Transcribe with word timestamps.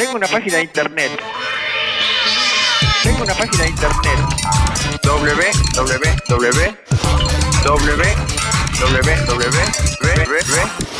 Tengo 0.00 0.16
una 0.16 0.28
página 0.28 0.56
de 0.56 0.62
internet. 0.62 1.10
Tengo 3.02 3.22
una 3.22 3.34
página 3.34 3.64
de 3.64 3.68
internet. 3.68 4.18
www 7.58 8.49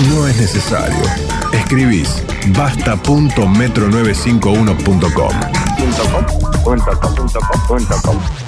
No 0.09 0.27
es 0.29 0.37
necesario. 0.37 1.03
Escribís 1.53 2.23
basta.metro95uno.com. 2.49 5.41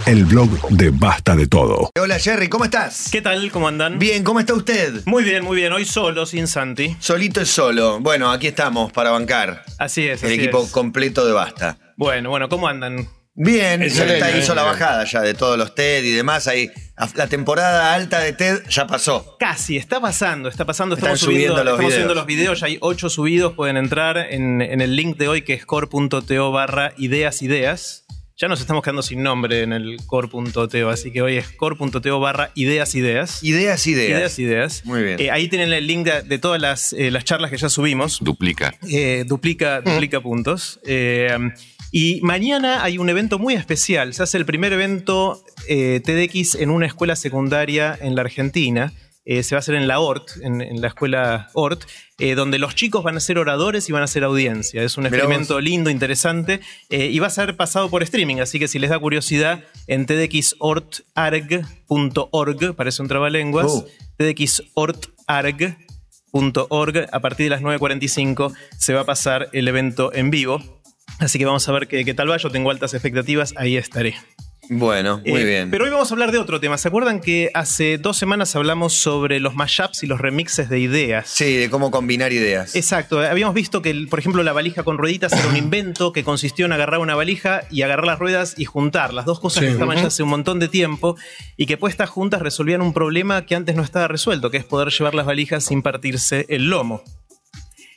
El 0.05 0.27
blog 0.27 0.50
de 0.68 0.91
Basta 0.91 1.34
de 1.34 1.46
Todo. 1.46 1.88
Hola 1.98 2.18
Jerry, 2.18 2.50
¿cómo 2.50 2.66
estás? 2.66 3.09
¿Qué 3.10 3.23
tal? 3.23 3.50
¿Cómo 3.50 3.68
andan? 3.68 3.98
Bien, 3.98 4.23
¿cómo 4.23 4.38
está 4.38 4.52
usted? 4.52 5.00
Muy 5.06 5.24
bien, 5.24 5.45
muy 5.45 5.56
bien. 5.56 5.73
Hoy 5.73 5.87
solo, 5.87 6.27
sin 6.27 6.46
Santi. 6.46 6.95
Solito 7.01 7.41
es 7.41 7.48
solo. 7.48 8.01
Bueno, 8.01 8.30
aquí 8.30 8.48
estamos 8.48 8.92
para 8.92 9.12
bancar. 9.12 9.64
Así 9.78 10.06
es. 10.06 10.23
El 10.23 10.33
así 10.33 10.41
equipo 10.41 10.64
es. 10.64 10.70
completo 10.70 11.24
de 11.24 11.33
Basta. 11.33 11.78
Bueno, 11.96 12.28
bueno, 12.28 12.51
¿cómo 12.51 12.69
andan? 12.69 13.09
Bien, 13.34 13.82
Excelente, 13.82 14.20
ya 14.20 14.27
está, 14.28 14.38
hizo 14.38 14.54
la 14.54 14.62
bien. 14.62 14.72
bajada 14.74 15.04
ya 15.04 15.22
de 15.22 15.32
todos 15.32 15.56
los 15.56 15.74
TED 15.74 16.04
y 16.04 16.10
demás. 16.12 16.48
Ahí, 16.48 16.70
la 17.14 17.27
temporada 17.28 17.95
alta 17.95 18.20
de 18.20 18.34
TED 18.34 18.62
ya 18.68 18.86
pasó. 18.86 19.36
Casi, 19.38 19.78
está 19.78 20.00
pasando, 20.00 20.50
está 20.50 20.66
pasando. 20.66 20.95
Están 20.96 21.14
Estamos 21.14 21.20
subiendo, 21.20 21.54
subiendo 21.56 21.64
los 21.64 21.73
estamos 21.73 21.78
videos. 21.80 21.95
subiendo 21.95 22.14
los 22.14 22.26
videos. 22.26 22.60
Ya 22.60 22.66
hay 22.66 22.78
ocho 22.80 23.09
subidos. 23.09 23.54
Pueden 23.54 23.78
entrar 23.78 24.18
en, 24.18 24.60
en 24.60 24.80
el 24.82 24.95
link 24.96 25.16
de 25.16 25.28
hoy 25.28 25.42
que 25.42 25.54
es 25.54 25.64
core.to 25.64 26.52
barra 26.52 26.92
ideas 26.98 27.40
ideas. 27.40 28.00
Ya 28.37 28.48
nos 28.48 28.60
estamos 28.60 28.82
quedando 28.82 29.02
sin 29.02 29.23
nombre 29.23 29.62
en 29.62 29.73
el 29.73 29.98
core.to, 30.06 30.88
así 30.90 31.12
que 31.12 31.23
hoy 31.23 31.37
es 31.37 31.48
core.to 31.51 32.18
barra 32.18 32.51
ideas 32.54 32.95
ideas. 32.96 33.42
Ideas, 33.45 33.87
ideas. 33.87 34.09
Ideas, 34.10 34.38
ideas. 34.38 34.84
Muy 34.84 35.02
bien. 35.02 35.20
Eh, 35.20 35.30
ahí 35.30 35.48
tienen 35.48 35.73
el 35.73 35.87
link 35.87 36.04
de, 36.06 36.23
de 36.23 36.38
todas 36.38 36.60
las, 36.60 36.92
eh, 36.95 37.10
las 37.10 37.24
charlas 37.24 37.51
que 37.51 37.56
ya 37.59 37.68
subimos. 37.68 38.18
Duplica. 38.20 38.74
Eh, 38.90 39.24
duplica, 39.28 39.80
duplica 39.80 40.20
puntos. 40.20 40.80
Y 41.92 42.20
mañana 42.23 42.82
hay 42.82 42.98
un 42.98 43.09
evento 43.10 43.38
muy 43.38 43.55
especial. 43.55 44.14
Se 44.14 44.23
hace 44.23 44.38
el 44.38 44.46
primer 44.46 44.73
evento 44.73 45.45
eh, 45.68 46.01
TEDx 46.02 46.54
en 46.54 46.71
una 46.71 46.87
escuela 46.87 47.15
secundaria 47.15 47.96
en 48.01 48.15
la 48.16 48.23
Argentina. 48.23 48.95
Eh, 49.24 49.45
se 49.45 49.54
va 49.54 49.59
a 49.59 49.60
hacer 49.60 49.76
en 49.76 49.87
la 49.87 50.01
ORT, 50.01 50.30
en, 50.43 50.60
en 50.63 50.80
la 50.80 50.88
escuela 50.88 51.48
ORT, 51.52 51.85
eh, 52.18 52.35
donde 52.35 52.59
los 52.59 52.74
chicos 52.74 53.04
van 53.04 53.16
a 53.16 53.20
ser 53.20 53.38
oradores 53.38 53.88
y 53.88 53.93
van 53.93 54.02
a 54.02 54.09
ser 54.09 54.24
audiencia. 54.24 54.82
Es 54.82 54.96
un 54.96 55.04
Mirá 55.04 55.16
experimento 55.16 55.54
vos. 55.54 55.63
lindo, 55.63 55.90
interesante, 55.90 56.60
eh, 56.90 57.07
y 57.07 57.20
va 57.20 57.29
a 57.29 57.30
ser 57.30 57.57
pasado 57.57 57.88
por 57.88 58.02
streaming. 58.02 58.40
Así 58.40 58.59
que 58.59 58.66
si 58.66 58.80
les 58.80 58.90
da 58.90 58.98
curiosidad, 58.98 59.63
en 59.87 60.07
tedxortarg.org, 60.07 62.74
parece 62.74 63.02
un 63.02 63.09
trabalenguas, 63.09 63.85
tedxortarg.org, 64.16 67.09
a 67.12 67.20
partir 67.20 67.47
de 67.47 67.50
las 67.50 67.62
9.45 67.62 68.53
se 68.76 68.94
va 68.94 69.03
a 69.03 69.04
pasar 69.04 69.50
el 69.53 69.69
evento 69.69 70.12
en 70.12 70.31
vivo. 70.31 70.81
Así 71.19 71.38
que 71.38 71.44
vamos 71.44 71.69
a 71.69 71.72
ver 71.72 71.88
qué, 71.88 72.05
qué 72.05 72.15
tal 72.15 72.31
va. 72.31 72.37
Yo 72.37 72.50
tengo 72.50 72.71
altas 72.71 72.94
expectativas, 72.94 73.55
ahí 73.56 73.77
estaré. 73.77 74.15
Bueno, 74.71 75.21
muy 75.27 75.41
Eh, 75.41 75.44
bien. 75.44 75.71
Pero 75.71 75.84
hoy 75.84 75.91
vamos 75.91 76.10
a 76.10 76.15
hablar 76.15 76.31
de 76.31 76.38
otro 76.38 76.60
tema. 76.60 76.78
¿Se 76.78 76.87
acuerdan 76.88 77.21
que 77.21 77.50
hace 77.53 77.99
dos 77.99 78.16
semanas 78.16 78.54
hablamos 78.56 78.94
sobre 78.94 79.41
los 79.41 79.54
mashups 79.56 80.03
y 80.04 80.06
los 80.06 80.21
remixes 80.21 80.69
de 80.71 80.78
ideas? 80.78 81.28
Sí, 81.28 81.56
de 81.56 81.69
cómo 81.69 81.91
combinar 81.91 82.32
ideas. 82.32 82.75
Exacto, 82.77 83.21
habíamos 83.21 83.54
visto 83.54 83.82
que, 83.82 83.93
por 84.09 84.21
ejemplo, 84.21 84.43
la 84.44 84.53
valija 84.53 84.84
con 84.84 84.99
rueditas 84.99 85.32
era 85.32 85.47
un 85.49 85.56
invento 85.56 86.12
que 86.12 86.22
consistió 86.22 86.65
en 86.65 86.72
agarrar 86.72 87.00
una 87.00 87.16
valija 87.16 87.62
y 87.71 87.82
agarrar 87.82 88.06
las 88.06 88.19
ruedas 88.21 88.54
y 88.56 88.65
juntar, 88.65 89.12
las 89.12 89.26
dos 89.26 89.41
cosas 89.41 89.65
que 89.65 89.71
estaban 89.71 89.99
ya 89.99 90.06
hace 90.06 90.22
un 90.22 90.28
montón 90.31 90.59
de 90.60 90.69
tiempo 90.69 91.16
y 91.56 91.66
que 91.66 91.76
puestas 91.76 92.09
juntas 92.09 92.41
resolvían 92.41 92.82
un 92.82 92.94
problema 92.94 93.44
que 93.44 93.56
antes 93.56 93.75
no 93.75 93.82
estaba 93.82 94.06
resuelto, 94.09 94.50
que 94.50 94.59
es 94.59 94.65
poder 94.65 94.88
llevar 94.91 95.15
las 95.15 95.26
valijas 95.26 95.65
sin 95.65 95.82
partirse 95.82 96.47
el 96.49 96.71
lomo. 96.71 97.03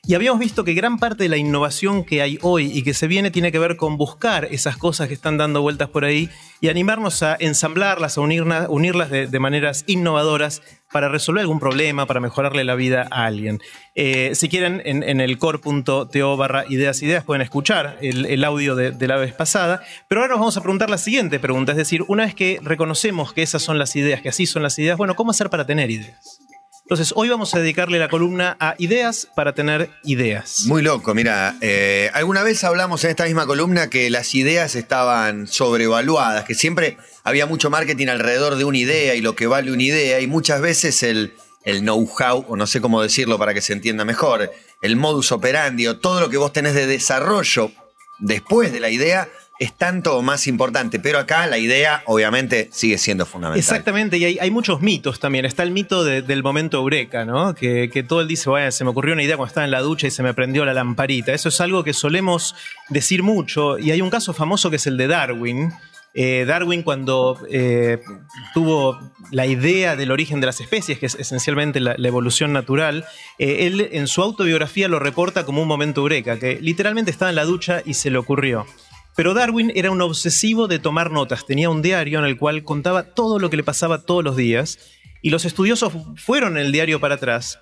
Y 0.08 0.14
habíamos 0.14 0.40
visto 0.40 0.64
que 0.64 0.74
gran 0.76 1.00
parte 1.00 1.24
de 1.24 1.30
la 1.30 1.38
innovación 1.38 2.04
que 2.04 2.22
hay 2.22 2.38
hoy 2.44 2.72
y 2.72 2.84
que 2.84 2.94
se 2.94 3.08
viene 3.08 3.32
tiene 3.32 3.52
que 3.52 3.58
ver 3.58 3.76
con 3.76 3.98
buscar 3.98 4.46
esas 4.52 4.78
cosas 4.78 5.08
que 5.08 5.16
están 5.16 5.38
dando 5.38 5.64
vueltas 5.64 5.90
por 5.90 6.06
ahí 6.06 6.30
y 6.62 6.70
animarnos 6.70 7.24
a 7.24 7.36
ensamblarlas, 7.40 8.20
a 8.20 8.22
unirlas 8.22 9.10
de, 9.10 9.40
maneras 9.40 9.84
innovadoras 9.88 10.62
para 10.92 11.10
resolver 11.10 11.42
algún 11.42 11.60
problema, 11.60 12.06
para 12.06 12.20
mejorarle 12.20 12.64
la 12.64 12.76
vida 12.76 13.08
a 13.10 13.26
alguien. 13.26 13.60
Eh, 13.96 14.32
si 14.36 14.48
quieren, 14.48 14.84
en, 14.86 15.02
en 15.02 15.22
el 15.22 15.40
core.to 15.40 16.38
barra 16.38 16.66
ideas 16.70 17.02
ideas 17.02 17.24
pueden 17.24 17.42
escuchar 17.42 17.98
el, 18.02 18.28
el 18.28 18.44
audio 18.44 18.76
de, 18.76 18.92
de 18.92 19.08
la 19.08 19.16
vez 19.16 19.34
pasada, 19.34 19.82
pero 20.08 20.22
ahora 20.22 20.34
nos 20.34 20.40
vamos 20.40 20.58
a 20.58 20.62
preguntar 20.62 20.92
la 20.92 21.00
siguiente 21.00 21.40
pregunta, 21.40 21.72
es 21.72 21.80
decir, 21.80 22.04
una 22.08 22.26
vez 22.26 22.36
que 22.36 22.60
reconocemos 22.62 23.34
que 23.34 23.42
esas 23.42 23.64
son 23.64 23.80
las 23.80 23.96
ideas, 23.96 24.22
que 24.22 24.30
así 24.30 24.46
son 24.46 24.62
las 24.62 24.78
ideas, 24.78 24.98
bueno, 24.98 25.16
¿cómo 25.16 25.32
hacer 25.32 25.50
para 25.50 25.66
tener 25.66 25.90
ideas? 25.90 26.45
Entonces, 26.86 27.14
hoy 27.16 27.30
vamos 27.30 27.56
a 27.56 27.60
dedicarle 27.60 27.98
la 27.98 28.10
columna 28.10 28.58
a 28.60 28.76
ideas 28.78 29.28
para 29.36 29.56
tener 29.56 29.90
ideas. 30.04 30.66
Muy 30.68 30.84
loco, 30.84 31.16
mira, 31.16 31.56
eh, 31.62 32.12
alguna 32.14 32.44
vez 32.44 32.64
hablamos 32.64 33.04
en 33.04 33.10
esta 33.10 33.26
misma 33.26 33.48
columna 33.48 33.90
que 33.90 34.12
las 34.12 34.36
ideas 34.36 34.76
estaban 34.76 35.48
sobrevaluadas, 35.48 36.46
que 36.46 36.54
siempre 36.54 36.98
había 37.24 37.48
mucho 37.48 37.72
marketing 37.72 38.10
alrededor 38.10 38.56
de 38.56 38.66
una 38.66 38.78
idea 38.78 39.16
y 39.16 39.22
lo 39.22 39.36
que 39.36 39.48
vale 39.48 39.72
una 39.72 39.82
idea, 39.82 40.20
y 40.20 40.28
muchas 40.28 40.62
veces 40.62 41.02
el, 41.02 41.34
el 41.64 41.80
know-how, 41.80 42.46
o 42.48 42.56
no 42.56 42.68
sé 42.68 42.82
cómo 42.82 43.02
decirlo 43.02 43.40
para 43.40 43.56
que 43.56 43.62
se 43.62 43.74
entienda 43.74 44.06
mejor, 44.06 44.52
el 44.84 44.96
modus 44.96 45.32
operandi 45.32 45.88
o 45.88 45.98
todo 45.98 46.22
lo 46.22 46.30
que 46.30 46.38
vos 46.38 46.54
tenés 46.54 46.76
de 46.76 46.86
desarrollo 46.86 47.72
después 48.20 48.72
de 48.72 48.80
la 48.80 48.92
idea 48.92 49.28
es 49.58 49.74
tanto 49.74 50.18
o 50.18 50.22
más 50.22 50.48
importante, 50.48 51.00
pero 51.00 51.18
acá 51.18 51.48
la 51.48 51.58
idea 51.58 52.04
obviamente 52.08 52.68
sigue 52.74 52.98
siendo 52.98 53.26
fundamental. 53.26 53.58
Exactamente, 53.60 54.18
y 54.18 54.26
hay, 54.40 54.52
muchos 54.52 54.82
mitos 54.82 55.20
también. 55.20 55.46
Está 55.46 55.64
el 55.64 55.72
mito 55.72 56.04
de- 56.04 56.22
del 56.22 56.44
momento 56.44 56.78
eureka, 56.78 57.24
¿no? 57.24 57.56
Que, 57.56 57.90
que 57.90 58.04
todo 58.04 58.20
el 58.22 58.28
dice, 58.28 58.50
bueno, 58.50 58.70
se 58.72 58.84
me 58.84 58.90
ocurrió 58.90 59.14
una 59.14 59.24
idea 59.24 59.38
cuando 59.38 59.50
estaba 59.50 59.64
en 59.66 59.72
la 59.72 59.80
ducha 59.82 60.08
y 60.08 60.12
se 60.12 60.24
me 60.24 60.34
prendió 60.34 60.66
la 60.66 60.74
lamparita. 60.74 61.34
Eso 61.34 61.50
es 61.50 61.62
algo 61.62 61.84
que 61.86 61.94
solemos 61.94 62.54
decir 62.90 63.24
mucho, 63.24 63.80
y 63.80 63.92
hay 63.92 64.02
un 64.02 64.10
caso 64.10 64.34
famoso 64.34 64.70
que 64.70 64.76
es 64.76 64.88
el 64.88 64.98
de 64.98 65.08
Darwin. 65.08 65.72
Eh, 66.18 66.46
Darwin 66.48 66.82
cuando 66.82 67.38
eh, 67.52 68.00
tuvo 68.54 68.98
la 69.32 69.46
idea 69.48 69.98
del 69.98 70.12
origen 70.12 70.40
de 70.40 70.46
las 70.48 70.62
especies, 70.62 70.98
que 70.98 71.06
es 71.08 71.16
esencialmente 71.16 71.80
la, 71.82 71.96
la 71.98 72.08
evolución 72.08 72.54
natural, 72.54 73.04
eh, 73.38 73.68
él 73.68 73.90
en 73.92 74.08
su 74.08 74.22
autobiografía 74.22 74.88
lo 74.88 75.00
reporta 75.00 75.46
como 75.46 75.62
un 75.62 75.68
momento 75.68 76.02
eureka, 76.02 76.40
que 76.40 76.58
literalmente 76.62 77.12
estaba 77.12 77.30
en 77.32 77.36
la 77.36 77.44
ducha 77.44 77.82
y 77.86 77.96
se 77.96 78.10
le 78.12 78.18
ocurrió. 78.18 78.66
Pero 79.16 79.34
Darwin 79.34 79.72
era 79.76 79.92
un 79.92 80.02
obsesivo 80.02 80.68
de 80.68 80.80
tomar 80.80 81.12
notas. 81.12 81.46
Tenía 81.46 81.70
un 81.70 81.82
diario 81.82 82.20
en 82.20 82.26
el 82.26 82.38
cual 82.38 82.64
contaba 82.64 83.04
todo 83.14 83.40
lo 83.40 83.50
que 83.50 83.58
le 83.58 83.64
pasaba 83.64 84.02
todos 84.04 84.24
los 84.24 84.36
días. 84.36 84.78
Y 85.22 85.30
los 85.30 85.46
estudiosos 85.46 85.94
fueron 86.18 86.58
en 86.58 86.66
el 86.66 86.72
diario 86.72 87.00
para 87.00 87.16
atrás 87.16 87.60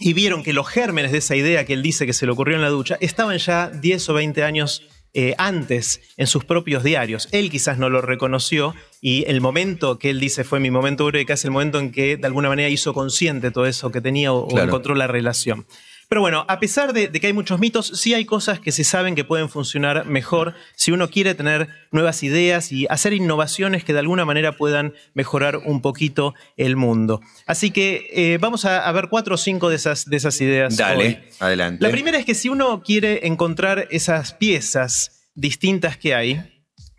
y 0.00 0.12
vieron 0.12 0.42
que 0.42 0.52
los 0.52 0.68
gérmenes 0.68 1.12
de 1.12 1.18
esa 1.18 1.36
idea 1.36 1.64
que 1.64 1.72
él 1.72 1.82
dice 1.82 2.06
que 2.06 2.12
se 2.12 2.26
le 2.26 2.32
ocurrió 2.32 2.56
en 2.56 2.62
la 2.62 2.68
ducha 2.68 2.98
estaban 3.00 3.38
ya 3.38 3.68
10 3.68 4.08
o 4.10 4.14
20 4.14 4.44
años 4.44 4.82
eh, 5.14 5.34
antes 5.38 6.00
en 6.18 6.26
sus 6.26 6.44
propios 6.44 6.84
diarios. 6.84 7.28
Él 7.32 7.50
quizás 7.50 7.78
no 7.78 7.88
lo 7.88 8.02
reconoció 8.02 8.74
y 9.00 9.24
el 9.26 9.40
momento 9.40 9.98
que 9.98 10.10
él 10.10 10.20
dice 10.20 10.44
fue 10.44 10.60
mi 10.60 10.70
momento 10.70 11.04
eureka 11.04 11.34
es 11.34 11.44
el 11.44 11.50
momento 11.50 11.78
en 11.80 11.90
que 11.92 12.16
de 12.18 12.26
alguna 12.26 12.48
manera 12.50 12.68
hizo 12.68 12.92
consciente 12.92 13.50
todo 13.50 13.66
eso 13.66 13.90
que 13.90 14.00
tenía 14.02 14.32
o, 14.32 14.40
o 14.40 14.48
Claro. 14.48 14.66
encontró 14.66 14.94
la 14.94 15.06
relación. 15.06 15.66
Pero 16.08 16.22
bueno, 16.22 16.46
a 16.48 16.58
pesar 16.58 16.94
de, 16.94 17.08
de 17.08 17.20
que 17.20 17.26
hay 17.26 17.32
muchos 17.32 17.60
mitos, 17.60 17.86
sí 17.94 18.14
hay 18.14 18.24
cosas 18.24 18.60
que 18.60 18.72
se 18.72 18.82
saben 18.82 19.14
que 19.14 19.24
pueden 19.24 19.50
funcionar 19.50 20.06
mejor 20.06 20.54
si 20.74 20.90
uno 20.90 21.10
quiere 21.10 21.34
tener 21.34 21.68
nuevas 21.92 22.22
ideas 22.22 22.72
y 22.72 22.86
hacer 22.88 23.12
innovaciones 23.12 23.84
que 23.84 23.92
de 23.92 23.98
alguna 23.98 24.24
manera 24.24 24.56
puedan 24.56 24.94
mejorar 25.12 25.58
un 25.58 25.82
poquito 25.82 26.34
el 26.56 26.76
mundo. 26.76 27.20
Así 27.46 27.70
que 27.70 28.08
eh, 28.12 28.38
vamos 28.40 28.64
a, 28.64 28.88
a 28.88 28.92
ver 28.92 29.08
cuatro 29.10 29.34
o 29.34 29.38
cinco 29.38 29.68
de 29.68 29.76
esas, 29.76 30.06
de 30.06 30.16
esas 30.16 30.40
ideas. 30.40 30.76
Dale, 30.78 31.04
hoy. 31.04 31.18
adelante. 31.40 31.84
La 31.84 31.90
primera 31.90 32.18
es 32.18 32.24
que 32.24 32.34
si 32.34 32.48
uno 32.48 32.82
quiere 32.82 33.26
encontrar 33.26 33.86
esas 33.90 34.32
piezas 34.32 35.26
distintas 35.34 35.98
que 35.98 36.14
hay, 36.14 36.57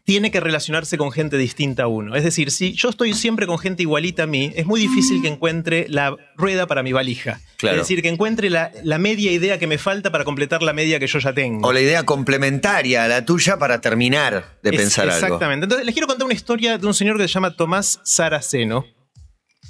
tiene 0.09 0.31
que 0.31 0.39
relacionarse 0.39 0.97
con 0.97 1.11
gente 1.11 1.37
distinta 1.37 1.83
a 1.83 1.87
uno. 1.87 2.15
Es 2.15 2.23
decir, 2.23 2.49
si 2.49 2.73
yo 2.73 2.89
estoy 2.89 3.13
siempre 3.13 3.45
con 3.45 3.59
gente 3.59 3.83
igualita 3.83 4.23
a 4.23 4.25
mí, 4.25 4.51
es 4.55 4.65
muy 4.65 4.79
difícil 4.79 5.21
que 5.21 5.27
encuentre 5.27 5.85
la 5.87 6.15
rueda 6.35 6.65
para 6.65 6.81
mi 6.81 6.91
valija. 6.93 7.41
Claro. 7.57 7.75
Es 7.75 7.83
decir, 7.83 8.01
que 8.01 8.07
encuentre 8.09 8.49
la, 8.49 8.71
la 8.83 8.97
media 8.97 9.31
idea 9.31 9.59
que 9.59 9.67
me 9.67 9.77
falta 9.77 10.11
para 10.11 10.23
completar 10.23 10.63
la 10.63 10.73
media 10.73 10.97
que 10.99 11.05
yo 11.05 11.19
ya 11.19 11.31
tengo. 11.31 11.67
O 11.67 11.71
la 11.71 11.79
idea 11.79 12.07
complementaria 12.07 13.03
a 13.03 13.07
la 13.07 13.23
tuya 13.23 13.57
para 13.59 13.81
terminar 13.81 14.57
de 14.63 14.71
Es- 14.71 14.77
pensar 14.77 15.07
algo. 15.11 15.25
Exactamente. 15.25 15.65
Entonces, 15.65 15.85
les 15.85 15.93
quiero 15.93 16.07
contar 16.07 16.25
una 16.25 16.33
historia 16.33 16.79
de 16.79 16.87
un 16.87 16.95
señor 16.95 17.15
que 17.17 17.27
se 17.27 17.33
llama 17.35 17.55
Tomás 17.55 17.99
Saraceno. 18.03 18.87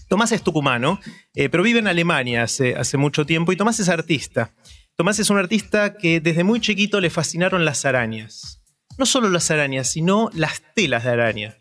Tomás 0.08 0.32
es 0.32 0.42
tucumano, 0.42 1.02
eh, 1.36 1.50
pero 1.50 1.64
vive 1.64 1.80
en 1.80 1.88
Alemania 1.90 2.44
hace, 2.44 2.78
hace 2.78 2.96
mucho 2.96 3.26
tiempo 3.26 3.52
y 3.52 3.58
Tomás 3.58 3.82
es 3.82 3.90
artista. 3.90 4.54
Tomás 4.96 5.20
es 5.20 5.30
un 5.30 5.38
artista 5.38 5.98
que 5.98 6.22
desde 6.22 6.46
muy 6.46 6.62
chiquito 6.62 7.02
le 7.02 7.10
fascinaron 7.10 7.66
las 7.66 7.84
arañas. 7.84 8.59
No 9.00 9.06
solo 9.06 9.30
las 9.30 9.50
arañas, 9.50 9.90
sino 9.90 10.30
las 10.34 10.62
telas 10.76 11.06
de 11.06 11.10
araña. 11.12 11.56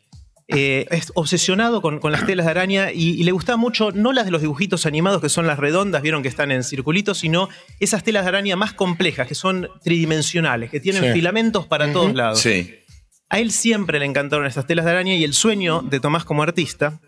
Eh, 0.49 0.87
es 0.91 1.13
obsesionado 1.15 1.81
con, 1.83 2.01
con 2.01 2.11
las 2.11 2.27
telas 2.27 2.47
de 2.47 2.51
araña 2.51 2.91
y, 2.91 3.11
y 3.11 3.23
le 3.23 3.33
gustaban 3.33 3.61
mucho, 3.61 3.93
no 3.93 4.13
las 4.13 4.25
de 4.25 4.31
los 4.33 4.41
dibujitos 4.41 4.87
animados 4.87 5.21
que 5.21 5.29
son 5.29 5.47
las 5.47 5.59
redondas, 5.59 6.03
vieron 6.03 6.23
que 6.23 6.29
están 6.29 6.51
en 6.51 6.65
circulitos, 6.65 7.19
sino 7.19 7.49
esas 7.81 8.03
telas 8.03 8.25
de 8.25 8.31
araña 8.31 8.57
más 8.57 8.73
complejas, 8.73 9.29
que 9.29 9.35
son 9.37 9.69
tridimensionales, 9.85 10.71
que 10.71 10.81
tienen 10.81 11.05
Sí. 11.05 11.13
filamentos 11.13 11.67
para 11.67 11.93
todos 11.93 12.13
lados. 12.15 12.41
Sí. 12.41 12.75
A 13.29 13.39
él 13.39 13.53
siempre 13.53 13.99
le 14.01 14.07
encantaron 14.07 14.47
estas 14.47 14.67
telas 14.67 14.85
de 14.87 14.91
araña 14.91 15.15
y 15.15 15.23
el 15.23 15.35
sueño 15.35 15.83
de 15.83 16.01
Tomás 16.01 16.25
como 16.25 16.43
artista 16.43 16.99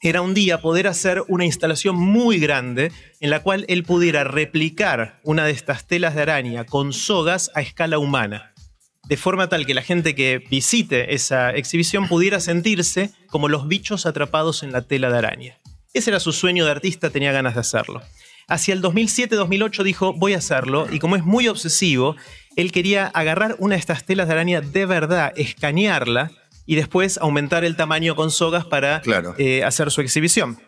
era 0.00 0.22
un 0.22 0.32
día 0.32 0.62
poder 0.62 0.86
hacer 0.86 1.24
una 1.28 1.44
instalación 1.44 1.96
muy 1.96 2.38
grande 2.38 2.90
en 3.20 3.28
la 3.30 3.40
cual 3.42 3.64
él 3.68 3.82
pudiera 3.82 4.22
replicar 4.24 5.18
una 5.24 5.44
de 5.44 5.50
estas 5.50 5.86
telas 5.88 6.14
de 6.14 6.22
araña 6.22 6.64
con 6.64 6.92
sogas 6.94 7.50
a 7.54 7.60
escala 7.60 7.98
humana, 7.98 8.53
de 9.08 9.16
forma 9.16 9.48
tal 9.48 9.66
que 9.66 9.74
la 9.74 9.82
gente 9.82 10.14
que 10.14 10.38
visite 10.50 11.14
esa 11.14 11.50
exhibición 11.50 12.08
pudiera 12.08 12.40
sentirse 12.40 13.10
como 13.28 13.48
los 13.48 13.68
bichos 13.68 14.06
atrapados 14.06 14.62
en 14.62 14.72
la 14.72 14.82
tela 14.82 15.10
de 15.10 15.18
araña. 15.18 15.58
Ese 15.92 16.10
era 16.10 16.20
su 16.20 16.32
sueño 16.32 16.64
de 16.64 16.70
artista, 16.70 17.10
tenía 17.10 17.32
ganas 17.32 17.54
de 17.54 17.60
hacerlo. 17.60 18.02
Hacia 18.48 18.74
el 18.74 18.82
2007-2008 18.82 19.82
dijo, 19.84 20.12
voy 20.12 20.34
a 20.34 20.38
hacerlo, 20.38 20.86
y 20.90 20.98
como 20.98 21.16
es 21.16 21.24
muy 21.24 21.48
obsesivo, 21.48 22.16
él 22.56 22.72
quería 22.72 23.06
agarrar 23.06 23.56
una 23.58 23.76
de 23.76 23.80
estas 23.80 24.04
telas 24.04 24.28
de 24.28 24.34
araña 24.34 24.60
de 24.60 24.86
verdad, 24.86 25.32
escanearla, 25.36 26.30
y 26.66 26.76
después 26.76 27.18
aumentar 27.18 27.64
el 27.64 27.76
tamaño 27.76 28.16
con 28.16 28.30
sogas 28.30 28.64
para 28.64 29.02
eh, 29.38 29.64
hacer 29.64 29.90
su 29.90 30.00
exhibición. 30.00 30.58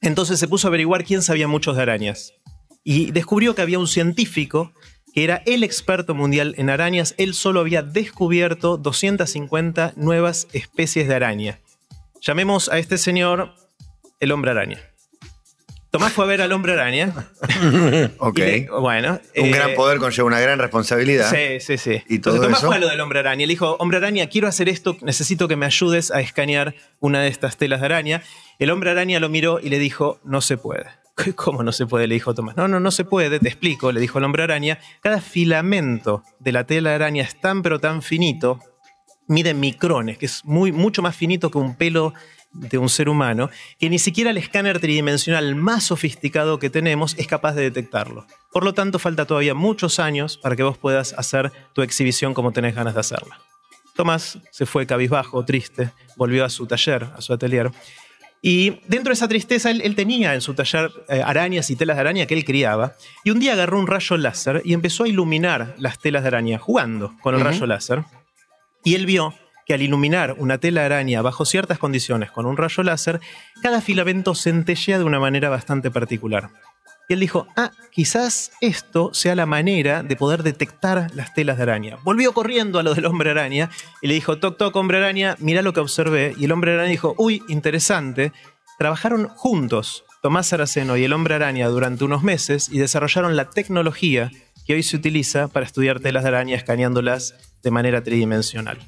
Entonces 0.00 0.38
se 0.38 0.48
puso 0.48 0.66
a 0.66 0.70
averiguar 0.70 1.04
quién 1.04 1.22
sabía 1.22 1.48
muchos 1.48 1.76
de 1.76 1.82
arañas. 1.82 2.32
Y 2.82 3.10
descubrió 3.10 3.54
que 3.54 3.62
había 3.62 3.78
un 3.78 3.88
científico 3.88 4.72
que 5.14 5.24
era 5.24 5.42
el 5.46 5.64
experto 5.64 6.14
mundial 6.14 6.54
en 6.58 6.70
arañas. 6.70 7.14
Él 7.18 7.34
solo 7.34 7.60
había 7.60 7.82
descubierto 7.82 8.76
250 8.76 9.94
nuevas 9.96 10.48
especies 10.52 11.08
de 11.08 11.14
araña. 11.14 11.58
Llamemos 12.20 12.68
a 12.68 12.78
este 12.78 12.98
señor 12.98 13.54
el 14.20 14.32
hombre 14.32 14.50
araña. 14.50 14.80
Tomás 15.90 16.12
fue 16.12 16.24
a 16.24 16.28
ver 16.28 16.40
al 16.40 16.52
hombre 16.52 16.72
araña. 16.72 17.12
ok. 18.18 18.38
bueno. 18.80 19.20
Un 19.36 19.46
eh, 19.46 19.50
gran 19.50 19.74
poder 19.74 19.98
conlleva 19.98 20.28
una 20.28 20.38
gran 20.38 20.60
responsabilidad. 20.60 21.28
Sí, 21.28 21.58
sí, 21.58 21.78
sí. 21.78 22.02
Y 22.08 22.20
todo 22.20 22.40
Tomás 22.40 22.60
fue 22.60 22.76
a 22.76 22.78
lo 22.78 22.88
del 22.88 23.00
hombre 23.00 23.18
araña. 23.18 23.44
Le 23.44 23.52
dijo, 23.52 23.74
hombre 23.80 23.98
araña, 23.98 24.28
quiero 24.28 24.46
hacer 24.46 24.68
esto, 24.68 24.96
necesito 25.00 25.48
que 25.48 25.56
me 25.56 25.66
ayudes 25.66 26.12
a 26.12 26.20
escanear 26.20 26.76
una 27.00 27.20
de 27.20 27.28
estas 27.28 27.56
telas 27.56 27.80
de 27.80 27.86
araña. 27.86 28.22
El 28.60 28.70
hombre 28.70 28.90
araña 28.90 29.18
lo 29.18 29.28
miró 29.28 29.58
y 29.58 29.68
le 29.68 29.80
dijo, 29.80 30.20
no 30.22 30.40
se 30.40 30.56
puede. 30.56 30.86
¿Cómo 31.36 31.62
no 31.62 31.72
se 31.72 31.86
puede? 31.86 32.06
Le 32.06 32.14
dijo 32.14 32.34
Tomás. 32.34 32.56
No, 32.56 32.68
no, 32.68 32.80
no 32.80 32.90
se 32.90 33.04
puede, 33.04 33.38
te 33.38 33.48
explico, 33.48 33.92
le 33.92 34.00
dijo 34.00 34.18
el 34.18 34.24
hombre 34.24 34.42
araña. 34.42 34.78
Cada 35.00 35.20
filamento 35.20 36.22
de 36.38 36.52
la 36.52 36.64
tela 36.64 36.94
araña 36.94 37.22
es 37.22 37.40
tan 37.40 37.62
pero 37.62 37.78
tan 37.80 38.02
finito, 38.02 38.58
mide 39.26 39.54
micrones, 39.54 40.18
que 40.18 40.26
es 40.26 40.44
muy, 40.44 40.72
mucho 40.72 41.02
más 41.02 41.16
finito 41.16 41.50
que 41.50 41.58
un 41.58 41.76
pelo 41.76 42.14
de 42.52 42.78
un 42.78 42.88
ser 42.88 43.08
humano 43.08 43.48
que 43.78 43.88
ni 43.88 44.00
siquiera 44.00 44.30
el 44.30 44.36
escáner 44.36 44.80
tridimensional 44.80 45.54
más 45.54 45.84
sofisticado 45.84 46.58
que 46.58 46.68
tenemos 46.68 47.14
es 47.16 47.26
capaz 47.26 47.54
de 47.54 47.62
detectarlo. 47.62 48.26
Por 48.52 48.64
lo 48.64 48.74
tanto, 48.74 48.98
falta 48.98 49.24
todavía 49.24 49.54
muchos 49.54 50.00
años 50.00 50.36
para 50.36 50.56
que 50.56 50.64
vos 50.64 50.76
puedas 50.76 51.12
hacer 51.12 51.52
tu 51.74 51.82
exhibición 51.82 52.34
como 52.34 52.52
tenés 52.52 52.74
ganas 52.74 52.94
de 52.94 53.00
hacerla. 53.00 53.38
Tomás 53.94 54.38
se 54.50 54.66
fue 54.66 54.86
cabizbajo, 54.86 55.44
triste, 55.44 55.92
volvió 56.16 56.44
a 56.44 56.48
su 56.48 56.66
taller, 56.66 57.04
a 57.16 57.20
su 57.20 57.32
atelier. 57.32 57.70
Y 58.42 58.80
dentro 58.88 59.10
de 59.10 59.14
esa 59.14 59.28
tristeza, 59.28 59.70
él, 59.70 59.94
tenía 59.94 60.34
en 60.34 60.40
su 60.40 60.54
taller 60.54 60.90
eh, 61.08 61.22
arañas 61.22 61.68
y 61.70 61.76
telas 61.76 61.96
de 61.96 62.00
araña 62.00 62.26
que 62.26 62.34
él 62.34 62.44
criaba. 62.44 62.94
Y 63.22 63.30
un 63.30 63.38
día 63.38 63.52
agarró 63.52 63.78
un 63.78 63.86
rayo 63.86 64.16
láser 64.16 64.62
y 64.64 64.72
empezó 64.72 65.04
a 65.04 65.08
iluminar 65.08 65.74
las 65.78 65.98
telas 65.98 66.22
de 66.22 66.28
araña, 66.28 66.58
jugando 66.58 67.14
con 67.20 67.34
el 67.34 67.42
rayo 67.42 67.66
láser. 67.66 68.04
Y 68.82 68.94
él 68.94 69.04
vio 69.04 69.34
que 69.66 69.74
al 69.74 69.82
iluminar 69.82 70.36
una 70.38 70.58
tela 70.58 70.86
araña 70.86 71.20
bajo 71.20 71.44
ciertas 71.44 71.78
condiciones 71.78 72.30
con 72.30 72.46
un 72.46 72.56
rayo 72.56 72.82
láser, 72.82 73.20
cada 73.62 73.82
filamento 73.82 74.34
centellea 74.34 74.98
de 74.98 75.04
una 75.04 75.20
manera 75.20 75.50
bastante 75.50 75.90
particular. 75.90 76.50
Y 77.10 77.14
él 77.14 77.18
dijo, 77.18 77.48
ah, 77.56 77.72
quizás 77.90 78.52
esto 78.60 79.12
sea 79.12 79.34
la 79.34 79.44
manera 79.44 80.04
de 80.04 80.14
poder 80.14 80.44
detectar 80.44 81.10
las 81.12 81.34
telas 81.34 81.56
de 81.56 81.64
araña. 81.64 81.98
Volvió 82.04 82.32
corriendo 82.32 82.78
a 82.78 82.84
lo 82.84 82.94
del 82.94 83.04
hombre 83.06 83.32
araña 83.32 83.68
y 84.00 84.06
le 84.06 84.14
dijo, 84.14 84.38
toc, 84.38 84.56
toc, 84.56 84.76
hombre 84.76 84.98
araña, 84.98 85.34
mira 85.40 85.60
lo 85.60 85.72
que 85.72 85.80
observé. 85.80 86.36
Y 86.38 86.44
el 86.44 86.52
hombre 86.52 86.72
araña 86.72 86.88
dijo, 86.88 87.16
uy, 87.18 87.42
interesante. 87.48 88.32
Trabajaron 88.78 89.26
juntos, 89.26 90.04
Tomás 90.22 90.46
Saraceno 90.46 90.96
y 90.96 91.02
el 91.02 91.12
hombre 91.12 91.34
araña, 91.34 91.66
durante 91.66 92.04
unos 92.04 92.22
meses 92.22 92.68
y 92.70 92.78
desarrollaron 92.78 93.34
la 93.34 93.50
tecnología 93.50 94.30
que 94.64 94.74
hoy 94.74 94.84
se 94.84 94.96
utiliza 94.96 95.48
para 95.48 95.66
estudiar 95.66 95.98
telas 95.98 96.22
de 96.22 96.28
araña 96.28 96.56
escaneándolas 96.56 97.34
de 97.60 97.72
manera 97.72 98.04
tridimensional. 98.04 98.78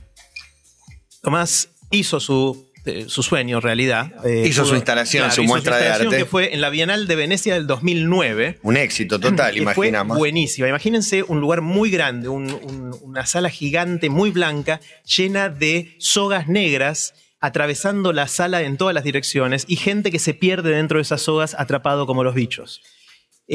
Tomás 1.23 1.71
hizo 1.91 2.21
su, 2.21 2.71
eh, 2.85 3.05
su 3.09 3.23
sueño 3.23 3.61
realidad. 3.61 4.13
Eh, 4.25 4.45
hizo 4.47 4.65
su 4.65 4.75
instalación, 4.75 5.31
su 5.31 5.45
muestra 5.45 5.77
de 5.77 5.89
arte. 5.89 6.17
que 6.17 6.25
fue 6.25 6.53
en 6.53 6.61
la 6.61 6.71
Bienal 6.71 7.07
de 7.07 7.17
Venecia 7.17 7.55
del 7.55 7.67
2009. 7.67 8.59
Un 8.63 8.77
éxito 8.77 9.21
total, 9.21 9.57
imaginamos. 9.59 10.17
Fue 10.17 10.31
buenísima. 10.31 10.69
Imagínense 10.69 11.23
un 11.23 11.41
lugar 11.41 11.61
muy 11.61 11.91
grande, 11.91 12.29
una 12.29 13.27
sala 13.27 13.51
gigante, 13.51 14.11
muy 14.11 14.31
blanca, 14.31 14.81
llena 15.05 15.49
de 15.49 15.95
sogas 15.99 16.49
negras 16.49 17.15
atravesando 17.41 18.13
la 18.13 18.29
sala 18.29 18.63
en 18.63 18.77
todas 18.77 18.95
las 18.95 19.05
direcciones 19.05 19.65
y 19.69 19.77
gente 19.77 20.11
que 20.11 20.21
se 20.21 20.33
pierde 20.33 20.71
dentro 20.71 20.99
de 20.99 21.03
esas 21.03 21.23
sogas 21.23 21.55
atrapado 21.59 22.07
como 22.07 22.25
los 22.25 22.35
bichos. 22.35 22.81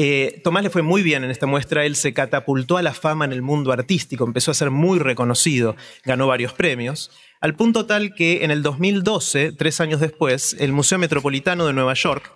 Eh, 0.00 0.40
Tomás 0.44 0.62
le 0.62 0.70
fue 0.70 0.82
muy 0.82 1.02
bien 1.02 1.24
en 1.24 1.30
esta 1.32 1.46
muestra, 1.46 1.84
él 1.84 1.96
se 1.96 2.14
catapultó 2.14 2.76
a 2.76 2.82
la 2.82 2.94
fama 2.94 3.24
en 3.24 3.32
el 3.32 3.42
mundo 3.42 3.72
artístico, 3.72 4.24
empezó 4.24 4.52
a 4.52 4.54
ser 4.54 4.70
muy 4.70 5.00
reconocido, 5.00 5.74
ganó 6.04 6.28
varios 6.28 6.52
premios 6.52 7.10
al 7.40 7.56
punto 7.56 7.84
tal 7.84 8.14
que 8.14 8.44
en 8.44 8.52
el 8.52 8.62
2012, 8.62 9.52
tres 9.52 9.80
años 9.80 9.98
después, 9.98 10.56
el 10.60 10.72
Museo 10.72 10.98
Metropolitano 10.98 11.66
de 11.66 11.72
Nueva 11.72 11.94
York, 11.94 12.32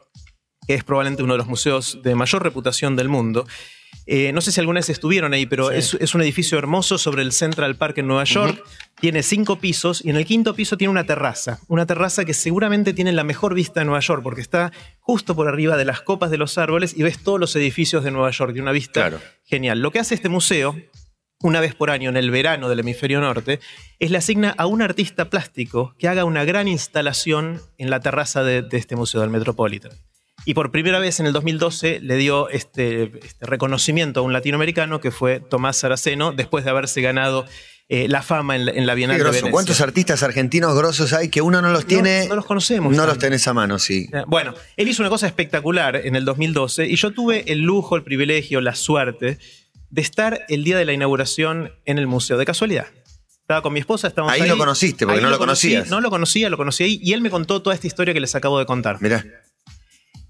que 0.67 0.75
es 0.75 0.85
probablemente 0.85 1.23
uno 1.23 1.35
de 1.35 1.39
los 1.39 1.47
museos 1.47 1.99
de 2.03 2.15
mayor 2.15 2.43
reputación 2.43 2.97
del 2.97 3.09
mundo, 3.09 3.47
eh, 4.07 4.33
no 4.33 4.41
sé 4.41 4.51
si 4.51 4.59
alguna 4.59 4.81
vez 4.81 4.89
estuvieron 4.89 5.33
ahí, 5.33 5.47
pero 5.47 5.71
es, 5.71 5.95
un 6.15 6.23
edificio 6.23 6.59
hermoso 6.59 6.99
sobre 6.99 7.23
el 7.23 7.33
Central 7.33 7.77
Park 7.77 7.99
en 7.99 8.09
Nueva 8.09 8.25
York. 8.25 8.63
Tiene 9.01 9.23
cinco 9.23 9.57
pisos 9.61 10.05
y 10.05 10.11
en 10.11 10.17
el 10.17 10.27
quinto 10.27 10.55
piso 10.55 10.77
tiene 10.77 10.91
una 10.91 11.05
terraza. 11.05 11.61
Una 11.69 11.87
terraza 11.87 12.25
que 12.25 12.35
seguramente 12.35 12.93
tiene 12.93 13.13
la 13.13 13.23
mejor 13.23 13.55
vista 13.55 13.81
de 13.81 13.87
Nueva 13.87 14.01
York 14.01 14.23
porque 14.23 14.41
está 14.41 14.73
justo 14.99 15.37
por 15.37 15.47
arriba 15.47 15.77
de 15.77 15.85
las 15.85 16.01
copas 16.01 16.31
de 16.31 16.39
los 16.39 16.59
árboles 16.59 16.95
y 16.97 17.03
ves 17.03 17.23
todos 17.23 17.39
los 17.39 17.55
edificios 17.55 18.03
de 18.03 18.11
Nueva 18.11 18.31
York. 18.31 18.53
Tiene 18.53 18.63
una 18.63 18.73
vista 18.73 19.21
genial. 19.45 19.81
Lo 19.81 19.93
que 19.93 20.01
hace 20.01 20.15
este 20.15 20.29
museo 20.29 20.77
una 21.43 21.61
vez 21.61 21.75
por 21.75 21.91
año 21.91 22.09
en 22.09 22.17
el 22.17 22.31
verano 22.31 22.69
del 22.69 22.79
hemisferio 22.81 23.21
norte, 23.21 23.59
es 23.99 24.13
le 24.13 24.19
asigna 24.19 24.55
a 24.57 24.67
un 24.67 24.81
artista 24.81 25.29
plástico 25.29 25.95
que 25.99 26.07
haga 26.07 26.25
una 26.25 26.45
gran 26.45 26.69
instalación 26.69 27.61
en 27.79 27.91
la 27.91 27.99
terraza 27.99 28.45
de, 28.45 28.65
este 28.71 28.95
Museo 28.95 29.21
del 29.23 29.31
Metropolitan. 29.31 29.91
Y 30.45 30.55
por 30.55 30.71
primera 30.73 30.99
vez 30.99 31.21
en 31.21 31.27
el 31.27 31.33
2012 31.33 32.01
le 32.01 32.17
dio 32.17 32.49
este, 32.49 33.05
este, 33.25 33.47
reconocimiento 33.47 34.21
a 34.21 34.23
un 34.23 34.33
latinoamericano 34.33 35.01
que 35.01 35.11
fue 35.11 35.41
Tomás 35.41 35.77
Saraceno, 35.77 36.33
después 36.33 36.65
de 36.65 36.71
haberse 36.71 37.01
ganado 37.01 37.47
eh, 37.89 38.09
la 38.09 38.23
fama 38.23 38.57
en 38.57 38.87
la, 38.87 38.95
Bienal 38.95 39.19
de 39.19 39.25
Venecia. 39.25 39.51
¿Cuántos 39.51 39.81
artistas 39.81 40.23
argentinos 40.23 40.75
grosos 40.75 41.13
hay 41.13 41.29
que 41.29 41.43
uno 41.43 41.63
no 41.63 41.71
los 41.71 41.87
tiene? 41.87 42.27
No, 42.27 42.35
los 42.35 42.47
conocemos. 42.47 42.97
No 42.97 43.07
los 43.07 43.19
tenés 43.19 43.47
a 43.47 43.55
mano, 43.55 43.79
sí. 43.79 44.09
Eh, 44.13 44.23
bueno, 44.27 44.55
él 44.77 44.89
hizo 44.89 45.03
una 45.03 45.11
cosa 45.11 45.27
espectacular 45.27 45.97
en 45.97 46.17
el 46.17 46.25
2012 46.25 46.87
y 46.87 46.97
yo 46.97 47.13
tuve 47.13 47.45
el 47.53 47.61
lujo, 47.61 47.95
el 47.97 48.03
privilegio, 48.03 48.61
la 48.61 48.75
suerte 48.75 49.39
de 49.91 50.03
estar 50.03 50.41
el 50.49 50.65
día 50.65 50.79
de 50.79 50.87
la 50.87 50.93
inauguración 50.93 51.71
en 51.85 51.99
el 51.99 52.07
museo, 52.07 52.39
de 52.39 52.47
casualidad. 52.47 52.87
Estaba 53.43 53.61
con 53.61 53.75
mi 53.75 53.81
esposa, 53.81 54.09
estábamos 54.09 54.33
ahí. 54.33 54.41
Ahí 54.41 54.49
lo 54.49 54.57
conociste, 54.57 55.05
porque 55.05 55.21
no 55.21 55.29
lo, 55.29 55.37
conocías. 55.37 55.91
no 55.91 56.01
lo 56.01 56.09
conocía, 56.09 56.49
lo 56.49 56.57
conocí 56.57 56.85
ahí, 56.85 57.01
y 57.03 57.13
él 57.13 57.21
me 57.21 57.29
contó 57.29 57.61
toda 57.61 57.75
esta 57.75 57.87
historia 57.87 58.15
que 58.15 58.21
les 58.21 58.35
acabo 58.35 58.59
de 58.59 58.65
contar. 58.65 59.03
Mirá. 59.03 59.25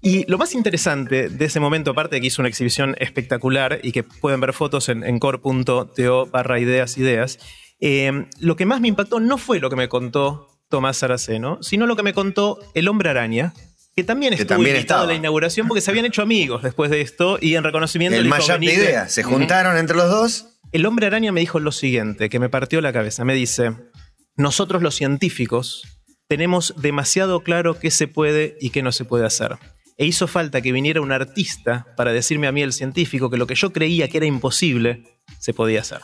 Y 0.05 0.29
lo 0.29 0.37
más 0.37 0.53
interesante 0.53 1.29
de 1.29 1.45
ese 1.45 1.61
momento, 1.61 1.91
aparte 1.91 2.17
de 2.17 2.21
que 2.21 2.27
hizo 2.27 2.41
una 2.41 2.49
exhibición 2.49 2.93
espectacular 2.99 3.79
y 3.83 3.93
que 3.93 4.03
pueden 4.03 4.41
ver 4.41 4.51
fotos 4.51 4.89
en, 4.89 5.17
core.to 5.17 6.25
barra 6.25 6.59
ideas 6.59 6.97
ideas, 6.97 7.39
eh, 7.79 8.25
lo 8.41 8.57
que 8.57 8.65
más 8.65 8.81
me 8.81 8.89
impactó 8.89 9.21
no 9.21 9.37
fue 9.37 9.61
lo 9.61 9.69
que 9.69 9.77
me 9.77 9.87
contó 9.87 10.49
Tomás 10.67 10.97
Saraceno, 10.97 11.63
sino 11.63 11.87
lo 11.87 11.95
que 11.95 12.03
me 12.03 12.13
contó 12.13 12.59
el 12.73 12.89
hombre 12.89 13.11
araña, 13.11 13.53
que 13.95 14.03
también 14.03 14.33
estuvo 14.33 14.49
también 14.49 14.75
invitado 14.75 15.03
a 15.03 15.07
la 15.07 15.13
inauguración 15.13 15.69
porque 15.69 15.79
se 15.79 15.89
habían 15.89 16.03
hecho 16.05 16.21
amigos 16.21 16.63
después 16.63 16.91
de 16.91 16.99
esto 16.99 17.37
y 17.39 17.55
en 17.55 17.63
reconocimiento 17.63 18.19
el 18.19 18.27
mashup 18.27 18.59
de 18.59 18.73
ideas 18.73 19.09
se 19.09 19.23
juntaron 19.23 19.77
entre 19.77 19.95
los 19.95 20.09
dos. 20.09 20.47
El 20.73 20.85
hombre 20.85 21.05
araña 21.05 21.31
me 21.31 21.39
dijo 21.39 21.61
lo 21.61 21.71
siguiente 21.71 22.27
que 22.27 22.39
me 22.39 22.49
partió 22.49 22.81
la 22.81 22.91
cabeza 22.91 23.23
me 23.23 23.35
dice 23.35 23.71
nosotros 24.35 24.81
los 24.81 24.95
científicos 24.95 25.83
tenemos 26.27 26.73
demasiado 26.75 27.41
claro 27.41 27.79
qué 27.79 27.91
se 27.91 28.07
puede 28.07 28.57
y 28.59 28.71
qué 28.71 28.81
no 28.81 28.91
se 28.91 29.05
puede 29.05 29.25
hacer 29.25 29.59
e 29.97 30.05
hizo 30.05 30.27
falta 30.27 30.61
que 30.61 30.71
viniera 30.71 31.01
un 31.01 31.11
artista 31.11 31.87
para 31.95 32.13
decirme 32.13 32.47
a 32.47 32.51
mí 32.51 32.61
el 32.61 32.73
científico 32.73 33.29
que 33.29 33.37
lo 33.37 33.47
que 33.47 33.55
yo 33.55 33.71
creía 33.71 34.07
que 34.07 34.17
era 34.17 34.25
imposible 34.25 35.03
se 35.39 35.53
podía 35.53 35.81
hacer 35.81 35.99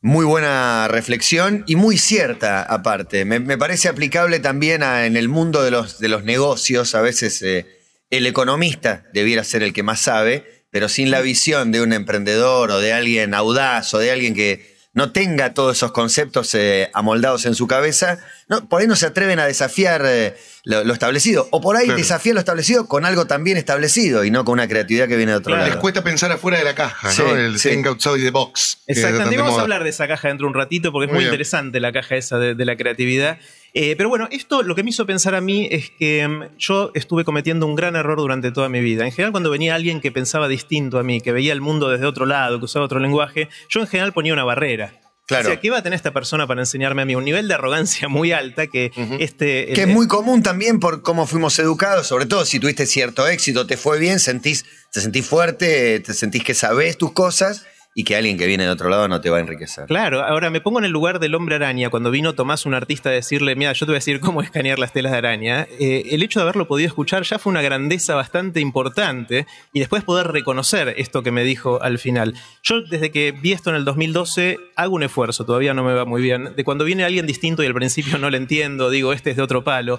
muy 0.00 0.24
buena 0.24 0.86
reflexión 0.88 1.64
y 1.66 1.76
muy 1.76 1.98
cierta 1.98 2.62
aparte. 2.62 3.24
Me, 3.24 3.58
parece 3.58 3.88
aplicable 3.88 4.38
también 4.38 4.82
en 4.82 5.16
el 5.16 5.28
mundo 5.28 5.62
de 5.62 5.70
los, 5.70 5.98
de 5.98 6.08
los 6.08 6.24
negocios. 6.24 6.94
A 6.94 7.00
veces 7.00 7.42
eh, 7.42 7.66
el 8.10 8.26
economista 8.26 9.04
debiera 9.12 9.42
ser 9.44 9.62
el 9.62 9.72
que 9.72 9.82
más 9.82 10.00
sabe, 10.00 10.64
pero 10.70 10.88
sin 10.88 11.10
la 11.10 11.20
visión 11.20 11.72
de 11.72 11.82
un 11.82 11.92
emprendedor 11.92 12.70
o 12.70 12.80
de 12.80 12.92
alguien 12.92 13.34
audaz 13.34 13.92
o 13.94 13.98
de 13.98 14.10
alguien 14.12 14.34
que 14.34 14.76
no 14.92 15.12
tenga 15.12 15.54
todos 15.54 15.76
esos 15.76 15.92
conceptos 15.92 16.54
eh, 16.54 16.90
amoldados 16.94 17.46
en 17.46 17.54
su 17.54 17.66
cabeza, 17.66 18.18
no, 18.48 18.66
por 18.68 18.80
ahí 18.80 18.86
no 18.86 18.96
se 18.96 19.06
atreven 19.06 19.38
a 19.38 19.46
desafiar 19.46 20.02
eh, 20.06 20.36
lo, 20.64 20.84
lo 20.84 20.92
establecido. 20.92 21.48
O 21.50 21.60
por 21.60 21.76
ahí 21.76 21.84
Claro. 21.86 21.98
desafían 21.98 22.34
lo 22.34 22.40
establecido 22.40 22.86
con 22.86 23.04
algo 23.04 23.26
también 23.26 23.56
establecido 23.56 24.24
y 24.24 24.30
no 24.30 24.44
con 24.44 24.54
una 24.54 24.66
creatividad 24.68 25.06
que 25.08 25.16
viene 25.16 25.32
de 25.32 25.38
otro 25.38 25.50
Claro. 25.50 25.62
Les 25.64 25.70
lado. 25.70 25.80
cuesta 25.80 26.02
pensar 26.02 26.32
afuera 26.32 26.58
de 26.58 26.64
la 26.64 26.74
caja, 26.74 27.10
Sí, 27.10 27.22
¿no? 27.22 27.36
El 27.36 27.58
sí. 27.58 27.68
think 27.70 27.86
outside 27.86 28.22
the 28.22 28.30
box. 28.30 28.78
Exactamente, 28.86 29.36
vamos 29.36 29.58
a 29.58 29.62
hablar 29.62 29.84
de 29.84 29.90
esa 29.90 30.08
caja 30.08 30.28
dentro 30.28 30.46
de 30.46 30.48
un 30.48 30.54
ratito 30.54 30.92
porque 30.92 31.06
es 31.06 31.12
Muy 31.14 31.24
interesante 31.24 31.78
la 31.80 31.92
caja 31.92 32.16
esa 32.16 32.38
de, 32.38 32.54
de 32.54 32.64
la 32.64 32.76
creatividad. 32.76 33.38
Eh, 33.74 33.94
pero 33.96 34.08
bueno, 34.08 34.28
esto 34.30 34.62
lo 34.62 34.74
que 34.74 34.82
me 34.82 34.90
hizo 34.90 35.04
pensar 35.04 35.34
a 35.34 35.42
mí 35.42 35.68
es 35.70 35.90
que 35.90 36.26
mm, 36.26 36.56
yo 36.58 36.90
estuve 36.94 37.24
cometiendo 37.24 37.66
un 37.66 37.74
gran 37.76 37.96
error 37.96 38.16
durante 38.16 38.50
toda 38.50 38.70
mi 38.70 38.80
vida. 38.80 39.04
En 39.04 39.12
general, 39.12 39.30
cuando 39.30 39.50
venía 39.50 39.74
alguien 39.74 40.00
que 40.00 40.10
pensaba 40.10 40.48
distinto 40.48 40.98
a 40.98 41.02
mí, 41.02 41.20
que 41.20 41.32
veía 41.32 41.52
el 41.52 41.60
mundo 41.60 41.90
desde 41.90 42.06
otro 42.06 42.24
lado, 42.24 42.58
que 42.58 42.64
usaba 42.64 42.86
otro 42.86 42.98
lenguaje, 42.98 43.48
yo 43.68 43.80
en 43.80 43.86
general 43.86 44.14
ponía 44.14 44.32
una 44.32 44.44
barrera. 44.44 44.94
Claro. 45.28 45.50
O 45.50 45.52
sea, 45.52 45.60
¿qué 45.60 45.68
va 45.68 45.78
a 45.78 45.82
tener 45.82 45.94
esta 45.94 46.14
persona 46.14 46.46
para 46.46 46.62
enseñarme 46.62 47.02
a 47.02 47.04
mí? 47.04 47.14
Un 47.14 47.26
nivel 47.26 47.48
de 47.48 47.54
arrogancia 47.54 48.08
muy 48.08 48.32
alta 48.32 48.66
que 48.66 48.90
este... 49.20 49.72
Que 49.74 49.82
es 49.82 49.86
muy 49.86 50.08
común 50.08 50.42
también 50.42 50.80
por 50.80 51.02
cómo 51.02 51.26
fuimos 51.26 51.58
educados, 51.58 52.06
sobre 52.06 52.24
todo 52.24 52.46
si 52.46 52.58
tuviste 52.58 52.86
cierto 52.86 53.28
éxito, 53.28 53.66
te 53.66 53.76
fue 53.76 53.98
bien, 53.98 54.20
sentís, 54.20 54.64
te 54.90 55.02
sentís 55.02 55.26
fuerte, 55.26 56.00
te 56.00 56.14
sentís 56.14 56.42
que 56.44 56.54
sabés 56.54 56.96
tus 56.96 57.12
cosas 57.12 57.66
y 58.00 58.04
que 58.04 58.14
alguien 58.14 58.38
que 58.38 58.46
viene 58.46 58.62
de 58.62 58.70
otro 58.70 58.88
lado 58.88 59.08
no 59.08 59.20
te 59.20 59.28
va 59.28 59.38
a 59.38 59.40
enriquecer. 59.40 59.86
Claro, 59.86 60.22
ahora 60.24 60.50
me 60.50 60.60
pongo 60.60 60.78
en 60.78 60.84
el 60.84 60.92
lugar 60.92 61.18
del 61.18 61.34
hombre 61.34 61.56
araña. 61.56 61.90
Cuando 61.90 62.12
vino 62.12 62.32
Tomás, 62.34 62.64
un 62.64 62.74
artista, 62.74 63.08
a 63.08 63.12
decirle, 63.12 63.56
mira, 63.56 63.72
yo 63.72 63.86
te 63.86 63.90
voy 63.90 63.96
a 63.96 63.98
decir 63.98 64.20
cómo 64.20 64.40
escanear 64.40 64.78
las 64.78 64.92
telas 64.92 65.10
de 65.10 65.18
araña. 65.18 65.66
eh, 65.80 66.04
el 66.12 66.22
hecho 66.22 66.38
de 66.38 66.44
haberlo 66.44 66.68
podido 66.68 66.86
escuchar 66.86 67.24
ya 67.24 67.40
fue 67.40 67.50
una 67.50 67.60
grandeza 67.60 68.14
bastante 68.14 68.60
importante 68.60 69.46
y 69.72 69.80
después 69.80 70.04
poder 70.04 70.28
reconocer 70.28 70.94
esto 70.96 71.24
que 71.24 71.32
me 71.32 71.42
dijo 71.42 71.82
al 71.82 71.98
final. 71.98 72.34
Yo 72.62 72.82
desde 72.82 73.10
que 73.10 73.32
vi 73.32 73.50
esto 73.50 73.70
en 73.70 73.76
el 73.76 73.84
2012 73.84 74.58
hago 74.76 74.94
un 74.94 75.02
esfuerzo, 75.02 75.44
todavía 75.44 75.74
no 75.74 75.82
me 75.82 75.92
va 75.92 76.04
muy 76.04 76.22
bien, 76.22 76.50
de 76.54 76.62
cuando 76.62 76.84
viene 76.84 77.02
alguien 77.02 77.26
distinto 77.26 77.64
y 77.64 77.66
al 77.66 77.74
principio 77.74 78.16
no 78.18 78.30
lo 78.30 78.36
entiendo, 78.36 78.90
digo, 78.90 79.12
este 79.12 79.30
es 79.30 79.36
de 79.36 79.42
otro 79.42 79.64
palo, 79.64 79.98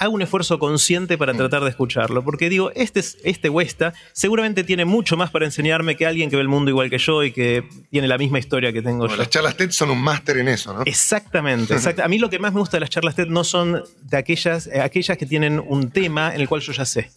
hago 0.00 0.12
un 0.12 0.22
esfuerzo 0.22 0.58
consciente 0.58 1.16
para 1.16 1.32
tratar 1.32 1.62
de 1.62 1.70
escucharlo, 1.70 2.24
porque 2.24 2.48
digo, 2.48 2.72
este, 2.74 2.98
es- 2.98 3.18
este 3.22 3.48
o 3.50 3.60
esta 3.60 3.94
seguramente 4.12 4.64
tiene 4.64 4.84
mucho 4.84 5.16
más 5.16 5.30
para 5.30 5.44
enseñarme 5.44 5.94
que 5.96 6.06
alguien 6.06 6.28
que 6.28 6.34
ve 6.36 6.42
el 6.42 6.48
mundo 6.48 6.70
igual 6.70 6.90
que 6.90 6.98
yo 6.98 7.22
y 7.22 7.35
que 7.36 7.68
tiene 7.90 8.08
la 8.08 8.16
misma 8.16 8.38
historia 8.38 8.72
que 8.72 8.80
tengo 8.80 9.00
Bueno, 9.00 9.12
yo. 9.14 9.18
las 9.18 9.28
charlas 9.30 9.56
TED 9.58 9.70
son 9.70 9.90
un 9.90 10.00
máster 10.00 10.38
en 10.38 10.48
eso, 10.48 10.72
¿no? 10.72 10.82
Exactamente, 10.86 11.74
exact- 11.76 12.00
A 12.02 12.08
mí 12.08 12.18
lo 12.18 12.30
que 12.30 12.38
más 12.38 12.54
me 12.54 12.60
gusta 12.60 12.78
de 12.78 12.80
las 12.80 12.88
charlas 12.90 13.14
TED 13.14 13.26
no 13.26 13.44
son 13.44 13.84
de 14.02 14.16
aquellas, 14.16 14.66
eh, 14.68 14.80
aquellas 14.80 15.18
que 15.18 15.26
tienen 15.26 15.60
un 15.64 15.90
tema 15.90 16.34
en 16.34 16.40
el 16.40 16.48
cual 16.48 16.62
yo 16.62 16.72
ya 16.72 16.86
sé. 16.86 17.10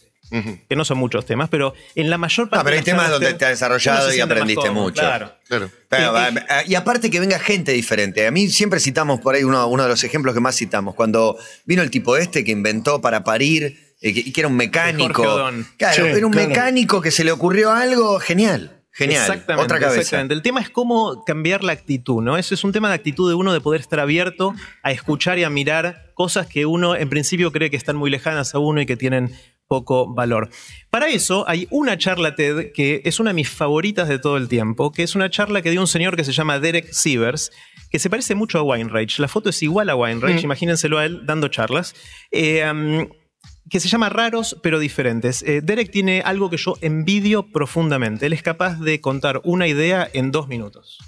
Que 0.68 0.76
no 0.76 0.84
son 0.84 0.98
muchos 0.98 1.26
temas, 1.26 1.48
pero 1.48 1.74
en 1.96 2.08
la 2.08 2.16
mayor 2.16 2.48
parte 2.48 2.60
Ah, 2.60 2.64
pero 2.64 2.76
hay 2.76 2.84
temas 2.84 3.10
donde 3.10 3.34
te 3.34 3.44
has 3.46 3.50
desarrollado 3.50 4.14
y 4.14 4.20
aprendiste 4.20 4.64
cómodo, 4.68 4.84
mucho. 4.84 5.00
Claro. 5.02 5.32
Claro. 5.48 5.68
Pero, 5.88 6.16
Eh, 6.18 6.30
eh, 6.36 6.62
y 6.68 6.74
aparte 6.76 7.10
que 7.10 7.18
venga 7.18 7.40
gente 7.40 7.72
diferente. 7.72 8.24
A 8.24 8.30
mí 8.30 8.48
siempre 8.48 8.78
citamos 8.78 9.18
por 9.20 9.34
ahí 9.34 9.42
uno, 9.42 9.66
uno 9.66 9.82
de 9.82 9.88
los 9.88 10.04
ejemplos 10.04 10.32
que 10.32 10.40
más 10.40 10.54
citamos. 10.54 10.94
Cuando 10.94 11.36
vino 11.64 11.82
el 11.82 11.90
tipo 11.90 12.16
este 12.16 12.44
que 12.44 12.52
inventó 12.52 13.00
para 13.00 13.24
parir 13.24 13.94
eh, 14.00 14.14
que, 14.14 14.20
y 14.20 14.30
que 14.32 14.40
era 14.42 14.46
un 14.46 14.54
mecánico. 14.56 15.22
Claro, 15.76 15.94
Sí, 15.96 16.02
era 16.02 16.24
un 16.26 16.32
claro. 16.32 16.48
mecánico 16.48 17.00
que 17.00 17.10
se 17.10 17.24
le 17.24 17.32
ocurrió 17.32 17.72
algo 17.72 18.20
genial. 18.20 18.79
Genial. 18.92 19.22
Exactamente, 19.22 19.64
Otra 19.64 19.78
cabeza. 19.78 20.00
exactamente. 20.00 20.34
El 20.34 20.42
tema 20.42 20.60
es 20.60 20.68
cómo 20.70 21.24
cambiar 21.24 21.62
la 21.62 21.72
actitud, 21.72 22.22
¿no? 22.22 22.36
Eso 22.36 22.54
es 22.54 22.64
un 22.64 22.72
tema 22.72 22.88
de 22.88 22.94
actitud 22.94 23.28
de 23.28 23.34
uno 23.34 23.52
de 23.52 23.60
poder 23.60 23.80
estar 23.80 24.00
abierto 24.00 24.54
a 24.82 24.90
escuchar 24.90 25.38
y 25.38 25.44
a 25.44 25.50
mirar 25.50 26.12
cosas 26.14 26.46
que 26.46 26.66
uno 26.66 26.96
en 26.96 27.08
principio 27.08 27.52
cree 27.52 27.70
que 27.70 27.76
están 27.76 27.96
muy 27.96 28.10
lejanas 28.10 28.54
a 28.54 28.58
uno 28.58 28.80
y 28.80 28.86
que 28.86 28.96
tienen 28.96 29.32
poco 29.68 30.12
valor. 30.12 30.50
Para 30.90 31.08
eso 31.08 31.48
hay 31.48 31.68
una 31.70 31.96
charla 31.96 32.34
TED 32.34 32.72
que 32.74 33.02
es 33.04 33.20
una 33.20 33.30
de 33.30 33.34
mis 33.34 33.48
favoritas 33.48 34.08
de 34.08 34.18
todo 34.18 34.36
el 34.36 34.48
tiempo, 34.48 34.90
que 34.90 35.04
es 35.04 35.14
una 35.14 35.30
charla 35.30 35.62
que 35.62 35.70
dio 35.70 35.80
un 35.80 35.86
señor 35.86 36.16
que 36.16 36.24
se 36.24 36.32
llama 36.32 36.58
Derek 36.58 36.92
Sievers, 36.92 37.52
que 37.88 38.00
se 38.00 38.10
parece 38.10 38.34
mucho 38.34 38.58
a 38.58 38.62
Weinreich. 38.62 39.20
La 39.20 39.28
foto 39.28 39.50
es 39.50 39.62
igual 39.62 39.88
a 39.88 39.94
Weinreich, 39.94 40.42
imagínenselo 40.42 40.98
a 40.98 41.06
él 41.06 41.20
dando 41.24 41.46
charlas. 41.46 41.94
Eh, 42.32 42.68
um, 42.68 43.08
que 43.70 43.80
se 43.80 43.88
llama 43.88 44.08
Raros 44.08 44.58
pero 44.62 44.78
diferentes. 44.78 45.42
Eh, 45.42 45.60
Derek 45.62 45.90
tiene 45.90 46.20
algo 46.24 46.50
que 46.50 46.56
yo 46.58 46.76
envidio 46.80 47.50
profundamente. 47.50 48.26
Él 48.26 48.32
es 48.32 48.42
capaz 48.42 48.78
de 48.80 49.00
contar 49.00 49.40
una 49.44 49.66
idea 49.68 50.08
en 50.12 50.30
dos 50.32 50.48
minutos. 50.48 50.98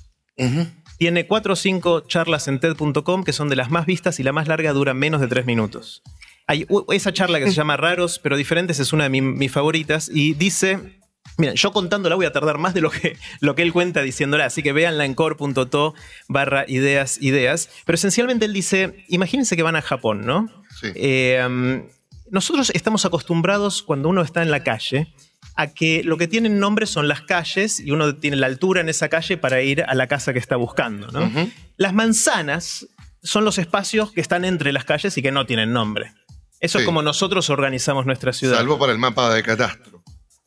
Tiene 0.99 1.27
cuatro 1.27 1.53
o 1.53 1.57
cinco 1.57 2.01
charlas 2.01 2.49
en 2.49 2.59
TED.com 2.61 3.25
que 3.25 3.33
son 3.33 3.49
de 3.49 3.57
las 3.57 3.71
más 3.71 3.87
vistas 3.87 4.19
y 4.21 4.23
la 4.23 4.33
más 4.33 4.49
larga 4.49 4.73
dura 4.73 4.95
menos 4.95 5.21
de 5.21 5.29
tres 5.29 5.47
minutos. 5.47 6.03
Hay 6.47 6.67
esa 6.91 7.13
charla 7.13 7.39
que 7.39 7.47
se 7.47 7.53
llama 7.53 7.77
Raros 7.77 8.19
pero 8.19 8.37
diferentes 8.37 8.81
es 8.81 8.93
una 8.93 9.05
de 9.05 9.11
mi- 9.11 9.21
mis 9.21 9.53
favoritas 9.53 10.11
y 10.13 10.35
dice... 10.35 10.99
Mira, 11.39 11.55
yo 11.55 11.73
contándola 11.73 12.17
voy 12.17 12.27
a 12.27 12.33
tardar 12.33 12.59
más 12.59 12.75
de 12.75 12.81
lo 12.83 12.91
que, 12.91 13.17
lo 13.41 13.55
que 13.55 13.63
él 13.63 13.73
cuenta 13.73 14.03
diciéndola, 14.03 14.45
así 14.45 14.63
que 14.63 14.73
véanla 14.73 15.07
en 15.07 15.15
core.to 15.15 15.95
barra 16.29 16.65
ideas, 16.69 17.17
ideas. 17.23 17.71
Pero 17.87 17.95
esencialmente 17.95 18.45
él 18.45 18.53
dice, 18.53 19.05
imagínense 19.09 19.57
que 19.57 19.63
van 19.63 19.77
a 19.77 19.83
Japón, 19.83 20.27
¿no? 20.27 20.49
Sí. 20.81 20.89
Eh, 20.95 21.43
um, 21.47 21.85
nosotros 22.33 22.71
estamos 22.75 23.05
acostumbrados 23.05 23.83
cuando 23.83 24.09
uno 24.09 24.23
está 24.23 24.43
en 24.43 24.51
la 24.51 24.65
calle 24.65 25.15
a 25.55 25.69
que 25.69 26.03
lo 26.03 26.17
que 26.17 26.27
tienen 26.27 26.59
nombre 26.59 26.87
son 26.87 27.07
las 27.07 27.21
calles 27.21 27.79
y 27.79 27.91
uno 27.91 28.17
tiene 28.17 28.37
la 28.39 28.47
altura 28.47 28.81
en 28.81 28.89
esa 28.89 29.09
calle 29.09 29.37
para 29.37 29.61
ir 29.61 29.85
a 29.85 29.95
la 29.95 30.07
casa 30.07 30.33
que 30.33 30.39
está 30.39 30.57
buscando. 30.57 31.09
¿no? 31.09 31.31
Las 31.77 31.93
manzanas 31.93 32.89
son 33.23 33.45
los 33.45 33.59
espacios 33.59 34.13
que 34.13 34.21
están 34.23 34.45
entre 34.47 34.73
las 34.73 34.85
calles 34.85 35.17
y 35.19 35.23
que 35.23 35.31
no 35.31 35.45
tienen 35.47 35.73
nombre. 35.73 36.15
Eso 36.59 36.79
Sí. 36.79 36.83
es 36.83 36.87
como 36.87 37.03
nosotros 37.03 37.51
organizamos 37.51 38.07
nuestra 38.07 38.33
ciudad. 38.33 38.57
Salvo 38.57 38.79
para 38.79 38.93
el 38.93 38.99
mapa 38.99 39.33
de 39.35 39.43
catastro. 39.43 40.02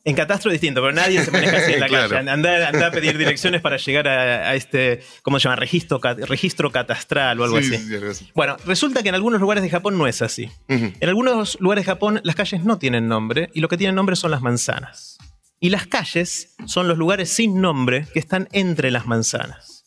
En 0.06 0.14
catastro 0.14 0.50
distinto, 0.52 0.80
pero 0.80 0.92
nadie 0.92 1.22
se 1.22 1.30
maneja 1.30 1.58
así 1.58 1.72
en 1.74 1.80
la 1.80 1.86
Claro. 1.88 2.08
calle. 2.08 2.30
Anda, 2.30 2.68
anda 2.68 2.86
a 2.86 2.90
pedir 2.92 3.18
direcciones 3.18 3.60
para 3.60 3.76
llegar 3.76 4.06
a, 4.08 4.50
a 4.50 4.54
este, 4.54 5.02
¿cómo 5.22 5.38
se 5.38 5.44
llama? 5.44 5.56
Registro, 5.56 6.00
registro 6.26 6.70
catastral 6.72 7.38
o 7.40 7.44
algo 7.44 7.60
Sí, 7.60 7.74
así. 7.74 7.86
sí, 7.88 7.94
algo 7.96 8.10
así. 8.12 8.28
Bueno, 8.34 8.56
resulta 8.64 9.02
que 9.02 9.08
en 9.10 9.16
algunos 9.16 9.40
lugares 9.40 9.62
de 9.62 9.68
Japón 9.70 9.98
no 9.98 10.06
es 10.06 10.22
así. 10.22 10.48
Ujú. 10.68 10.92
En 11.00 11.08
algunos 11.08 11.58
lugares 11.60 11.84
de 11.84 11.90
Japón 11.90 12.20
las 12.24 12.36
calles 12.36 12.64
no 12.64 12.78
tienen 12.78 13.08
nombre 13.08 13.50
y 13.52 13.60
lo 13.60 13.68
que 13.68 13.76
tienen 13.76 13.94
nombre 13.96 14.16
son 14.16 14.30
las 14.30 14.40
manzanas. 14.42 15.18
Y 15.58 15.70
las 15.70 15.86
calles 15.86 16.54
son 16.66 16.86
los 16.86 16.98
lugares 16.98 17.28
sin 17.30 17.60
nombre 17.60 18.06
que 18.12 18.18
están 18.20 18.48
entre 18.52 18.90
las 18.92 19.06
manzanas. 19.06 19.84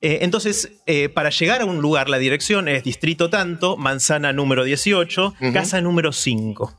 Eh, 0.00 0.20
entonces, 0.22 0.72
eh, 0.86 1.10
para 1.10 1.28
llegar 1.30 1.60
a 1.60 1.66
un 1.66 1.82
lugar, 1.82 2.08
la 2.08 2.16
dirección 2.18 2.68
es 2.68 2.82
distrito 2.84 3.28
tanto, 3.30 3.76
manzana 3.76 4.32
número 4.32 4.64
18, 4.64 5.34
casa 5.52 5.80
número 5.82 6.10
5. 6.12 6.74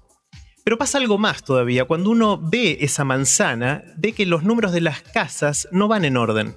Pero 0.63 0.77
pasa 0.77 0.97
algo 0.99 1.17
más 1.17 1.43
todavía. 1.43 1.85
Cuando 1.85 2.09
uno 2.11 2.37
ve 2.41 2.77
esa 2.81 3.03
manzana, 3.03 3.83
ve 3.97 4.13
que 4.13 4.25
los 4.25 4.43
números 4.43 4.71
de 4.71 4.81
las 4.81 5.01
casas 5.01 5.67
no 5.71 5.87
van 5.87 6.05
en 6.05 6.17
orden. 6.17 6.55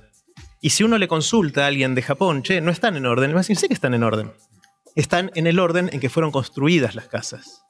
Y 0.60 0.70
si 0.70 0.84
uno 0.84 0.98
le 0.98 1.08
consulta 1.08 1.64
a 1.64 1.66
alguien 1.68 1.94
de 1.94 2.02
Japón, 2.02 2.42
che, 2.42 2.60
no 2.60 2.70
están 2.70 2.96
en 2.96 3.06
orden, 3.06 3.28
le 3.30 3.34
va 3.34 3.40
a 3.40 3.42
decir, 3.42 3.56
sé 3.56 3.68
que 3.68 3.74
están 3.74 3.94
en 3.94 4.02
orden. 4.02 4.32
Están 4.94 5.30
en 5.34 5.46
el 5.46 5.58
orden 5.58 5.90
en 5.92 6.00
que 6.00 6.08
fueron 6.10 6.30
construidas 6.30 6.94
las 6.94 7.06
casas. 7.08 7.62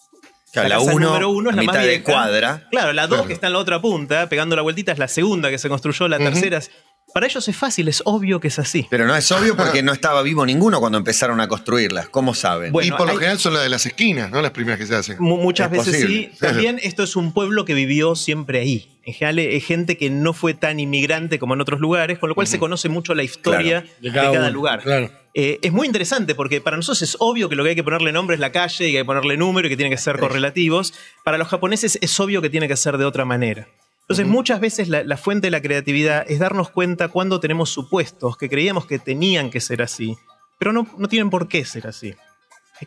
Claro, 0.53 0.69
la 0.69 0.77
casa 0.79 0.95
uno, 0.95 1.07
número 1.09 1.31
uno 1.31 1.51
es 1.51 1.57
la 1.57 1.63
más 1.65 1.83
de 1.85 2.03
cuadra. 2.05 2.69
Claro, 2.71 2.93
la 2.93 3.07
2 3.09 3.17
Claro. 3.17 3.27
que 3.27 3.33
está 3.33 3.49
en 3.49 3.53
la 3.55 3.59
otra 3.59 3.81
punta, 3.81 4.29
pegando 4.29 4.55
la 4.55 4.63
vueltita, 4.63 4.93
es 4.93 4.99
la 4.99 5.09
segunda 5.09 5.51
que 5.51 5.59
se 5.59 5.69
construyó, 5.69 6.07
la 6.07 6.19
tercera. 6.19 6.59
es- 6.59 6.71
Para 7.15 7.27
ellos 7.27 7.47
es 7.49 7.57
fácil, 7.57 7.87
es 7.87 8.03
obvio 8.05 8.41
que 8.41 8.49
es 8.49 8.59
así. 8.59 8.89
Pero 8.91 9.07
no 9.07 9.15
es 9.15 9.31
obvio 9.31 9.57
porque 9.57 9.85
no 9.85 9.93
estaba 9.93 10.21
vivo 10.23 10.45
ninguno 10.45 10.81
cuando 10.81 10.99
empezaron 10.99 11.41
a 11.41 11.47
construirlas. 11.47 12.09
¿Cómo 12.09 12.35
saben? 12.35 12.73
Bueno, 12.73 12.89
y 12.89 12.91
por 12.91 13.07
lo 13.07 13.13
hay- 13.13 13.19
general 13.19 13.39
son 13.39 13.55
las 13.55 13.63
de 13.63 13.69
las 13.69 13.87
esquinas, 13.87 14.33
¿no? 14.33 14.43
Las 14.43 14.51
primeras 14.51 14.81
que 14.81 14.87
se 14.87 14.97
hacen. 14.97 15.17
Mu- 15.21 15.37
Muchas 15.37 15.67
Es 15.73 15.79
veces 15.79 15.95
posible. 16.03 16.31
sí. 16.33 16.39
También 16.41 16.81
esto 16.83 17.05
es 17.05 17.15
un 17.15 17.33
pueblo 17.33 17.65
que 17.65 17.75
vivió 17.75 18.17
siempre 18.17 18.59
ahí. 18.59 18.99
En 19.05 19.15
general 19.15 19.39
es 19.39 19.65
gente 19.65 19.97
que 19.97 20.11
no 20.11 20.33
fue 20.33 20.55
tan 20.55 20.81
inmigrante 20.81 21.39
como 21.39 21.55
en 21.55 21.61
otros 21.61 21.79
lugares, 21.79 22.19
con 22.19 22.29
lo 22.31 22.35
cual 22.35 22.49
se 22.49 22.59
conoce 22.59 22.89
mucho 22.89 23.15
la 23.15 23.23
historia 23.23 23.83
Claro. 24.01 24.31
de 24.33 24.37
cada, 24.37 24.51
lugar. 24.51 24.81
claro. 24.83 25.11
Eh, 25.35 25.61
es 25.63 25.73
muy 25.73 25.87
interesante 25.87 26.35
porque 26.35 26.61
para 26.61 26.77
nosotros 26.77 27.03
es 27.03 27.17
obvio 27.21 27.49
que 27.49 27.55
lo 27.55 27.63
que 27.63 27.71
hay 27.71 27.77
que 27.77 27.85
ponerle 27.85 28.11
nombre 28.11 28.35
es 28.35 28.41
la 28.41 28.51
calle 28.51 28.89
y 28.89 28.93
que 28.93 28.99
hay 28.99 29.03
que 29.03 29.07
ponerle 29.07 29.37
número 29.37 29.67
y 29.69 29.71
que 29.71 29.77
tienen 29.77 29.93
que 29.93 29.99
ser 30.03 30.19
correlativos. 30.19 30.95
Para 31.23 31.39
los 31.39 31.47
japoneses 31.47 31.97
es 32.01 32.19
obvio 32.19 32.43
que 32.43 32.51
tiene 32.51 32.67
que 32.67 32.77
ser 32.77 32.99
de 32.99 33.05
otra 33.05 33.25
manera. 33.25 33.69
Entonces, 34.05 34.27
muchas 34.27 34.61
veces 34.61 34.89
la, 34.89 35.03
la 35.03 35.17
fuente 35.17 35.47
de 35.47 35.51
la 35.51 35.63
creatividad 35.63 36.25
es 36.29 36.39
darnos 36.39 36.71
cuenta 36.71 37.09
cuando 37.09 37.41
tenemos 37.41 37.71
supuestos 37.71 38.37
que 38.37 38.49
creíamos 38.49 38.87
que 38.87 38.99
tenían 38.99 39.51
que 39.51 39.61
ser 39.61 39.83
así, 39.83 40.17
pero 40.59 40.73
no, 40.73 40.87
no 40.99 41.09
tienen 41.09 41.31
por 41.31 41.49
qué 41.49 41.65
ser 41.65 41.87
así 41.87 42.15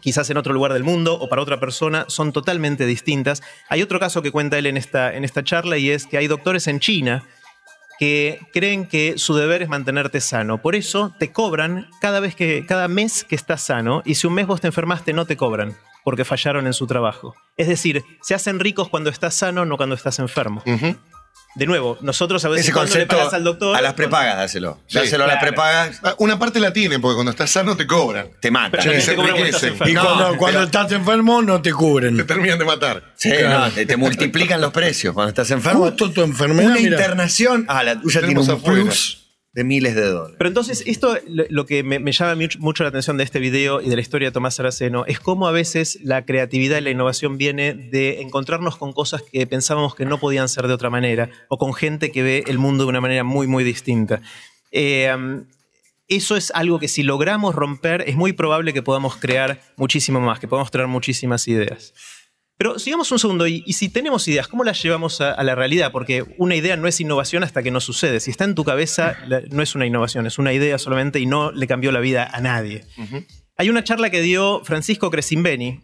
quizás 0.01 0.29
en 0.29 0.37
otro 0.37 0.53
lugar 0.53 0.73
del 0.73 0.83
mundo 0.83 1.17
o 1.19 1.29
para 1.29 1.41
otra 1.41 1.59
persona, 1.59 2.05
son 2.07 2.33
totalmente 2.33 2.85
distintas. 2.85 3.41
Hay 3.69 3.81
otro 3.81 3.99
caso 3.99 4.21
que 4.21 4.31
cuenta 4.31 4.57
él 4.57 4.65
en 4.65 4.77
esta, 4.77 5.13
en 5.13 5.23
esta 5.23 5.43
charla 5.43 5.77
y 5.77 5.89
es 5.89 6.05
que 6.05 6.17
hay 6.17 6.27
doctores 6.27 6.67
en 6.67 6.79
China 6.79 7.23
que 7.99 8.39
creen 8.53 8.85
que 8.85 9.17
su 9.17 9.35
deber 9.35 9.63
es 9.63 9.69
mantenerte 9.69 10.21
sano. 10.21 10.61
Por 10.61 10.75
eso 10.75 11.15
te 11.17 11.31
cobran 11.31 11.89
cada 11.99 12.19
vez 12.19 12.35
que, 12.35 12.65
cada 12.67 12.87
mes 12.87 13.23
que 13.23 13.35
estás 13.35 13.63
sano, 13.63 14.03
y 14.05 14.15
si 14.15 14.27
un 14.27 14.35
mes 14.35 14.45
vos 14.45 14.61
te 14.61 14.67
enfermaste, 14.67 15.13
no 15.13 15.25
te 15.25 15.35
cobran, 15.35 15.75
porque 16.07 16.23
fallaron 16.23 16.67
en 16.67 16.73
su 16.73 16.87
trabajo. 16.87 17.35
Es 17.57 17.67
decir, 17.67 18.01
se 18.21 18.33
hacen 18.33 18.61
ricos 18.61 18.87
cuando 18.87 19.09
estás 19.09 19.33
sano, 19.33 19.65
no 19.65 19.75
cuando 19.75 19.93
estás 19.93 20.19
enfermo. 20.19 20.63
De 21.55 21.65
nuevo, 21.65 21.97
nosotros 21.99 22.45
a 22.45 22.47
veces 22.47 22.67
Ese 22.67 22.71
cuando 22.71 22.87
le 22.93 22.99
concepto 22.99 23.17
pagas 23.17 23.33
al 23.33 23.43
doctor. 23.43 23.75
a 23.75 23.81
las 23.81 23.93
prepagas 23.93 24.37
dáselo. 24.37 24.79
Sí, 24.87 24.99
dáselo 24.99 25.25
a 25.25 25.27
las 25.27 25.41
prepagas, 25.43 25.99
Ah, 26.05 26.15
Una 26.19 26.39
parte 26.39 26.61
la 26.61 26.71
tienen, 26.71 27.01
porque 27.01 27.15
cuando 27.15 27.31
estás 27.31 27.49
sano 27.51 27.75
te 27.75 27.85
cobran. 27.85 28.29
te 28.39 28.49
mata. 28.51 28.77
Pero 28.81 29.01
Sí, 29.01 29.05
te 29.05 29.15
cobran 29.17 29.31
cuando 29.35 29.45
estás 29.47 29.63
enriquecen. 29.63 29.87
Y 29.89 29.91
enfermo. 29.91 30.09
No, 30.09 30.15
cuando, 30.17 30.37
cuando 30.37 30.63
estás 30.63 30.91
enfermo 30.93 31.41
no 31.41 31.61
te 31.61 31.69
Te 31.71 31.73
cubren. 31.75 32.25
terminan 32.25 32.57
de 32.59 32.63
matar. 32.63 33.03
Sí, 33.17 33.33
no, 33.43 33.69
te, 33.71 33.85
te 33.85 33.97
multiplican 33.97 34.61
los 34.61 34.71
precios 34.71 35.13
cuando 35.13 35.27
estás 35.31 35.51
enfermo. 35.51 35.81
Justo 35.87 36.09
tu 36.11 36.21
enfermedad, 36.21 36.67
Una 36.71 36.75
mira. 36.75 36.91
internación. 36.91 37.65
Ah, 37.67 37.83
la 37.83 37.99
tuya 37.99 38.21
tiene 38.21 38.39
un 38.39 38.61
plus. 38.61 39.26
De 39.57 39.63
miles 39.63 39.95
de 39.95 40.05
dólares. 40.05 40.35
Pero 40.37 40.49
entonces, 40.49 40.83
esto 40.85 41.17
lo 41.25 41.65
que 41.65 41.81
me, 41.81 42.11
llama 42.11 42.39
mucho, 42.59 42.83
la 42.83 42.89
atención 42.89 43.17
de 43.17 43.23
este 43.23 43.39
video 43.39 43.81
y 43.81 43.89
de 43.89 43.95
la 43.95 44.01
historia 44.03 44.27
de 44.27 44.31
Tomás 44.31 44.59
Araceno 44.59 45.03
es 45.07 45.19
cómo 45.19 45.47
a 45.47 45.51
veces 45.51 45.97
la 46.03 46.25
creatividad 46.25 46.77
y 46.77 46.81
la 46.81 46.91
innovación 46.91 47.39
viene 47.39 47.73
de 47.73 48.21
encontrarnos 48.21 48.77
con 48.77 48.93
cosas 48.93 49.23
que 49.23 49.47
pensábamos 49.47 49.95
que 49.95 50.05
no 50.05 50.19
podían 50.19 50.47
ser 50.47 50.67
de 50.67 50.75
otra 50.75 50.91
manera 50.91 51.31
o 51.49 51.57
con 51.57 51.73
gente 51.73 52.11
que 52.11 52.21
ve 52.21 52.43
el 52.45 52.59
mundo 52.59 52.83
de 52.83 52.89
una 52.89 53.01
manera 53.01 53.23
muy, 53.23 53.47
muy 53.47 53.63
distinta. 53.63 54.21
Eh, 54.71 55.11
um, 55.11 55.45
eso 56.07 56.35
es 56.35 56.51
algo 56.51 56.77
que 56.77 56.87
si 56.87 57.01
logramos 57.01 57.55
romper, 57.55 58.03
es 58.05 58.15
muy 58.15 58.33
probable 58.33 58.73
que 58.73 58.83
podamos 58.83 59.15
crear 59.15 59.59
muchísimo 59.75 60.21
más, 60.21 60.39
que 60.39 60.47
podamos 60.47 60.69
traer 60.69 60.87
muchísimas 60.87 61.47
ideas. 61.47 61.95
Pero 62.57 62.79
sigamos 62.79 63.11
un 63.11 63.19
segundo, 63.19 63.45
y, 63.47 63.63
y 63.67 63.73
si 63.73 63.87
tenemos 63.89 64.27
ideas, 64.27 64.47
¿cómo 64.47 64.63
las 64.63 64.81
llevamos 64.81 65.21
a, 65.21 65.31
a 65.31 65.43
la 65.43 65.53
realidad? 65.53 65.91
Porque 65.91 66.25
una 66.39 66.55
idea 66.55 66.75
no 66.75 66.87
es 66.87 66.99
innovación 66.99 67.43
hasta 67.43 67.61
que 67.61 67.69
no 67.69 67.79
sucede. 67.79 68.19
Si 68.19 68.31
está 68.31 68.45
en 68.45 68.55
tu 68.55 68.63
cabeza, 68.63 69.15
la- 69.27 69.41
no 69.51 69.61
es 69.61 69.75
una 69.75 69.85
innovación, 69.85 70.25
es 70.25 70.39
una 70.39 70.53
idea 70.53 70.79
solamente 70.79 71.19
y 71.19 71.27
no 71.27 71.51
le 71.51 71.67
cambió 71.67 71.91
la 71.91 71.99
vida 71.99 72.27
a 72.31 72.41
nadie. 72.41 72.83
Hay 73.57 73.69
una 73.69 73.83
charla 73.83 74.09
que 74.09 74.21
dio 74.21 74.61
Francisco 74.63 75.11
Crescimbeni 75.11 75.81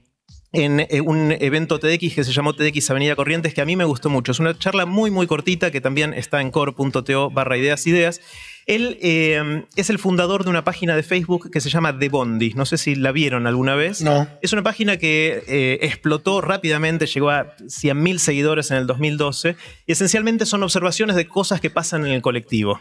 en 0.51 0.80
eh, 0.82 1.01
un 1.01 1.32
evento 1.32 1.80
TEDx 1.80 2.13
que 2.15 2.24
se 2.24 2.32
llamó 2.32 2.53
TEDx 2.56 2.89
Avenida 2.92 3.15
Corrientes, 3.15 3.53
que 3.56 3.62
a 3.62 3.65
mí 3.65 3.75
me 3.75 3.86
gustó 3.86 4.10
mucho. 4.10 4.32
Es 4.32 4.39
una 4.39 4.58
charla 4.58 4.86
muy, 4.86 5.10
muy 5.12 5.25
cortita 5.27 5.72
que 5.72 5.82
también 5.82 6.13
está 6.13 6.42
en 6.42 6.51
core.to 6.51 7.30
barra 7.32 7.58
ideas 7.58 7.86
ideas. 7.88 8.20
Él 8.65 8.98
eh, 9.01 9.65
es 9.75 9.89
el 9.89 10.00
fundador 10.00 10.43
de 10.43 10.50
una 10.50 10.63
página 10.63 10.96
de 10.96 11.03
Facebook 11.03 11.51
que 11.51 11.62
se 11.62 11.70
llama 11.70 11.98
The 11.98 12.10
Bondi. 12.10 12.53
No 12.53 12.65
sé 12.65 12.77
si 12.77 12.96
la 12.96 13.12
vieron 13.12 13.48
alguna 13.48 13.75
vez. 13.75 14.01
No. 14.01 14.27
Es 14.41 14.53
una 14.53 14.63
página 14.63 14.98
que 14.98 15.43
eh, 15.48 15.79
explotó 15.82 16.41
rápidamente, 16.41 17.05
llegó 17.05 17.29
a 17.29 17.55
100.000 17.58 18.17
seguidores 18.17 18.72
en 18.72 18.77
el 18.77 18.88
2012 18.88 19.55
y 19.86 19.91
esencialmente 19.91 20.46
son 20.46 20.63
observaciones 20.63 21.15
de 21.15 21.27
cosas 21.27 21.62
que 21.62 21.70
pasan 21.70 22.05
en 22.05 22.13
el 22.13 22.22
colectivo 22.22 22.79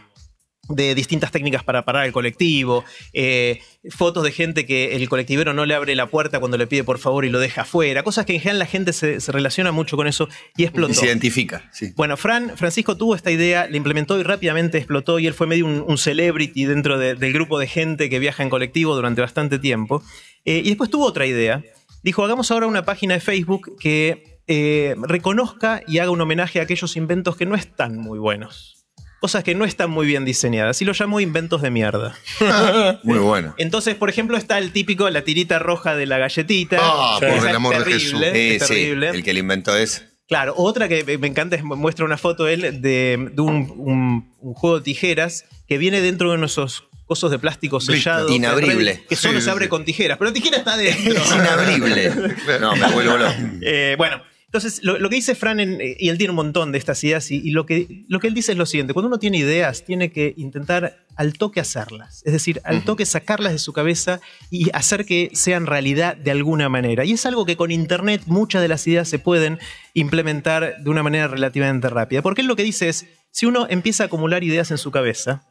de 0.69 0.95
distintas 0.95 1.31
técnicas 1.31 1.61
para 1.63 1.83
parar 1.83 2.05
el 2.05 2.13
colectivo, 2.13 2.85
eh, 3.11 3.59
fotos 3.89 4.23
de 4.23 4.31
gente 4.31 4.65
que 4.65 4.95
el 4.95 5.09
colectivero 5.09 5.53
no 5.53 5.65
le 5.65 5.75
abre 5.75 5.93
la 5.93 6.07
puerta 6.07 6.39
cuando 6.39 6.57
le 6.57 6.67
pide 6.67 6.85
por 6.85 6.99
favor 6.99 7.25
y 7.25 7.29
lo 7.29 7.39
deja 7.39 7.63
afuera, 7.63 8.01
cosas 8.03 8.25
que 8.25 8.33
en 8.35 8.39
general 8.39 8.59
la 8.59 8.65
gente 8.65 8.93
se, 8.93 9.19
se 9.19 9.31
relaciona 9.33 9.73
mucho 9.73 9.97
con 9.97 10.07
eso 10.07 10.29
y 10.55 10.63
explotó. 10.63 10.93
Y 10.93 10.95
se 10.95 11.05
identifica, 11.07 11.69
sí. 11.73 11.91
Bueno, 11.97 12.15
Fran, 12.15 12.55
Francisco 12.55 12.95
tuvo 12.95 13.13
esta 13.13 13.29
idea, 13.29 13.67
la 13.69 13.75
implementó 13.75 14.17
y 14.17 14.23
rápidamente 14.23 14.77
explotó 14.77 15.19
y 15.19 15.27
él 15.27 15.33
fue 15.33 15.47
medio 15.47 15.65
un, 15.65 15.83
un 15.85 15.97
celebrity 15.97 16.63
dentro 16.63 16.97
de- 16.97 17.15
del 17.15 17.33
grupo 17.33 17.59
de 17.59 17.67
gente 17.67 18.09
que 18.09 18.19
viaja 18.19 18.41
en 18.41 18.49
colectivo 18.49 18.95
durante 18.95 19.19
bastante 19.19 19.59
tiempo. 19.59 20.01
Eh, 20.45 20.61
y 20.63 20.69
después 20.69 20.89
tuvo 20.89 21.05
otra 21.05 21.25
idea. 21.25 21.61
Dijo, 22.03 22.23
hagamos 22.23 22.51
ahora 22.51 22.67
una 22.67 22.85
página 22.85 23.13
de 23.15 23.19
Facebook 23.19 23.75
que 23.79 24.39
eh, 24.47 24.95
reconozca 25.01 25.81
y 25.87 25.97
haga 25.99 26.11
un 26.11 26.21
homenaje 26.21 26.59
a 26.59 26.63
aquellos 26.63 26.95
inventos 26.95 27.35
que 27.35 27.45
no 27.45 27.55
están 27.55 27.97
muy 27.97 28.19
buenos. 28.19 28.82
Cosas 29.23 29.45
que 29.45 29.55
no 29.55 29.63
están 29.63 29.89
muy 29.89 30.05
bien 30.05 30.25
diseñadas. 30.25 30.81
Y 30.81 30.85
lo 30.85 30.91
llamó 30.91 31.21
inventos 31.21 31.61
de 31.61 31.71
mierda. 31.71 32.13
Muy 33.03 33.19
bueno. 33.19 33.55
Entonces, 33.57 33.95
por 33.95 34.09
ejemplo, 34.09 34.35
está 34.35 34.57
el 34.57 34.73
típico, 34.73 35.09
la 35.09 35.21
tirita 35.21 35.59
roja 35.59 35.95
de 35.95 36.05
la 36.05 36.17
galletita. 36.17 36.77
Ah, 36.81 37.15
por 37.21 37.29
el 37.47 37.55
amor 37.55 37.77
de 37.77 37.83
terrible, 37.85 38.01
Jesús. 38.03 38.21
Eh, 38.21 38.57
sí, 38.59 38.67
terrible. 38.67 39.09
el 39.11 39.23
que 39.23 39.31
le 39.33 39.39
inventó 39.39 39.77
es. 39.77 40.03
Claro, 40.27 40.53
otra 40.57 40.89
que 40.89 41.17
me- 41.17 41.25
encanta 41.27 41.55
es 41.55 41.63
muestra 41.63 42.03
una 42.03 42.17
foto 42.17 42.49
él 42.49 42.81
de, 42.81 43.29
de 43.31 43.41
un, 43.41 43.71
un- 43.77 44.33
un 44.41 44.53
juego 44.55 44.79
de 44.79 44.83
tijeras 44.83 45.45
que 45.69 45.77
viene 45.77 46.01
dentro 46.01 46.29
de 46.33 46.37
de 46.37 46.45
esos 46.45 46.83
cosos 47.05 47.31
de 47.31 47.39
plástico 47.39 47.79
sellado. 47.79 48.29
Inabrible. 48.29 49.05
Que 49.07 49.15
solo 49.15 49.39
Sí, 49.39 49.45
se 49.45 49.51
abre 49.51 49.65
sí. 49.65 49.69
con 49.69 49.85
tijeras, 49.85 50.17
pero 50.17 50.31
la 50.31 50.33
tijera 50.33 50.57
está 50.57 50.75
dentro. 50.75 51.13
Es 51.13 51.31
inabrible. 51.33 52.11
No, 52.59 52.75
me 52.75 52.91
vuelvo 52.91 53.15
loco. 53.17 53.33
Eh, 53.61 53.95
bueno, 53.97 54.21
entonces 54.53 54.83
lo, 54.83 54.99
lo 54.99 55.09
que 55.09 55.15
dice 55.15 55.33
Fran, 55.33 55.59
en- 55.59 55.81
eh, 55.81 55.97
y 55.99 56.09
él 56.09 56.17
tiene 56.19 56.29
un 56.29 56.35
montón 56.35 56.71
de 56.71 56.77
estas 56.77 57.03
ideas, 57.03 57.31
y, 57.31 57.37
y 57.43 57.49
lo, 57.49 57.65
que, 57.65 58.05
lo 58.07 58.19
que 58.19 58.27
él 58.27 58.35
dice 58.35 58.51
es 58.51 58.57
lo 58.57 58.67
siguiente, 58.67 58.93
cuando 58.93 59.07
uno 59.07 59.17
tiene 59.17 59.39
ideas, 59.39 59.83
tiene 59.83 60.11
que 60.11 60.35
intentar 60.37 61.05
al 61.15 61.33
toque 61.33 61.59
hacerlas, 61.59 62.21
es 62.25 62.33
decir, 62.33 62.61
al 62.63 62.83
toque 62.85 63.05
sacarlas 63.05 63.51
de 63.51 63.59
su 63.59 63.73
cabeza 63.73 64.19
y 64.51 64.69
hacer 64.73 65.05
que 65.05 65.31
sean 65.33 65.65
realidad 65.65 66.15
de 66.15 66.31
alguna 66.31 66.69
manera. 66.69 67.03
Y 67.05 67.13
es 67.13 67.25
algo 67.25 67.45
que 67.45 67.55
con 67.57 67.71
Internet 67.71 68.21
muchas 68.27 68.61
de 68.61 68.67
las 68.67 68.85
ideas 68.87 69.07
se 69.09 69.19
pueden 69.19 69.57
implementar 69.93 70.75
de 70.83 70.89
una 70.89 71.03
manera 71.03 71.27
relativamente 71.27 71.89
rápida, 71.89 72.21
porque 72.21 72.41
él 72.41 72.47
lo 72.47 72.55
que 72.55 72.63
dice 72.63 72.89
es, 72.89 73.05
si 73.31 73.45
uno 73.47 73.65
empieza 73.69 74.03
a 74.03 74.05
acumular 74.07 74.43
ideas 74.43 74.69
en 74.71 74.77
su 74.77 74.91
cabeza, 74.91 75.43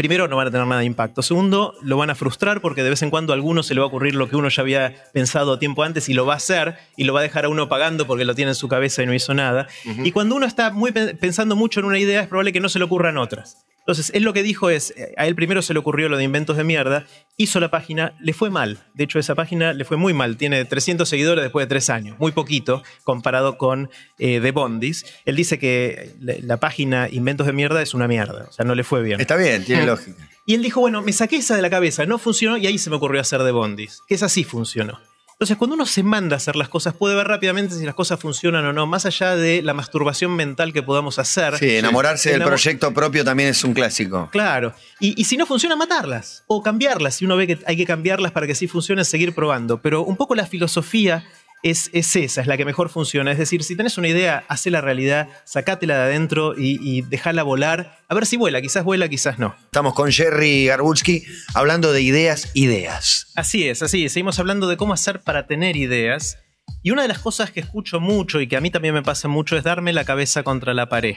primero 0.00 0.28
no 0.28 0.36
van 0.36 0.46
a 0.46 0.50
tener 0.50 0.66
nada 0.66 0.80
de 0.80 0.86
impacto. 0.86 1.20
Segundo, 1.20 1.74
lo 1.82 1.96
van 1.98 2.08
a 2.08 2.14
frustrar 2.14 2.60
porque 2.62 2.82
de 2.82 2.88
vez 2.90 3.02
en 3.02 3.10
cuando 3.10 3.32
a 3.32 3.36
alguno 3.36 3.62
se 3.62 3.74
le 3.74 3.80
va 3.80 3.84
a 3.84 3.88
ocurrir 3.88 4.14
lo 4.14 4.28
que 4.30 4.36
uno 4.36 4.48
ya 4.48 4.62
había 4.62 4.94
pensado 5.12 5.58
tiempo 5.58 5.82
antes 5.82 6.08
y 6.08 6.14
lo 6.14 6.24
va 6.24 6.32
a 6.34 6.36
hacer 6.36 6.76
y 6.96 7.04
lo 7.04 7.12
va 7.12 7.20
a 7.20 7.22
dejar 7.22 7.44
a 7.44 7.48
uno 7.50 7.68
pagando 7.68 8.06
porque 8.06 8.24
lo 8.24 8.34
tiene 8.34 8.52
en 8.52 8.54
su 8.54 8.66
cabeza 8.66 9.02
y 9.02 9.06
no 9.06 9.12
hizo 9.14 9.34
nada. 9.34 9.68
Y 10.02 10.12
cuando 10.12 10.34
uno 10.36 10.46
está 10.46 10.70
muy 10.70 10.90
pe- 10.92 11.14
pensando 11.14 11.54
mucho 11.54 11.80
en 11.80 11.86
una 11.86 11.98
idea 11.98 12.22
es 12.22 12.28
probable 12.28 12.52
que 12.52 12.60
no 12.60 12.68
se 12.70 12.78
le 12.78 12.86
ocurran 12.86 13.18
otras. 13.18 13.58
Entonces, 13.90 14.14
él 14.14 14.22
lo 14.22 14.32
que 14.32 14.42
dijo 14.42 14.70
es, 14.70 14.92
eh, 14.96 15.14
a 15.16 15.26
él 15.26 15.34
primero 15.34 15.62
se 15.62 15.72
le 15.72 15.80
ocurrió 15.80 16.08
lo 16.08 16.16
de 16.16 16.24
inventos 16.24 16.56
de 16.56 16.64
mierda, 16.64 17.06
hizo 17.36 17.58
la 17.58 17.70
página, 17.70 18.14
le 18.20 18.32
fue 18.32 18.50
mal. 18.50 18.78
De 18.94 19.04
hecho, 19.04 19.18
esa 19.18 19.34
página 19.34 19.72
le 19.72 19.84
fue 19.84 19.96
muy 19.96 20.14
mal. 20.14 20.36
Tiene 20.36 20.64
300 20.64 21.08
seguidores 21.08 21.42
después 21.42 21.64
de 21.64 21.68
tres 21.68 21.90
años, 21.90 22.16
muy 22.18 22.32
poquito 22.32 22.82
comparado 23.04 23.58
con 23.58 23.90
eh, 24.18 24.40
The 24.40 24.52
Bondis. 24.52 25.06
Él 25.24 25.36
dice 25.36 25.58
que 25.58 26.12
la, 26.20 26.34
la 26.42 26.56
página 26.58 27.08
Inventos 27.10 27.46
de 27.46 27.52
mierda 27.52 27.82
es 27.82 27.94
una 27.94 28.06
mierda, 28.06 28.46
o 28.48 28.52
sea, 28.52 28.64
no 28.64 28.74
le 28.74 28.84
fue 28.84 29.02
bien. 29.02 29.20
Está 29.20 29.36
bien, 29.36 29.64
tiene 29.64 29.84
lógica. 29.86 30.28
Y 30.46 30.54
él 30.54 30.62
dijo, 30.62 30.80
bueno, 30.80 31.02
me 31.02 31.12
saqué 31.12 31.36
esa 31.36 31.56
de 31.56 31.62
la 31.62 31.70
cabeza, 31.70 32.06
no 32.06 32.18
funcionó 32.18 32.56
y 32.56 32.66
ahí 32.66 32.78
se 32.78 32.90
me 32.90 32.96
ocurrió 32.96 33.20
hacer 33.20 33.42
de 33.42 33.52
Bondis, 33.52 34.02
que 34.06 34.14
esa 34.14 34.28
sí 34.28 34.44
funcionó. 34.44 34.98
Entonces, 35.40 35.56
cuando 35.56 35.74
uno 35.74 35.86
se 35.86 36.02
manda 36.02 36.36
a 36.36 36.36
hacer 36.36 36.54
las 36.54 36.68
cosas, 36.68 36.92
puede 36.92 37.14
ver 37.14 37.26
rápidamente 37.26 37.74
si 37.74 37.86
las 37.86 37.94
cosas 37.94 38.20
funcionan 38.20 38.62
o 38.66 38.74
no, 38.74 38.86
más 38.86 39.06
allá 39.06 39.36
de 39.36 39.62
la 39.62 39.72
masturbación 39.72 40.36
mental 40.36 40.74
que 40.74 40.82
podamos 40.82 41.18
hacer. 41.18 41.56
Sí, 41.56 41.76
enamorarse 41.76 42.32
del 42.32 42.42
proyecto 42.42 42.92
propio 42.92 43.24
también 43.24 43.48
es 43.48 43.64
un 43.64 43.72
clásico. 43.72 44.28
Claro. 44.30 44.74
Y, 44.98 45.18
y 45.18 45.24
si 45.24 45.38
no 45.38 45.46
funciona, 45.46 45.76
matarlas. 45.76 46.44
O 46.46 46.62
cambiarlas. 46.62 47.14
Si 47.14 47.24
uno 47.24 47.38
ve 47.38 47.46
que 47.46 47.58
hay 47.64 47.74
que 47.78 47.86
cambiarlas 47.86 48.32
para 48.32 48.46
que 48.46 48.54
sí 48.54 48.68
funcione, 48.68 49.02
seguir 49.02 49.34
probando. 49.34 49.80
Pero 49.80 50.04
un 50.04 50.18
poco 50.18 50.34
la 50.34 50.44
filosofía 50.44 51.24
es, 51.62 51.90
es 51.92 52.16
esa, 52.16 52.40
es 52.40 52.46
la 52.46 52.56
que 52.56 52.64
mejor 52.64 52.88
funciona. 52.88 53.32
Es 53.32 53.38
decir, 53.38 53.62
si 53.64 53.76
tenés 53.76 53.98
una 53.98 54.08
idea, 54.08 54.44
hacela 54.48 54.80
realidad, 54.80 55.28
sacátela 55.44 55.96
de 55.96 56.02
adentro 56.02 56.54
y, 56.56 56.78
y 56.82 57.02
dejala 57.02 57.42
volar. 57.42 57.98
A 58.08 58.14
ver 58.14 58.26
si 58.26 58.36
vuela. 58.36 58.60
Quizás 58.60 58.84
vuela, 58.84 59.08
quizás 59.08 59.38
no. 59.38 59.54
Estamos 59.64 59.94
con 59.94 60.10
Jerry 60.10 60.66
Garbutsky 60.66 61.24
hablando 61.54 61.92
de 61.92 62.02
ideas, 62.02 62.50
ideas. 62.54 63.32
Así 63.36 63.68
es, 63.68 63.82
así 63.82 64.04
es. 64.04 64.12
Seguimos 64.12 64.38
hablando 64.38 64.68
de 64.68 64.76
cómo 64.76 64.92
hacer 64.92 65.20
para 65.20 65.46
tener 65.46 65.76
ideas. 65.76 66.38
Y 66.82 66.90
una 66.90 67.02
de 67.02 67.08
las 67.08 67.18
cosas 67.18 67.50
que 67.50 67.60
escucho 67.60 68.00
mucho 68.00 68.40
y 68.40 68.46
que 68.46 68.56
a 68.56 68.60
mí 68.60 68.70
también 68.70 68.94
me 68.94 69.02
pasa 69.02 69.28
mucho 69.28 69.56
es 69.56 69.64
darme 69.64 69.92
la 69.92 70.04
cabeza 70.04 70.42
contra 70.42 70.72
la 70.72 70.88
pared. 70.88 71.16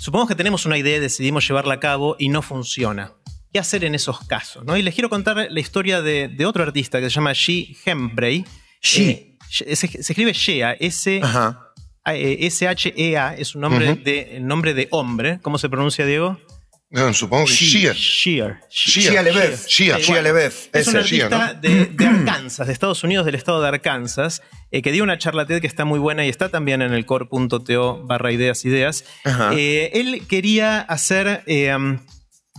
Supongamos 0.00 0.28
que 0.28 0.36
tenemos 0.36 0.64
una 0.64 0.78
idea 0.78 0.96
y 0.96 1.00
decidimos 1.00 1.46
llevarla 1.46 1.74
a 1.74 1.80
cabo 1.80 2.16
y 2.18 2.28
no 2.28 2.40
funciona. 2.40 3.12
¿Qué 3.52 3.58
hacer 3.58 3.84
en 3.84 3.94
esos 3.94 4.20
casos? 4.26 4.64
¿no? 4.64 4.76
Y 4.76 4.82
les 4.82 4.94
quiero 4.94 5.10
contar 5.10 5.48
la 5.50 5.60
historia 5.60 6.00
de, 6.00 6.28
de 6.28 6.46
otro 6.46 6.62
artista 6.62 7.00
que 7.00 7.10
se 7.10 7.16
llama 7.16 7.32
Shi 7.32 7.76
Hembrey. 7.84 8.44
Shi. 8.80 9.27
Se, 9.50 9.74
se 9.76 9.86
escribe 9.98 10.32
Shea, 10.32 10.72
S, 10.78 11.20
Ajá. 11.22 11.72
eh, 12.06 12.38
S-H-E-A, 12.46 13.34
es 13.36 13.54
un 13.54 13.62
nombre, 13.62 13.94
de, 13.96 14.38
nombre 14.40 14.74
de 14.74 14.88
hombre. 14.90 15.38
¿Cómo 15.42 15.58
se 15.58 15.68
pronuncia, 15.68 16.04
Diego? 16.06 16.38
No, 16.90 17.12
supongo 17.12 17.44
que. 17.44 17.52
Shear. 17.52 17.94
Sí, 18.70 19.00
Shia 19.00 19.22
bueno, 20.06 20.22
LeBeouf. 20.22 20.68
Es 20.72 20.86
un 20.88 20.94
de, 21.60 21.86
de 21.86 22.06
Arkansas, 22.06 22.66
de 22.66 22.72
Estados 22.72 23.04
Unidos, 23.04 23.26
del 23.26 23.34
estado 23.34 23.60
de 23.60 23.68
Arkansas, 23.68 24.40
eh, 24.70 24.80
que 24.80 24.90
dio 24.90 25.04
una 25.04 25.18
charla 25.18 25.44
TED 25.46 25.60
que 25.60 25.66
está 25.66 25.84
muy 25.84 25.98
buena 25.98 26.24
y 26.24 26.30
está 26.30 26.48
también 26.48 26.80
en 26.80 26.94
el 26.94 27.04
core.to 27.04 28.04
barra 28.06 28.32
ideas 28.32 28.64
ideas. 28.64 29.04
Eh, 29.52 29.90
él 29.94 30.22
quería 30.26 30.80
hacer... 30.80 31.42
eh, 31.46 31.74
um, 31.74 31.98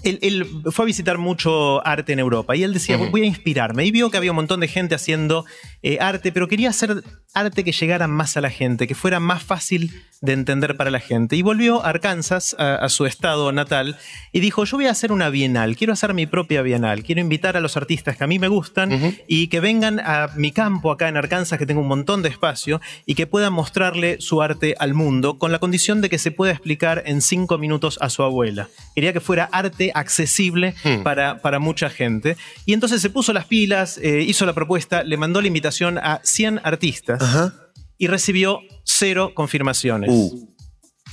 él, 0.04 0.20
él 0.22 0.48
fue 0.72 0.84
a 0.84 0.88
visitar 0.88 1.18
mucho 1.18 1.86
arte 1.86 2.14
en 2.14 2.20
Europa 2.20 2.56
y 2.56 2.64
él 2.64 2.74
decía, 2.74 2.98
voy 2.98 3.22
a 3.22 3.26
inspirarme. 3.26 3.86
Y 3.86 3.92
vio 3.92 4.10
que 4.10 4.18
había 4.18 4.32
un 4.32 4.36
montón 4.36 4.60
de 4.60 4.68
gente 4.68 4.96
haciendo 4.96 5.46
eh, 5.82 5.98
arte, 6.00 6.32
pero 6.32 6.48
quería 6.48 6.70
hacer 6.70 7.04
arte 7.34 7.64
que 7.64 7.72
llegara 7.72 8.08
más 8.08 8.38
a 8.38 8.42
la 8.42 8.50
gente, 8.50 8.88
que 8.88 8.96
fuera 8.96 9.20
más 9.20 9.44
fácil 9.44 9.92
de 10.22 10.34
entender 10.34 10.76
para 10.76 10.92
la 10.92 11.00
gente. 11.00 11.36
Y 11.36 11.42
volvió 11.42 11.86
a 11.86 11.90
Arkansas, 11.90 12.56
a, 12.60 12.76
a 12.76 12.90
su 12.90 13.06
estado 13.06 13.52
natal, 13.52 13.98
y 14.32 14.40
dijo, 14.40 14.66
yo 14.66 14.78
voy 14.78 14.88
a 14.88 14.92
hacer 14.92 15.12
una 15.12 15.30
bienal, 15.30 15.78
quiero 15.78 15.94
hacer 15.94 16.14
mi 16.14 16.26
propia 16.26 16.62
bienal, 16.62 17.04
quiero 17.04 17.22
invitar 17.22 17.56
a 17.56 17.62
los 17.62 17.78
artistas 17.78 18.18
que 18.18 18.24
a 18.24 18.28
mí 18.28 18.40
me 18.40 18.48
gustan 18.48 19.16
y 19.28 19.48
que 19.48 19.60
vengan 19.60 20.00
a 20.00 20.30
mi 20.36 20.52
campo 20.52 20.92
acá 20.92 21.08
en 21.08 21.18
Arkansas, 21.18 21.58
que 21.58 21.66
tengo 21.66 21.82
un 21.82 21.88
montón 21.88 22.22
de 22.22 22.30
espacio, 22.30 22.82
y 23.06 23.16
que 23.16 23.28
puedan 23.28 23.54
mostrarle 23.54 24.20
su 24.20 24.42
arte 24.42 24.76
al 24.80 24.94
mundo, 24.94 25.38
con 25.38 25.52
la 25.52 25.60
condición 25.60 26.02
de 26.02 26.10
que 26.10 26.18
se 26.18 26.32
pueda 26.32 26.52
explicar 26.52 27.04
en 27.06 27.22
cinco 27.22 27.58
minutos 27.58 27.98
a 28.02 28.10
su 28.10 28.24
abuela. 28.24 28.68
Quería 28.96 29.14
que 29.14 29.22
fuera 29.22 29.48
arte 29.52 29.89
accesible 29.94 30.76
para, 31.04 31.42
para 31.42 31.60
mucha 31.60 31.90
gente. 31.90 32.38
Y 32.66 32.74
entonces 32.74 33.02
se 33.02 33.10
puso 33.10 33.34
las 33.34 33.46
pilas, 33.46 33.98
eh, 33.98 34.22
hizo 34.22 34.46
la 34.46 34.54
propuesta, 34.54 35.04
le 35.04 35.18
mandó 35.18 35.42
la 35.42 35.48
invitación 35.48 35.98
a 35.98 36.22
100 36.24 36.62
artistas 36.64 37.22
Ajá. 37.22 37.54
y 37.98 38.08
recibió 38.08 38.62
cero 38.84 39.34
confirmaciones. 39.34 40.10
Uh. 40.12 40.50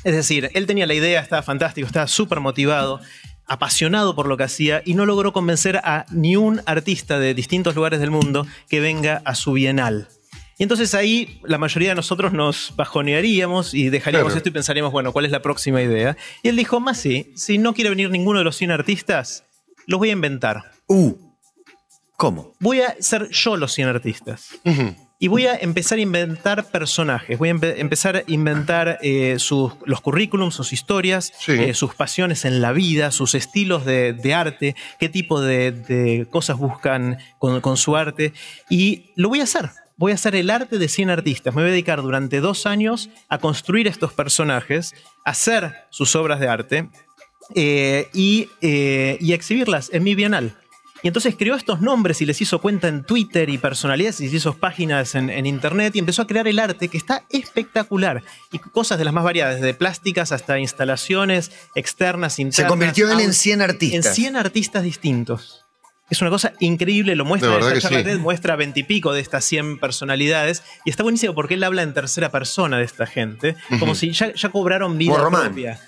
Es 0.04 0.14
decir, 0.14 0.50
él 0.54 0.66
tenía 0.66 0.86
la 0.86 0.94
idea, 0.94 1.20
estaba 1.20 1.42
fantástico, 1.42 1.86
estaba 1.86 2.06
súper 2.06 2.40
motivado, 2.40 3.00
apasionado 3.46 4.14
por 4.14 4.26
lo 4.26 4.36
que 4.36 4.44
hacía 4.44 4.82
y 4.84 4.94
no 4.94 5.06
logró 5.06 5.32
convencer 5.32 5.78
a 5.78 6.06
ni 6.10 6.36
un 6.36 6.62
artista 6.66 7.18
de 7.18 7.34
distintos 7.34 7.74
lugares 7.74 8.00
del 8.00 8.10
mundo 8.10 8.46
que 8.68 8.80
venga 8.80 9.22
a 9.24 9.34
su 9.34 9.52
bienal. 9.52 10.08
Y 10.58 10.62
entonces 10.62 10.94
ahí 10.94 11.40
la 11.44 11.58
mayoría 11.58 11.90
de 11.90 11.94
nosotros 11.96 12.32
nos 12.32 12.72
bajonearíamos 12.76 13.74
y 13.74 13.90
dejaríamos 13.90 14.28
Claro. 14.28 14.36
esto 14.38 14.48
y 14.48 14.52
pensaríamos, 14.52 14.90
bueno, 14.92 15.12
¿cuál 15.12 15.26
es 15.26 15.30
la 15.30 15.42
próxima 15.42 15.82
idea? 15.82 16.16
Y 16.42 16.48
él 16.48 16.56
dijo, 16.56 16.80
más 16.80 16.98
sí, 16.98 17.32
si 17.36 17.58
no 17.58 17.74
quiere 17.74 17.90
venir 17.90 18.10
ninguno 18.10 18.38
de 18.38 18.44
los 18.44 18.56
100 18.56 18.70
artistas, 18.70 19.44
los 19.86 19.98
voy 19.98 20.08
a 20.08 20.12
inventar. 20.12 20.72
Uh. 20.88 21.14
¿Cómo? 22.16 22.54
Voy 22.60 22.80
a 22.80 22.96
ser 23.00 23.28
yo 23.30 23.56
los 23.58 23.72
100 23.74 23.88
artistas. 23.88 24.48
Y 25.18 25.28
voy 25.28 25.46
a 25.46 25.54
empezar 25.56 25.98
a 25.98 26.00
inventar 26.02 26.70
personajes, 26.70 27.38
voy 27.38 27.48
a 27.50 27.54
empe- 27.54 27.74
empezar 27.78 28.16
a 28.16 28.22
inventar 28.26 28.98
eh, 29.02 29.36
sus, 29.38 29.72
los 29.84 30.00
currículums, 30.02 30.54
sus 30.54 30.72
historias, 30.72 31.32
Sí. 31.38 31.52
eh, 31.52 31.74
sus 31.74 31.94
pasiones 31.94 32.44
en 32.46 32.60
la 32.62 32.72
vida, 32.72 33.10
sus 33.10 33.34
estilos 33.34 33.84
de, 33.84 34.12
de 34.14 34.34
arte, 34.34 34.76
qué 34.98 35.08
tipo 35.10 35.40
de, 35.40 35.72
de 35.72 36.26
cosas 36.30 36.56
buscan 36.58 37.18
con, 37.38 37.60
con 37.62 37.76
su 37.76 37.96
arte. 37.96 38.32
Y 38.70 39.10
lo 39.16 39.28
voy 39.28 39.40
a 39.40 39.44
hacer. 39.44 39.70
Voy 39.98 40.12
a 40.12 40.14
hacer 40.16 40.34
el 40.36 40.50
arte 40.50 40.78
de 40.78 40.88
100 40.88 41.10
artistas. 41.10 41.54
Me 41.54 41.62
voy 41.62 41.68
a 41.70 41.72
dedicar 41.72 42.02
durante 42.02 42.40
dos 42.40 42.66
años 42.66 43.08
a 43.28 43.38
construir 43.38 43.86
estos 43.86 44.12
personajes, 44.12 44.94
a 45.24 45.30
hacer 45.30 45.74
sus 45.90 46.14
obras 46.16 46.38
de 46.40 46.48
arte 46.48 46.90
eh, 47.54 48.08
y, 48.12 48.48
eh, 48.60 49.16
y 49.20 49.32
a 49.32 49.34
exhibirlas 49.34 49.90
en 49.92 50.02
mi 50.04 50.14
bienal. 50.14 50.56
Y 51.02 51.08
entonces 51.08 51.36
creó 51.38 51.54
estos 51.54 51.80
nombres 51.82 52.20
y 52.22 52.26
les 52.26 52.40
hizo 52.40 52.58
cuenta 52.60 52.88
en 52.88 53.04
Twitter 53.04 53.48
y 53.50 53.58
personalidades 53.58 54.20
y 54.20 54.24
hizo 54.26 54.54
páginas 54.54 55.14
en, 55.14 55.30
en 55.30 55.46
internet 55.46 55.94
y 55.94 55.98
empezó 55.98 56.22
a 56.22 56.26
crear 56.26 56.48
el 56.48 56.58
arte 56.58 56.88
que 56.88 56.96
está 56.96 57.24
espectacular. 57.30 58.22
Y 58.50 58.58
cosas 58.58 58.98
de 58.98 59.04
las 59.04 59.14
más 59.14 59.22
variadas, 59.22 59.56
desde 59.56 59.74
plásticas 59.74 60.32
hasta 60.32 60.58
instalaciones 60.58 61.52
externas, 61.74 62.38
internas. 62.38 62.56
Se 62.56 62.66
convirtió 62.66 63.06
él 63.06 63.12
en 63.12 63.26
audio- 63.26 63.32
100 63.32 63.54
en 63.54 63.62
artistas. 63.62 64.14
100 64.14 64.36
artistas 64.36 64.82
distintos. 64.82 65.65
Es 66.08 66.20
una 66.20 66.30
cosa 66.30 66.52
increíble, 66.60 67.16
lo 67.16 67.24
muestra 67.24 67.50
De 67.50 67.54
en 67.56 67.60
verdad 67.62 67.76
esta 67.76 67.88
que 67.88 67.94
charla 67.96 68.10
sí. 68.10 68.16
TED, 68.16 68.22
muestra 68.22 68.54
veintipico 68.56 69.12
de 69.12 69.20
estas 69.20 69.44
100 69.44 69.78
personalidades 69.78 70.62
y 70.84 70.90
está 70.90 71.02
buenísimo 71.02 71.34
porque 71.34 71.54
él 71.54 71.64
habla 71.64 71.82
en 71.82 71.94
tercera 71.94 72.30
persona 72.30 72.78
de 72.78 72.84
esta 72.84 73.06
gente, 73.06 73.56
como 73.80 73.94
si 73.96 74.12
ya, 74.12 74.32
ya 74.32 74.48
cobraron 74.50 74.98
vida 74.98 75.12
Como 75.12 75.24
Román. 75.24 75.42
propia. 75.46 75.80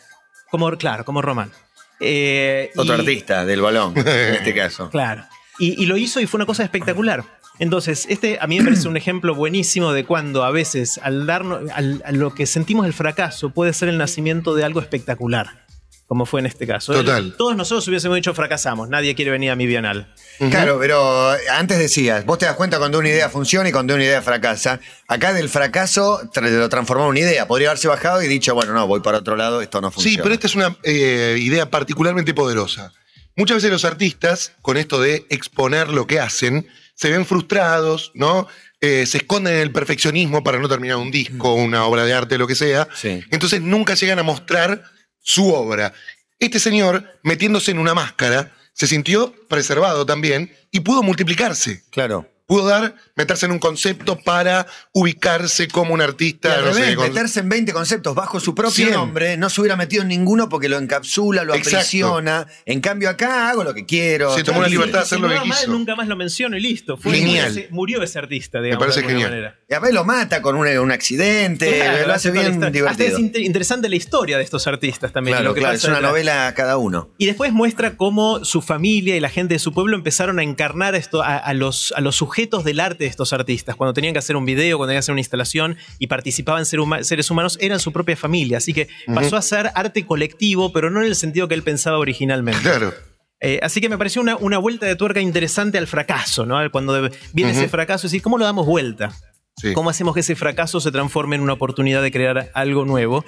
Como, 0.50 0.70
claro, 0.76 1.04
como 1.04 1.22
Román. 1.22 1.52
Eh, 2.00 2.70
Otro 2.76 2.96
y- 2.96 3.00
artista 3.00 3.44
del 3.44 3.60
balón, 3.60 3.92
en 3.96 4.06
este 4.08 4.54
caso. 4.54 4.88
Claro. 4.90 5.24
Y, 5.58 5.82
y 5.82 5.86
lo 5.86 5.96
hizo 5.96 6.20
y 6.20 6.26
fue 6.26 6.38
una 6.38 6.46
cosa 6.46 6.62
espectacular. 6.64 7.24
Entonces, 7.60 8.06
este 8.08 8.38
a 8.40 8.46
mí 8.46 8.58
me 8.60 8.64
parece 8.66 8.86
un 8.86 8.96
ejemplo 8.96 9.34
buenísimo 9.34 9.92
de 9.92 10.04
cuando 10.04 10.44
a 10.44 10.50
veces 10.52 10.98
al 11.02 11.26
darnos, 11.26 11.68
al- 11.74 12.02
a 12.04 12.12
lo 12.12 12.32
que 12.32 12.46
sentimos 12.46 12.86
el 12.86 12.92
fracaso 12.92 13.50
puede 13.50 13.72
ser 13.72 13.88
el 13.88 13.98
nacimiento 13.98 14.54
de 14.54 14.64
algo 14.64 14.80
espectacular, 14.80 15.66
como 16.08 16.24
fue 16.24 16.40
en 16.40 16.46
este 16.46 16.66
caso. 16.66 16.94
Total. 16.94 17.34
Todos 17.36 17.54
nosotros 17.54 17.86
hubiésemos 17.86 18.16
dicho 18.16 18.32
fracasamos, 18.32 18.88
nadie 18.88 19.14
quiere 19.14 19.30
venir 19.30 19.50
a 19.50 19.56
mi 19.56 19.66
bienal. 19.66 20.12
Claro, 20.50 20.78
pero 20.80 21.32
antes 21.52 21.78
decías, 21.78 22.24
vos 22.24 22.38
te 22.38 22.46
das 22.46 22.56
cuenta 22.56 22.78
cuando 22.78 22.98
una 22.98 23.10
idea 23.10 23.28
funciona 23.28 23.68
y 23.68 23.72
cuando 23.72 23.94
una 23.94 24.04
idea 24.04 24.22
fracasa. 24.22 24.80
Acá 25.06 25.34
del 25.34 25.48
fracaso 25.50 26.22
tra- 26.32 26.48
lo 26.50 26.68
transformó 26.70 27.04
en 27.04 27.10
una 27.10 27.20
idea. 27.20 27.46
Podría 27.46 27.68
haberse 27.68 27.88
bajado 27.88 28.22
y 28.22 28.26
dicho, 28.26 28.54
bueno, 28.54 28.72
no, 28.72 28.86
voy 28.86 29.00
para 29.00 29.18
otro 29.18 29.36
lado, 29.36 29.60
esto 29.60 29.80
no 29.82 29.90
funciona. 29.90 30.14
Sí, 30.16 30.20
pero 30.22 30.32
esta 30.34 30.46
es 30.46 30.54
una 30.54 30.76
eh, 30.82 31.36
idea 31.38 31.68
particularmente 31.70 32.32
poderosa. 32.32 32.92
Muchas 33.36 33.56
veces 33.58 33.70
los 33.70 33.84
artistas, 33.84 34.52
con 34.62 34.76
esto 34.78 35.00
de 35.00 35.26
exponer 35.28 35.90
lo 35.90 36.06
que 36.06 36.18
hacen, 36.20 36.66
se 36.94 37.10
ven 37.10 37.26
frustrados, 37.26 38.10
¿no? 38.14 38.48
Eh, 38.80 39.06
se 39.06 39.18
esconden 39.18 39.54
en 39.54 39.60
el 39.60 39.72
perfeccionismo 39.72 40.42
para 40.42 40.58
no 40.58 40.68
terminar 40.68 40.96
un 40.96 41.10
disco, 41.10 41.52
una 41.54 41.84
obra 41.84 42.04
de 42.04 42.14
arte, 42.14 42.38
lo 42.38 42.46
que 42.46 42.54
sea. 42.54 42.88
Sí. 42.94 43.22
Entonces 43.30 43.60
nunca 43.60 43.94
llegan 43.94 44.18
a 44.20 44.22
mostrar 44.22 44.82
su 45.28 45.52
obra. 45.52 45.92
Este 46.38 46.58
señor, 46.58 47.04
metiéndose 47.22 47.70
en 47.70 47.78
una 47.78 47.92
máscara, 47.92 48.56
se 48.72 48.86
sintió 48.86 49.34
preservado 49.46 50.06
también 50.06 50.56
y 50.70 50.80
pudo 50.80 51.02
multiplicarse. 51.02 51.82
Claro. 51.90 52.26
Pudo 52.48 52.66
dar, 52.66 52.96
meterse 53.14 53.46
en 53.46 53.52
un 53.52 53.58
concepto 53.60 54.16
para 54.18 54.66
ubicarse 54.92 55.68
como 55.68 55.94
un 55.94 56.00
Y 56.00 56.02
artista. 56.02 56.54
al 56.54 56.64
no 56.64 56.72
sé, 56.72 56.80
revés, 56.80 56.96
con- 56.96 57.08
meterse 57.08 57.40
en 57.40 57.48
20 57.48 57.72
conceptos 57.72 58.14
bajo 58.14 58.40
su 58.40 58.54
propio 58.54 58.90
nombre, 58.90 59.36
no 59.36 59.50
se 59.50 59.60
hubiera 59.60 59.76
metido 59.76 60.02
en 60.02 60.08
ninguno 60.08 60.48
porque 60.48 60.68
lo 60.68 60.78
encapsula, 60.78 61.44
lo 61.44 61.54
Exacto. 61.54 61.76
aprisiona. 61.76 62.46
En 62.66 62.80
cambio, 62.80 63.10
acá 63.10 63.50
hago 63.50 63.64
lo 63.64 63.74
que 63.74 63.86
quiero. 63.86 64.34
Se 64.34 64.42
tomó 64.44 64.62
la 64.62 64.68
libertad 64.68 64.98
de 65.00 65.04
hacer 65.04 65.20
lo 65.20 65.28
que 65.28 65.34
nunca 65.34 65.46
más- 65.46 65.58
quiso. 65.60 65.70
Nunca 65.70 65.94
más 65.94 66.08
lo 66.08 66.16
menciono 66.16 66.56
y 66.56 66.60
listo. 66.60 66.96
Fue, 66.96 67.12
Genial. 67.12 67.48
Murió 67.50 67.60
ese, 67.64 67.68
murió 67.72 68.02
ese 68.02 68.18
artista, 68.18 68.60
digamos. 68.60 68.80
parece 68.82 69.00
de 69.00 69.06
alguna 69.06 69.24
genial. 69.26 69.40
manera. 69.42 69.60
Y 69.68 69.74
a 69.74 69.78
veces 69.80 69.94
lo 69.94 70.04
mata 70.04 70.42
con 70.42 70.56
un, 70.56 70.66
un 70.66 70.90
accidente, 70.92 71.76
Claro, 71.80 72.06
lo 72.06 72.14
hace 72.14 72.30
bien 72.30 72.44
historia. 72.54 72.66
Hasta 72.68 72.70
divertido. 73.02 73.08
es 73.18 73.18
inter- 73.18 73.42
interesante 73.42 73.88
la 73.90 73.96
historia 73.96 74.38
de 74.38 74.44
estos 74.44 74.66
artistas 74.66 75.12
también. 75.12 75.36
Claro, 75.36 75.50
lo 75.50 75.54
que 75.54 75.60
claro, 75.60 75.74
pasa 75.74 75.86
es 75.86 75.88
una 75.88 75.96
detrás. 75.98 76.10
novela 76.12 76.54
cada 76.56 76.76
uno. 76.78 77.10
Y 77.18 77.26
después 77.26 77.52
muestra 77.52 77.96
cómo 77.96 78.42
su 78.44 78.62
familia 78.62 79.16
y 79.16 79.20
la 79.20 79.28
gente 79.28 79.54
de 79.54 79.58
su 79.58 79.74
pueblo 79.74 79.96
empezaron 79.96 80.38
a 80.38 80.42
encarnar 80.42 80.94
esto, 80.94 81.22
a, 81.22 81.36
a 81.36 81.52
los, 81.52 81.92
a 81.94 82.00
los 82.00 82.16
sujetos 82.16 82.37
del 82.46 82.80
arte 82.80 83.04
de 83.04 83.10
estos 83.10 83.32
artistas. 83.32 83.74
Cuando 83.74 83.92
tenían 83.92 84.12
que 84.12 84.20
hacer 84.20 84.36
un 84.36 84.44
video, 84.44 84.76
cuando 84.76 84.90
tenían 84.90 85.00
que 85.00 85.04
hacer 85.04 85.12
una 85.12 85.20
instalación 85.20 85.76
y 85.98 86.06
participaban 86.06 86.64
seres 86.66 87.30
humanos, 87.30 87.58
eran 87.60 87.80
su 87.80 87.92
propia 87.92 88.16
familia. 88.16 88.58
Así 88.58 88.72
que 88.72 88.88
pasó 89.12 89.36
a 89.36 89.42
ser 89.42 89.70
arte 89.74 90.06
colectivo, 90.06 90.72
pero 90.72 90.90
no 90.90 91.00
en 91.00 91.08
el 91.08 91.16
sentido 91.16 91.48
que 91.48 91.54
él 91.54 91.62
pensaba 91.62 91.98
originalmente. 91.98 92.60
Claro. 92.62 92.94
Eh, 93.40 93.58
así 93.62 93.80
que 93.80 93.88
me 93.88 93.98
pareció 93.98 94.22
una, 94.22 94.36
una 94.36 94.58
vuelta 94.58 94.86
de 94.86 94.96
tuerca 94.96 95.20
interesante 95.20 95.78
al 95.78 95.86
fracaso, 95.86 96.46
¿no? 96.46 96.58
Cuando 96.70 97.10
viene 97.32 97.52
ese 97.52 97.68
fracaso, 97.68 98.06
es 98.06 98.12
decir, 98.12 98.22
¿cómo 98.22 98.38
lo 98.38 98.44
damos 98.44 98.66
vuelta? 98.66 99.12
Sí. 99.56 99.72
¿Cómo 99.72 99.90
hacemos 99.90 100.14
que 100.14 100.20
ese 100.20 100.36
fracaso 100.36 100.80
se 100.80 100.92
transforme 100.92 101.34
en 101.34 101.42
una 101.42 101.54
oportunidad 101.54 102.02
de 102.02 102.12
crear 102.12 102.50
algo 102.54 102.84
nuevo? 102.84 103.24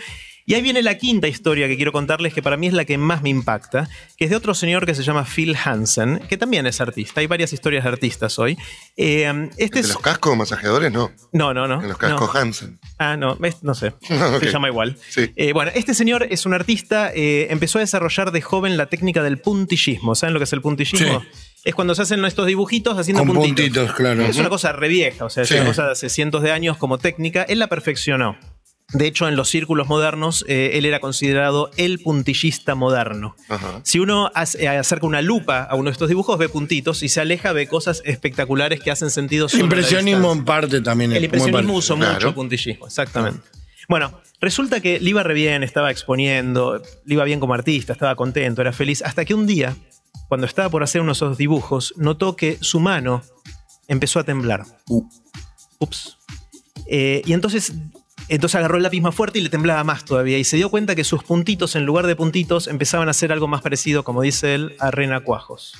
Y 0.46 0.54
ahí 0.54 0.62
viene 0.62 0.82
la 0.82 0.96
quinta 0.98 1.28
historia 1.28 1.68
que 1.68 1.76
quiero 1.76 1.92
contarles, 1.92 2.34
que 2.34 2.42
para 2.42 2.56
mí 2.56 2.66
es 2.66 2.72
la 2.72 2.84
que 2.84 2.98
más 2.98 3.22
me 3.22 3.28
impacta, 3.30 3.88
que 4.16 4.24
es 4.24 4.30
de 4.30 4.36
otro 4.36 4.54
señor 4.54 4.86
que 4.86 4.94
se 4.94 5.02
llama 5.02 5.24
Phil 5.24 5.56
Hansen, 5.64 6.20
que 6.28 6.36
también 6.36 6.66
es 6.66 6.80
artista. 6.80 7.20
Hay 7.20 7.26
varias 7.26 7.52
historias 7.52 7.84
de 7.84 7.90
artistas 7.90 8.38
hoy. 8.38 8.56
Eh, 8.96 9.48
este 9.58 9.76
¿De 9.76 9.80
es... 9.80 9.88
los 9.88 10.00
cascos 10.00 10.36
masajeadores? 10.36 10.90
No. 10.90 11.10
No, 11.32 11.54
no, 11.54 11.68
no. 11.68 11.80
En 11.82 11.88
los 11.88 11.98
cascos 11.98 12.32
no. 12.34 12.40
Hansen. 12.40 12.78
Ah, 12.98 13.16
no, 13.16 13.38
no 13.62 13.74
sé. 13.74 13.92
Se 14.40 14.50
llama 14.50 14.68
igual. 14.68 14.96
Sí. 15.08 15.30
Eh, 15.36 15.52
bueno, 15.52 15.70
este 15.74 15.94
señor 15.94 16.26
es 16.30 16.46
un 16.46 16.54
artista, 16.54 17.12
eh, 17.14 17.48
empezó 17.50 17.78
a 17.78 17.80
desarrollar 17.82 18.32
de 18.32 18.40
joven 18.40 18.76
la 18.76 18.86
técnica 18.86 19.22
del 19.22 19.38
puntillismo. 19.38 20.14
¿Saben 20.14 20.34
lo 20.34 20.40
que 20.40 20.44
es 20.44 20.52
el 20.52 20.60
puntillismo? 20.62 21.20
Sí. 21.20 21.28
Es 21.62 21.74
cuando 21.74 21.94
se 21.94 22.02
hacen 22.02 22.24
estos 22.24 22.46
dibujitos 22.46 22.98
haciendo 22.98 23.22
Con 23.24 23.34
puntitos. 23.34 23.66
puntitos, 23.66 23.94
claro. 23.94 24.22
Es 24.22 24.36
una 24.38 24.48
cosa 24.48 24.72
re 24.72 24.88
vieja, 24.88 25.26
o 25.26 25.30
sea, 25.30 25.44
Sí. 25.44 25.54
es 25.54 25.60
una 25.60 25.68
cosa 25.70 25.84
de 25.86 25.92
hace 25.92 26.08
cientos 26.08 26.42
de 26.42 26.52
años 26.52 26.78
como 26.78 26.96
técnica. 26.98 27.42
Él 27.42 27.58
la 27.58 27.66
perfeccionó. 27.68 28.38
De 28.92 29.06
hecho, 29.06 29.28
en 29.28 29.36
los 29.36 29.48
círculos 29.48 29.86
modernos, 29.86 30.44
eh, 30.48 30.72
él 30.74 30.84
era 30.84 30.98
considerado 30.98 31.70
el 31.76 32.00
puntillista 32.00 32.74
moderno. 32.74 33.36
Ajá. 33.48 33.80
Si 33.84 34.00
uno 34.00 34.32
hace- 34.34 34.64
eh, 34.64 34.68
acerca 34.68 35.06
una 35.06 35.22
lupa 35.22 35.62
a 35.62 35.76
uno 35.76 35.84
de 35.90 35.92
estos 35.92 36.08
dibujos, 36.08 36.36
ve 36.38 36.48
puntitos 36.48 37.02
y 37.04 37.08
se 37.08 37.20
aleja, 37.20 37.52
ve 37.52 37.68
cosas 37.68 38.02
espectaculares 38.04 38.80
que 38.80 38.90
hacen 38.90 39.10
sentido 39.10 39.46
El 39.52 39.60
impresionismo 39.60 40.32
en 40.32 40.44
parte 40.44 40.80
también 40.80 41.12
El 41.12 41.24
impresionismo 41.24 41.74
usó 41.74 41.94
Claro. 41.96 42.14
mucho 42.14 42.34
puntillismo, 42.34 42.86
exactamente. 42.86 43.40
Bueno, 43.88 44.12
resulta 44.40 44.80
que 44.80 44.98
le 45.00 45.10
iba 45.10 45.22
re 45.22 45.34
bien, 45.34 45.62
estaba 45.62 45.90
exponiendo, 45.90 46.82
le 47.04 47.14
iba 47.14 47.24
bien 47.24 47.38
como 47.40 47.54
artista, 47.54 47.92
estaba 47.92 48.14
contento, 48.16 48.60
era 48.60 48.72
feliz, 48.72 49.02
hasta 49.02 49.24
que 49.24 49.34
un 49.34 49.46
día, 49.46 49.76
cuando 50.28 50.46
estaba 50.46 50.68
por 50.68 50.82
hacer 50.82 51.00
unos 51.00 51.18
esos 51.18 51.36
dibujos, 51.38 51.94
notó 51.96 52.34
que 52.36 52.58
su 52.60 52.80
mano 52.80 53.22
empezó 53.88 54.18
a 54.20 54.24
temblar. 54.24 54.64
Ups. 55.78 56.16
Eh, 56.86 57.22
y 57.24 57.32
entonces, 57.32 57.72
entonces 58.34 58.56
agarró 58.56 58.76
el 58.76 58.82
lápiz 58.82 59.00
más 59.00 59.14
fuerte 59.14 59.38
y 59.38 59.42
le 59.42 59.48
temblaba 59.48 59.82
más 59.84 60.04
todavía. 60.04 60.38
Y 60.38 60.44
se 60.44 60.56
dio 60.56 60.68
cuenta 60.70 60.94
que 60.94 61.04
sus 61.04 61.22
puntitos, 61.24 61.76
en 61.76 61.84
lugar 61.84 62.06
de 62.06 62.16
puntitos, 62.16 62.66
empezaban 62.68 63.08
a 63.08 63.12
hacer 63.12 63.32
algo 63.32 63.48
más 63.48 63.62
parecido, 63.62 64.04
como 64.04 64.22
dice 64.22 64.54
él, 64.54 64.76
a 64.78 64.90
renacuajos. 64.90 65.74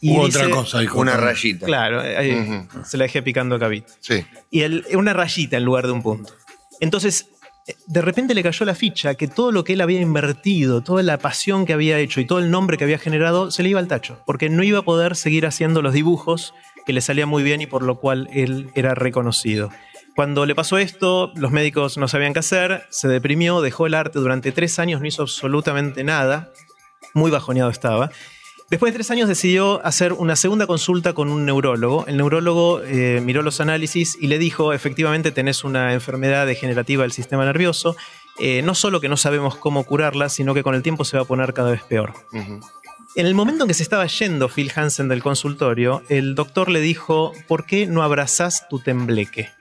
Y 0.00 0.16
U 0.16 0.26
dice- 0.26 0.38
otra 0.38 0.50
cosa, 0.50 0.82
hijo. 0.82 1.00
Una 1.00 1.16
rayita. 1.16 1.66
Claro, 1.66 2.00
ahí 2.00 2.32
Ujú. 2.32 2.84
se 2.84 2.96
la 2.96 3.04
dejé 3.04 3.22
picando 3.22 3.56
a 3.56 3.58
Cavit 3.58 3.84
Sí. 4.00 4.24
y 4.50 4.60
el- 4.60 4.84
una 4.94 5.12
rayita 5.12 5.56
en 5.56 5.64
lugar 5.64 5.86
de 5.86 5.92
un 5.92 6.02
punto. 6.02 6.32
Entonces, 6.80 7.26
eh, 7.66 7.74
de 7.86 8.00
repente 8.02 8.32
le 8.34 8.42
cayó 8.44 8.64
la 8.64 8.76
ficha 8.76 9.14
que 9.16 9.26
todo 9.26 9.50
lo 9.50 9.64
que 9.64 9.72
él 9.72 9.80
había 9.80 10.00
invertido, 10.00 10.82
toda 10.82 11.02
la 11.02 11.18
pasión 11.18 11.66
que 11.66 11.72
había 11.72 11.98
hecho 11.98 12.20
y 12.20 12.26
todo 12.26 12.38
el 12.38 12.50
nombre 12.50 12.76
que 12.78 12.84
había 12.84 12.98
generado, 12.98 13.50
se 13.50 13.62
le 13.64 13.70
iba 13.70 13.80
al 13.80 13.88
tacho, 13.88 14.22
porque 14.24 14.48
no 14.48 14.62
iba 14.62 14.78
a 14.78 14.82
poder 14.82 15.16
seguir 15.16 15.46
haciendo 15.46 15.82
los 15.82 15.92
dibujos 15.92 16.54
que 16.86 16.92
le 16.92 17.00
salían 17.00 17.28
muy 17.28 17.42
bien 17.42 17.60
y 17.60 17.66
por 17.66 17.82
lo 17.82 17.98
cual 17.98 18.28
él 18.32 18.70
era 18.76 18.94
reconocido. 18.94 19.70
Cuando 20.18 20.46
le 20.46 20.56
pasó 20.56 20.78
esto, 20.78 21.30
los 21.36 21.52
médicos 21.52 21.96
no 21.96 22.08
sabían 22.08 22.32
qué 22.32 22.40
hacer, 22.40 22.88
se 22.90 23.06
deprimió, 23.06 23.60
dejó 23.60 23.86
el 23.86 23.94
arte 23.94 24.18
durante 24.18 24.50
tres 24.50 24.80
años, 24.80 25.00
no 25.00 25.06
hizo 25.06 25.22
absolutamente 25.22 26.02
nada, 26.02 26.50
muy 27.14 27.30
bajoneado 27.30 27.70
estaba. 27.70 28.10
Después 28.68 28.92
de 28.92 28.96
tres 28.96 29.12
años 29.12 29.28
decidió 29.28 29.80
hacer 29.86 30.12
una 30.12 30.34
segunda 30.34 30.66
consulta 30.66 31.12
con 31.12 31.30
un 31.30 31.46
neurólogo. 31.46 32.04
El 32.08 32.16
neurólogo 32.16 32.82
eh, 32.82 33.20
miró 33.22 33.42
los 33.42 33.60
análisis 33.60 34.18
y 34.20 34.26
le 34.26 34.40
dijo, 34.40 34.72
efectivamente 34.72 35.30
tenés 35.30 35.62
una 35.62 35.92
enfermedad 35.92 36.48
degenerativa 36.48 37.04
del 37.04 37.12
sistema 37.12 37.44
nervioso. 37.44 37.94
Eh, 38.40 38.62
no 38.62 38.74
solo 38.74 39.00
que 39.00 39.08
no 39.08 39.16
sabemos 39.16 39.54
cómo 39.54 39.84
curarla, 39.84 40.30
sino 40.30 40.52
que 40.52 40.64
con 40.64 40.74
el 40.74 40.82
tiempo 40.82 41.04
se 41.04 41.16
va 41.16 41.22
a 41.22 41.26
poner 41.26 41.54
cada 41.54 41.70
vez 41.70 41.84
peor. 41.84 42.14
En 42.32 43.26
el 43.26 43.36
momento 43.36 43.62
en 43.62 43.68
que 43.68 43.74
se 43.74 43.84
estaba 43.84 44.04
yendo 44.06 44.48
Phil 44.48 44.72
Hansen 44.74 45.06
del 45.06 45.22
consultorio, 45.22 46.02
el 46.08 46.34
doctor 46.34 46.70
le 46.70 46.80
dijo, 46.80 47.30
¿por 47.46 47.66
qué 47.66 47.86
no 47.86 48.02
abrazás 48.02 48.68
tu 48.68 48.80
tembleque? 48.80 49.56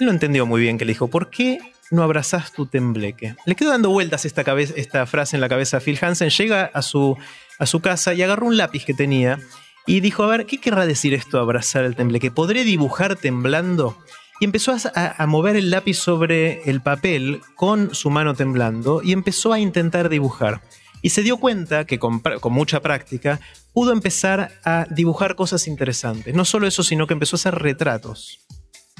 Él 0.00 0.06
no 0.06 0.12
entendió 0.12 0.46
muy 0.46 0.62
bien 0.62 0.78
que 0.78 0.86
le 0.86 0.92
dijo, 0.92 1.08
¿por 1.08 1.28
qué 1.28 1.58
no 1.90 2.02
abrazás 2.02 2.52
tu 2.52 2.64
tembleque? 2.66 3.36
Le 3.44 3.54
quedó 3.54 3.68
dando 3.68 3.90
vueltas 3.90 4.24
esta, 4.24 4.44
cabeza- 4.44 4.72
esta 4.76 5.04
frase 5.04 5.36
en 5.36 5.42
la 5.42 5.48
cabeza 5.50 5.76
a 5.76 5.80
Phil 5.80 5.98
Hansen, 6.00 6.30
llega 6.30 6.70
a 6.72 6.80
su, 6.80 7.18
a 7.58 7.66
su 7.66 7.80
casa 7.80 8.14
y 8.14 8.22
agarró 8.22 8.46
un 8.46 8.56
lápiz 8.56 8.84
que 8.86 8.94
tenía 8.94 9.38
Y 9.86 10.00
dijo, 10.00 10.22
a 10.22 10.28
ver, 10.28 10.46
¿qué 10.46 10.58
querrá 10.58 10.86
decir 10.86 11.12
esto 11.14 11.38
abrazar 11.38 11.84
el 11.84 11.96
tembleque? 11.96 12.30
¿Podré 12.30 12.64
dibujar 12.64 13.16
temblando? 13.16 13.98
Y 14.40 14.46
empezó 14.46 14.74
a, 14.94 15.26
mover 15.26 15.56
el 15.56 15.70
lápiz 15.70 15.98
sobre 15.98 16.62
el 16.70 16.80
papel 16.80 17.42
con 17.56 17.94
su 17.94 18.08
mano 18.08 18.34
temblando 18.34 19.02
y 19.02 19.12
empezó 19.12 19.52
a 19.52 19.60
intentar 19.60 20.08
dibujar. 20.08 20.62
Y 21.02 21.10
se 21.10 21.22
dio 21.22 21.36
cuenta 21.36 21.84
que 21.84 21.98
con, 21.98 22.20
con, 22.20 22.52
mucha 22.52 22.80
práctica 22.80 23.38
pudo 23.74 23.92
empezar 23.92 24.52
a 24.64 24.86
dibujar 24.90 25.34
cosas 25.34 25.66
interesantes. 25.66 26.34
No 26.34 26.46
solo 26.46 26.66
eso, 26.66 26.82
sino 26.82 27.06
que 27.06 27.12
empezó 27.12 27.36
a 27.36 27.38
hacer 27.38 27.54
retratos 27.56 28.40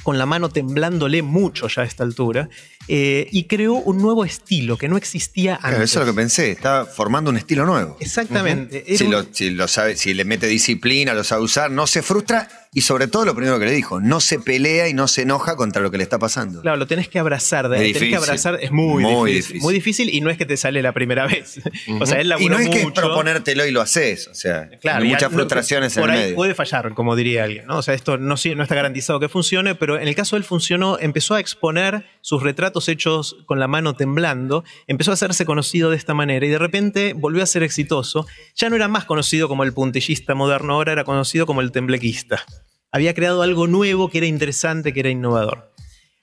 con 0.02 0.18
la 0.18 0.26
mano 0.26 0.48
temblándole 0.48 1.22
mucho 1.22 1.68
ya 1.68 1.82
a 1.82 1.84
esta 1.84 2.04
altura, 2.04 2.48
eh, 2.88 3.28
y 3.30 3.44
creó 3.44 3.74
un 3.74 3.98
nuevo 3.98 4.24
estilo 4.24 4.76
que 4.76 4.88
no 4.88 4.96
existía 4.96 5.54
antes. 5.54 5.68
Claro, 5.70 5.84
eso 5.84 6.00
es 6.00 6.06
lo 6.06 6.12
que 6.12 6.16
pensé, 6.16 6.50
estaba 6.50 6.86
formando 6.86 7.30
un 7.30 7.36
estilo 7.36 7.64
nuevo. 7.64 7.96
Exactamente. 8.00 8.84
Uh 8.86 8.90
-huh. 8.90 8.98
si, 8.98 9.06
lo, 9.06 9.26
si, 9.30 9.50
lo, 9.50 9.68
sabe, 9.68 9.96
si 9.96 10.14
le 10.14 10.24
mete 10.24 10.46
disciplina, 10.46 11.14
lo 11.14 11.24
sabe 11.24 11.42
usar, 11.42 11.70
no 11.70 11.86
se 11.86 12.02
frustra 12.02 12.48
y 12.72 12.82
sobre 12.82 13.08
todo 13.08 13.24
lo 13.24 13.34
primero 13.34 13.58
que 13.58 13.64
le 13.64 13.72
dijo, 13.72 14.00
no 14.00 14.20
se 14.20 14.38
pelea 14.38 14.88
y 14.88 14.94
no 14.94 15.08
se 15.08 15.22
enoja 15.22 15.56
contra 15.56 15.82
lo 15.82 15.90
que 15.90 15.96
le 15.96 16.04
está 16.04 16.20
pasando. 16.20 16.62
Claro, 16.62 16.76
lo 16.76 16.86
tenés 16.86 17.08
que 17.08 17.18
abrazar, 17.18 17.68
de, 17.68 17.92
tenés 17.92 18.10
que 18.10 18.14
abrazar, 18.14 18.58
es 18.62 18.70
muy, 18.70 19.02
muy 19.02 19.32
difícil, 19.32 19.34
difícil, 19.34 19.62
Muy 19.62 19.74
difícil 19.74 20.14
y 20.14 20.20
no 20.20 20.30
es 20.30 20.38
que 20.38 20.46
te 20.46 20.56
sale 20.56 20.80
la 20.80 20.92
primera 20.92 21.26
vez. 21.26 21.58
Uh 21.58 21.60
-huh. 21.90 22.02
O 22.02 22.06
sea, 22.06 22.20
él 22.20 22.32
y 22.38 22.48
no 22.48 22.58
es 22.60 22.68
que 22.68 22.84
mucho. 22.84 23.00
es 23.00 23.06
proponértelo 23.06 23.66
y 23.66 23.72
lo 23.72 23.80
haces, 23.80 24.28
o 24.28 24.34
sea, 24.34 24.68
claro, 24.80 25.02
hay 25.02 25.08
muchas 25.08 25.32
no, 25.32 25.38
frustraciones 25.38 25.94
por 25.94 26.04
en 26.04 26.10
el 26.10 26.16
ahí 26.16 26.22
medio. 26.26 26.36
puede 26.36 26.54
fallar, 26.54 26.94
como 26.94 27.16
diría 27.16 27.42
alguien, 27.42 27.66
¿no? 27.66 27.78
O 27.78 27.82
sea, 27.82 27.94
esto 27.94 28.18
no, 28.18 28.36
no 28.36 28.62
está 28.62 28.74
garantizado 28.76 29.18
que 29.18 29.28
funcione, 29.28 29.74
pero 29.74 29.98
en 29.98 30.06
el 30.06 30.14
caso 30.14 30.36
de 30.36 30.38
él 30.38 30.44
funcionó, 30.44 30.96
empezó 31.00 31.34
a 31.34 31.40
exponer 31.40 32.06
sus 32.20 32.40
retratos 32.40 32.88
hechos 32.88 33.36
con 33.46 33.58
la 33.58 33.66
mano 33.66 33.94
temblando, 33.94 34.62
empezó 34.86 35.10
a 35.10 35.14
hacerse 35.14 35.44
conocido 35.44 35.90
de 35.90 35.96
esta 35.96 36.14
manera 36.14 36.46
y 36.46 36.48
de 36.48 36.58
repente 36.58 37.14
volvió 37.14 37.42
a 37.42 37.46
ser 37.46 37.64
exitoso. 37.64 38.28
Ya 38.54 38.70
no 38.70 38.76
era 38.76 38.86
más 38.86 39.06
conocido 39.06 39.48
como 39.48 39.64
el 39.64 39.72
puntillista 39.72 40.36
moderno, 40.36 40.74
ahora 40.74 40.92
era 40.92 41.02
conocido 41.02 41.46
como 41.46 41.62
el 41.62 41.72
temblequista. 41.72 42.44
Había 42.92 43.14
creado 43.14 43.42
algo 43.42 43.66
nuevo 43.66 44.08
que 44.08 44.18
era 44.18 44.26
interesante, 44.26 44.92
que 44.92 45.00
era 45.00 45.10
innovador. 45.10 45.72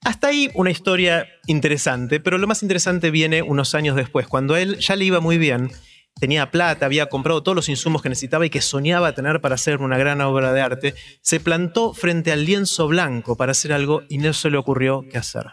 Hasta 0.04 0.28
ahí 0.28 0.50
una 0.54 0.72
historia 0.72 1.28
interesante, 1.48 2.20
pero 2.20 2.38
lo 2.38 2.48
más 2.48 2.62
interesante 2.62 3.12
viene 3.12 3.42
unos 3.42 3.76
años 3.76 3.96
después, 3.96 4.28
cuando 4.28 4.54
a 4.54 4.62
él 4.62 4.78
ya 4.78 4.96
le 4.96 5.06
iba 5.06 5.20
muy 5.20 5.38
bien, 5.38 5.72
tenía 6.20 6.52
plata, 6.52 6.86
había 6.86 7.08
comprado 7.08 7.44
todos 7.44 7.56
los 7.56 7.70
insumos 7.70 8.02
que 8.02 8.10
necesitaba 8.10 8.46
y 8.46 8.50
que 8.50 8.62
soñaba 8.62 9.14
tener 9.14 9.42
para 9.42 9.56
hacer 9.56 9.82
una 9.82 9.98
gran 9.98 10.22
obra 10.22 10.54
de 10.54 10.62
arte, 10.62 10.96
se 11.22 11.40
plantó 11.40 11.94
frente 11.94 12.32
al 12.32 12.46
lienzo 12.46 12.88
blanco 12.88 13.36
para 13.36 13.52
hacer 13.52 13.74
algo 13.74 14.04
y 14.10 14.18
no 14.18 14.34
se 14.34 14.50
le 14.50 14.58
ocurrió 14.58 15.04
qué 15.10 15.18
hacer. 15.18 15.46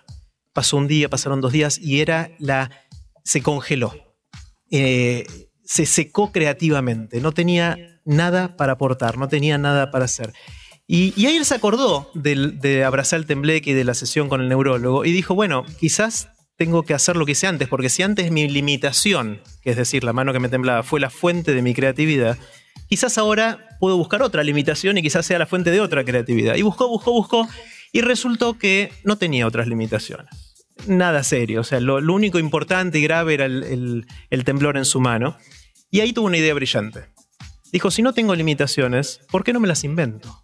Pasó 0.52 0.76
un 0.76 0.86
día, 0.86 1.08
pasaron 1.08 1.40
dos 1.40 1.52
días 1.52 1.78
y 1.78 2.00
era 2.00 2.30
la... 2.38 2.70
se 3.24 3.42
congeló. 3.42 3.94
Eh, 4.70 5.26
se 5.64 5.86
secó 5.86 6.30
creativamente, 6.30 7.20
no 7.20 7.32
tenía 7.32 8.00
nada 8.04 8.56
para 8.56 8.74
aportar, 8.74 9.18
no 9.18 9.28
tenía 9.28 9.58
nada 9.58 9.90
para 9.90 10.04
hacer. 10.04 10.32
Y, 10.86 11.14
y 11.16 11.26
él 11.26 11.44
se 11.44 11.54
acordó 11.54 12.10
de, 12.14 12.84
abrazar 12.84 13.18
el 13.18 13.26
tembleque 13.26 13.70
y 13.70 13.74
de 13.74 13.84
la 13.84 13.94
sesión 13.94 14.28
con 14.28 14.40
el 14.40 14.48
neurólogo 14.48 15.04
y 15.04 15.12
dijo, 15.12 15.34
bueno, 15.34 15.64
quizás 15.80 16.28
tengo 16.56 16.82
que 16.82 16.94
hacer 16.94 17.16
lo 17.16 17.24
que 17.24 17.32
hice 17.32 17.46
antes, 17.46 17.68
porque 17.68 17.88
si 17.88 18.02
antes 18.02 18.30
mi 18.30 18.48
limitación, 18.48 19.40
que 19.62 19.70
es 19.70 19.76
decir, 19.76 20.04
la 20.04 20.12
mano 20.12 20.32
que 20.32 20.40
me 20.40 20.48
temblaba, 20.48 20.82
fue 20.82 21.00
la 21.00 21.10
fuente 21.10 21.54
de 21.54 21.62
mi 21.62 21.74
creatividad, 21.74 22.38
quizás 22.88 23.18
ahora 23.18 23.76
puedo 23.80 23.96
buscar 23.96 24.22
otra 24.22 24.44
limitación 24.44 24.98
y 24.98 25.02
quizás 25.02 25.26
sea 25.26 25.38
la 25.38 25.46
fuente 25.46 25.70
de 25.70 25.80
otra 25.80 26.04
creatividad. 26.04 26.54
Y 26.56 26.62
buscó, 26.62 26.88
buscó, 26.88 27.12
buscó, 27.12 27.48
y 27.92 28.02
resultó 28.02 28.58
que 28.58 28.92
no 29.04 29.16
tenía 29.16 29.46
otras 29.46 29.66
limitaciones. 29.66 30.28
Nada 30.86 31.24
serio, 31.24 31.60
o 31.60 31.64
sea, 31.64 31.80
lo, 31.80 31.96
único 31.96 32.38
importante 32.38 32.98
y 32.98 33.02
grave 33.02 33.34
era 33.34 33.46
el 33.46 34.44
temblor 34.44 34.76
en 34.76 34.84
su 34.84 35.00
mano. 35.00 35.36
Y 35.90 36.00
ahí 36.00 36.12
tuvo 36.12 36.26
una 36.26 36.38
idea 36.38 36.52
brillante. 36.54 37.06
Dijo, 37.72 37.90
si 37.90 38.02
no 38.02 38.12
tengo 38.12 38.34
limitaciones, 38.34 39.20
¿por 39.30 39.44
qué 39.44 39.52
no 39.52 39.60
me 39.60 39.68
las 39.68 39.84
invento? 39.84 40.43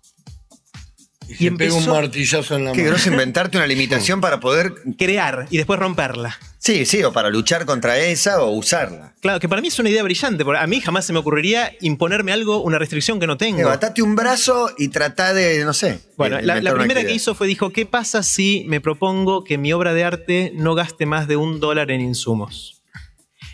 Y, 1.38 1.45
y 1.45 1.47
empezó 1.47 1.77
un 1.77 1.87
martillazo 1.88 2.57
en 2.57 2.64
la 2.66 2.73
Qué 2.73 2.85
mano. 2.85 2.97
inventarte 3.07 3.57
una 3.57 3.66
limitación 3.66 4.21
para 4.21 4.40
poder 4.40 4.75
crear 4.99 5.47
y 5.51 5.57
después 5.57 5.79
romperla. 5.79 6.38
Sí, 6.59 6.85
sí, 6.85 7.03
o 7.03 7.12
para 7.12 7.31
luchar 7.31 7.64
contra 7.64 7.99
esa 7.99 8.43
o 8.43 8.51
usarla. 8.51 9.14
Claro, 9.21 9.40
que 9.40 9.49
para 9.49 9.62
mí 9.62 9.69
es 9.69 9.79
una 9.79 9.88
idea 9.88 10.03
brillante, 10.03 10.45
porque 10.45 10.61
a 10.61 10.66
mí 10.66 10.81
jamás 10.81 11.07
se 11.07 11.12
me 11.14 11.19
ocurriría 11.19 11.73
imponerme 11.81 12.33
algo, 12.33 12.62
una 12.62 12.79
restricción 12.79 13.19
que 13.19 13.27
no 13.27 13.38
tengo. 13.38 13.59
Levantate 13.59 14.03
un 14.03 14.14
brazo 14.14 14.71
y 14.77 14.88
trata 14.88 15.33
de, 15.33 15.64
no 15.64 15.73
sé. 15.73 16.01
Bueno, 16.19 16.38
la, 16.43 16.61
la 16.61 16.75
primera 16.75 17.03
que 17.03 17.12
hizo 17.12 17.35
fue, 17.35 17.47
dijo, 17.47 17.71
¿qué 17.71 17.87
pasa 17.87 18.23
si 18.23 18.64
me 18.69 18.81
propongo 18.81 19.43
que 19.43 19.57
mi 19.57 19.73
obra 19.73 19.95
de 19.95 20.05
arte 20.05 20.53
no 20.55 20.75
gaste 20.75 21.07
más 21.07 21.29
de 21.29 21.37
un 21.37 21.61
dólar 21.61 21.90
en 21.90 22.03
insumos? 22.03 22.83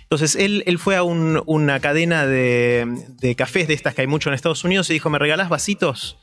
Entonces 0.03 0.37
él, 0.37 0.63
él 0.67 0.79
fue 0.79 0.95
a 0.97 1.03
un, 1.03 1.43
una 1.47 1.81
cadena 1.81 2.27
de, 2.27 2.87
de, 3.21 3.35
cafés 3.35 3.67
de 3.67 3.75
estas 3.75 3.95
que 3.95 4.03
hay 4.03 4.07
mucho 4.07 4.31
en 4.31 4.35
Estados 4.35 4.63
Unidos 4.63 4.89
y 4.91 4.93
dijo, 4.93 5.11
¿me 5.11 5.19
regalás 5.19 5.49
vasitos? 5.49 6.17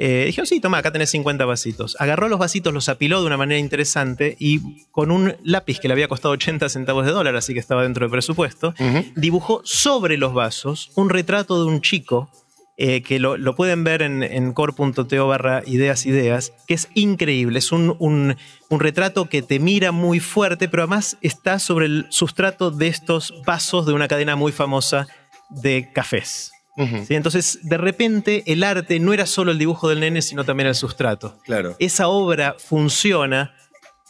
Eh, 0.00 0.26
dijeron, 0.26 0.46
sí, 0.46 0.60
toma, 0.60 0.78
acá 0.78 0.92
tenés 0.92 1.10
50 1.10 1.44
vasitos. 1.44 1.96
Agarró 1.98 2.28
los 2.28 2.38
vasitos, 2.38 2.72
los 2.72 2.88
apiló 2.88 3.20
de 3.20 3.26
una 3.26 3.36
manera 3.36 3.58
interesante 3.58 4.36
y 4.38 4.86
con 4.92 5.10
un 5.10 5.34
lápiz 5.42 5.80
que 5.80 5.88
le 5.88 5.92
había 5.92 6.06
costado 6.06 6.34
80 6.34 6.68
centavos 6.68 7.04
de 7.04 7.10
dólar, 7.10 7.34
así 7.34 7.52
que 7.52 7.58
estaba 7.58 7.82
dentro 7.82 8.04
del 8.04 8.12
presupuesto, 8.12 8.74
uh 8.78 8.82
-huh. 8.82 9.12
dibujó 9.16 9.60
sobre 9.64 10.16
los 10.16 10.34
vasos 10.34 10.92
un 10.94 11.10
retrato 11.10 11.60
de 11.60 11.68
un 11.68 11.80
chico 11.80 12.30
eh, 12.76 13.02
que 13.02 13.18
lo, 13.18 13.36
lo, 13.36 13.56
pueden 13.56 13.82
ver 13.82 14.02
en, 14.02 14.22
en 14.22 14.52
core.to 14.52 15.26
barra 15.26 15.64
ideas 15.66 16.06
ideas, 16.06 16.52
que 16.68 16.74
es 16.74 16.88
increíble. 16.94 17.58
Es 17.58 17.72
un, 17.72 17.96
un, 17.98 18.36
un, 18.68 18.80
retrato 18.80 19.28
que 19.28 19.42
te 19.42 19.58
mira 19.58 19.90
muy 19.90 20.20
fuerte, 20.20 20.68
pero 20.68 20.84
además 20.84 21.16
está 21.20 21.58
sobre 21.58 21.86
el 21.86 22.06
sustrato 22.10 22.70
de 22.70 22.86
estos 22.86 23.34
vasos 23.44 23.84
de 23.84 23.94
una 23.94 24.06
cadena 24.06 24.36
muy 24.36 24.52
famosa 24.52 25.08
de 25.50 25.90
cafés. 25.92 26.52
Uh 26.78 26.82
-huh. 26.84 27.06
¿Sí? 27.06 27.14
Entonces, 27.14 27.58
de 27.62 27.76
repente, 27.76 28.44
el 28.46 28.62
arte 28.62 28.98
no 29.00 29.12
era 29.12 29.26
solo 29.26 29.52
el 29.52 29.58
dibujo 29.58 29.88
del 29.88 30.00
nene, 30.00 30.22
sino 30.22 30.44
también 30.44 30.68
el 30.68 30.74
sustrato. 30.74 31.36
Claro. 31.44 31.76
Esa 31.78 32.08
obra 32.08 32.56
funciona 32.58 33.54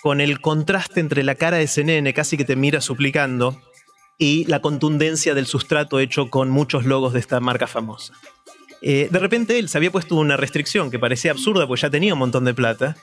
con 0.03 0.21
el 0.21 0.41
contraste 0.41 1.01
entre 1.01 1.25
la 1.25 1.35
cara 1.35 1.57
de 1.57 1.65
ese 1.65 1.83
nene, 1.83 2.15
casi 2.15 2.37
que 2.37 2.45
te 2.45 2.55
mira 2.55 2.81
suplicando, 2.81 3.61
y 4.19 4.45
la 4.45 4.61
contundencia 4.61 5.35
del 5.35 5.47
sustrato 5.47 5.99
hecho 5.99 6.31
con 6.31 6.51
muchos 6.51 6.85
logos 6.85 7.13
de 7.15 7.21
esta 7.21 7.41
marca 7.41 7.67
famosa. 7.67 8.13
Eh, 8.81 9.09
de 9.11 9.19
repente 9.19 9.59
él 9.59 9.69
se 9.69 9.79
había 9.79 9.91
puesto 9.91 10.15
una 10.15 10.37
restricción 10.37 10.91
que 10.91 10.99
parecía 10.99 11.33
absurda, 11.33 11.67
pues 11.67 11.81
ya 11.81 11.91
tenía 11.91 12.13
un 12.13 12.21
montón 12.21 12.45
de 12.45 12.55
plata, 12.55 12.97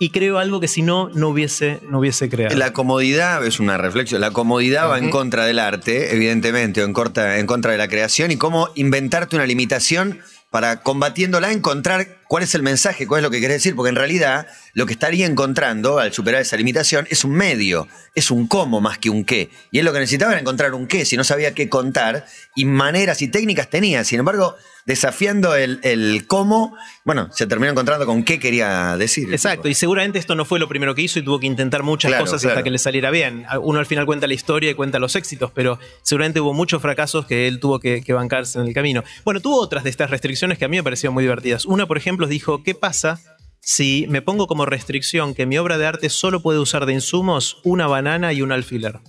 y 0.00 0.08
creó 0.10 0.38
algo 0.38 0.60
que 0.60 0.66
si 0.66 0.80
no, 0.80 1.10
no 1.10 1.28
hubiese, 1.28 1.80
no 1.88 1.98
hubiese 1.98 2.30
creado. 2.30 2.56
La 2.56 2.72
comodidad, 2.72 3.46
es 3.46 3.60
una 3.60 3.76
reflexión, 3.76 4.22
la 4.22 4.30
comodidad 4.30 4.84
uh 4.84 4.86
-huh. 4.86 4.92
va 4.92 4.98
en 4.98 5.10
contra 5.10 5.44
del 5.44 5.58
arte, 5.58 6.14
evidentemente, 6.14 6.82
o 6.82 6.86
en, 6.86 6.94
corta, 6.94 7.38
en 7.38 7.46
contra 7.46 7.72
de 7.72 7.78
la 7.78 7.86
creación, 7.86 8.30
y 8.30 8.38
cómo 8.38 8.70
inventarte 8.74 9.36
una 9.36 9.44
limitación 9.44 10.20
para 10.48 10.82
combatiéndola 10.82 11.52
encontrar 11.52 12.19
cuál 12.30 12.44
es 12.44 12.54
el 12.54 12.62
mensaje, 12.62 13.08
cuál 13.08 13.18
es 13.18 13.22
lo 13.24 13.30
que 13.32 13.40
querés 13.40 13.56
decir, 13.56 13.74
porque 13.74 13.88
en 13.88 13.96
realidad 13.96 14.46
lo 14.72 14.86
que 14.86 14.92
estaría 14.92 15.26
encontrando 15.26 15.98
al 15.98 16.12
superar 16.12 16.40
esa 16.42 16.56
limitación 16.56 17.08
es 17.10 17.24
un 17.24 17.32
medio, 17.32 17.88
es 18.14 18.30
un 18.30 18.46
cómo 18.46 18.80
más 18.80 18.98
que 18.98 19.10
un 19.10 19.24
qué. 19.24 19.50
Y 19.72 19.80
él 19.80 19.84
lo 19.84 19.92
que 19.92 19.98
necesitaba 19.98 20.30
era 20.30 20.40
encontrar 20.40 20.74
un 20.74 20.86
qué, 20.86 21.04
si 21.04 21.16
no 21.16 21.24
sabía 21.24 21.54
qué 21.54 21.68
contar, 21.68 22.24
y 22.54 22.66
maneras 22.66 23.20
y 23.22 23.26
técnicas 23.26 23.68
tenía. 23.68 24.04
Sin 24.04 24.20
embargo, 24.20 24.54
desafiando 24.86 25.54
el, 25.56 25.80
el 25.82 26.26
cómo, 26.26 26.76
bueno, 27.04 27.28
se 27.32 27.46
terminó 27.46 27.72
encontrando 27.72 28.06
con 28.06 28.22
qué 28.22 28.38
quería 28.38 28.96
decir. 28.96 29.32
Exacto, 29.32 29.68
y 29.68 29.74
seguramente 29.74 30.18
esto 30.18 30.34
no 30.34 30.44
fue 30.44 30.58
lo 30.58 30.68
primero 30.68 30.94
que 30.94 31.02
hizo 31.02 31.18
y 31.18 31.24
tuvo 31.24 31.40
que 31.40 31.46
intentar 31.46 31.82
muchas 31.82 32.10
claro, 32.10 32.24
cosas 32.24 32.42
claro. 32.42 32.54
hasta 32.54 32.64
que 32.64 32.70
le 32.70 32.78
saliera 32.78 33.10
bien. 33.10 33.44
Uno 33.62 33.78
al 33.78 33.86
final 33.86 34.06
cuenta 34.06 34.26
la 34.26 34.34
historia 34.34 34.70
y 34.70 34.74
cuenta 34.74 34.98
los 34.98 35.16
éxitos, 35.16 35.50
pero 35.52 35.78
seguramente 36.02 36.40
hubo 36.40 36.54
muchos 36.54 36.80
fracasos 36.80 37.26
que 37.26 37.48
él 37.48 37.60
tuvo 37.60 37.80
que, 37.80 38.02
que 38.02 38.12
bancarse 38.12 38.58
en 38.60 38.66
el 38.66 38.74
camino. 38.74 39.02
Bueno, 39.24 39.40
tuvo 39.40 39.60
otras 39.60 39.84
de 39.84 39.90
estas 39.90 40.10
restricciones 40.10 40.58
que 40.58 40.64
a 40.64 40.68
mí 40.68 40.76
me 40.76 40.82
parecieron 40.84 41.14
muy 41.14 41.24
divertidas. 41.24 41.66
Una, 41.66 41.86
por 41.86 41.98
ejemplo, 41.98 42.19
dijo, 42.28 42.62
¿qué 42.62 42.74
pasa 42.74 43.20
si 43.60 44.06
me 44.08 44.22
pongo 44.22 44.46
como 44.46 44.66
restricción 44.66 45.34
que 45.34 45.46
mi 45.46 45.58
obra 45.58 45.78
de 45.78 45.86
arte 45.86 46.10
solo 46.10 46.42
puede 46.42 46.58
usar 46.58 46.86
de 46.86 46.92
insumos 46.92 47.58
una 47.64 47.86
banana 47.86 48.32
y 48.32 48.42
un 48.42 48.52
alfiler? 48.52 49.00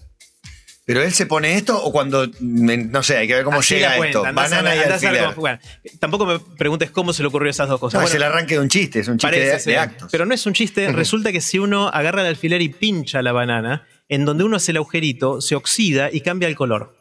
Pero 0.86 1.04
él 1.04 1.13
se 1.13 1.26
pone 1.26 1.56
esto 1.56 1.82
o 1.82 1.91
cuando, 1.91 2.28
no 2.39 3.04
sé, 3.04 3.17
hay 3.17 3.28
que 3.28 3.36
ver 3.36 3.43
cómo 3.43 3.60
Así 3.60 3.76
llega 3.76 3.95
cuenta, 3.97 4.19
esto. 4.19 4.34
Banana 4.34 4.71
a, 4.71 4.76
y 4.76 4.80
alfiler. 4.80 5.24
Cómo, 5.26 5.36
bueno, 5.36 5.60
tampoco 6.00 6.26
me 6.26 6.39
preguntes 6.39 6.89
cómo 6.89 7.13
se 7.13 7.21
le 7.21 7.30
ocurrió 7.30 7.50
esas 7.50 7.69
dos 7.69 7.80
cosas. 7.80 7.93
No, 7.93 8.02
bueno, 8.02 8.10
es 8.10 8.15
el 8.15 8.24
arranque 8.24 8.56
de 8.56 8.60
un 8.60 8.67
chiste, 8.67 9.00
es 9.00 9.08
un 9.08 9.17
chiste 9.17 9.28
parece, 9.28 9.52
de, 9.52 9.60
sí. 9.60 9.69
de, 9.69 9.78
actos. 9.78 10.10
Pero 10.12 10.26
no 10.26 10.34
es 10.34 10.45
un 10.45 10.54
chiste, 10.54 10.91
resulta 10.91 11.32
que 11.32 11.39
si 11.39 11.60
uno 11.60 11.88
agarra 11.88 12.21
el 12.21 12.28
alfiler 12.28 12.62
y 12.62 12.69
pincha 12.69 13.21
la 13.21 13.32
banana, 13.32 13.88
en 14.10 14.26
donde 14.26 14.43
uno 14.43 14.58
hace 14.58 14.71
el 14.71 14.78
agujerito, 14.78 15.39
se 15.39 15.56
oxida 15.56 16.10
y 16.12 16.21
cambia 16.21 16.50
el 16.50 16.56
color. 16.56 16.95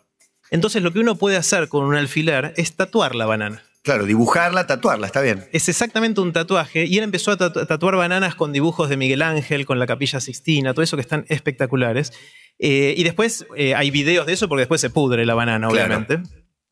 Entonces 0.51 0.83
lo 0.83 0.93
que 0.93 0.99
uno 0.99 1.17
puede 1.17 1.37
hacer 1.37 1.69
con 1.69 1.85
un 1.85 1.97
alfiler 1.97 2.53
es 2.57 2.77
tatuar 2.77 3.15
la 3.15 3.27
banana. 3.27 3.63
Claro, 3.91 4.07
dibujarla, 4.07 4.69
tatuarla, 4.69 5.07
está 5.07 5.21
bien. 5.21 5.49
Es 5.51 5.69
exactamente 5.69 6.21
un 6.21 6.33
tatuaje 6.33 6.85
y 6.87 6.99
él 6.99 7.03
empezó 7.03 7.33
a 7.33 7.37
tatu 7.37 7.67
tatuar 7.67 7.97
bananas 7.97 8.37
con 8.37 8.53
dibujos 8.53 8.89
de 8.89 8.97
Miguel 8.97 9.21
Ángel, 9.21 9.67
con 9.67 9.81
la 9.81 9.87
capilla 9.89 10.21
Sixtina, 10.21 10.75
todo 10.75 10.85
eso 10.85 10.97
que 10.97 11.01
están 11.01 11.25
espectaculares. 11.29 12.13
Eh, 12.61 12.95
y 12.97 13.03
después 13.03 13.47
eh, 13.57 13.75
hay 13.75 13.91
videos 13.91 14.27
de 14.27 14.35
eso 14.35 14.49
porque 14.49 14.61
después 14.61 14.81
se 14.81 14.91
pudre 14.91 15.27
la 15.27 15.35
banana, 15.35 15.67
Claro. 15.67 15.87
obviamente. 15.97 16.21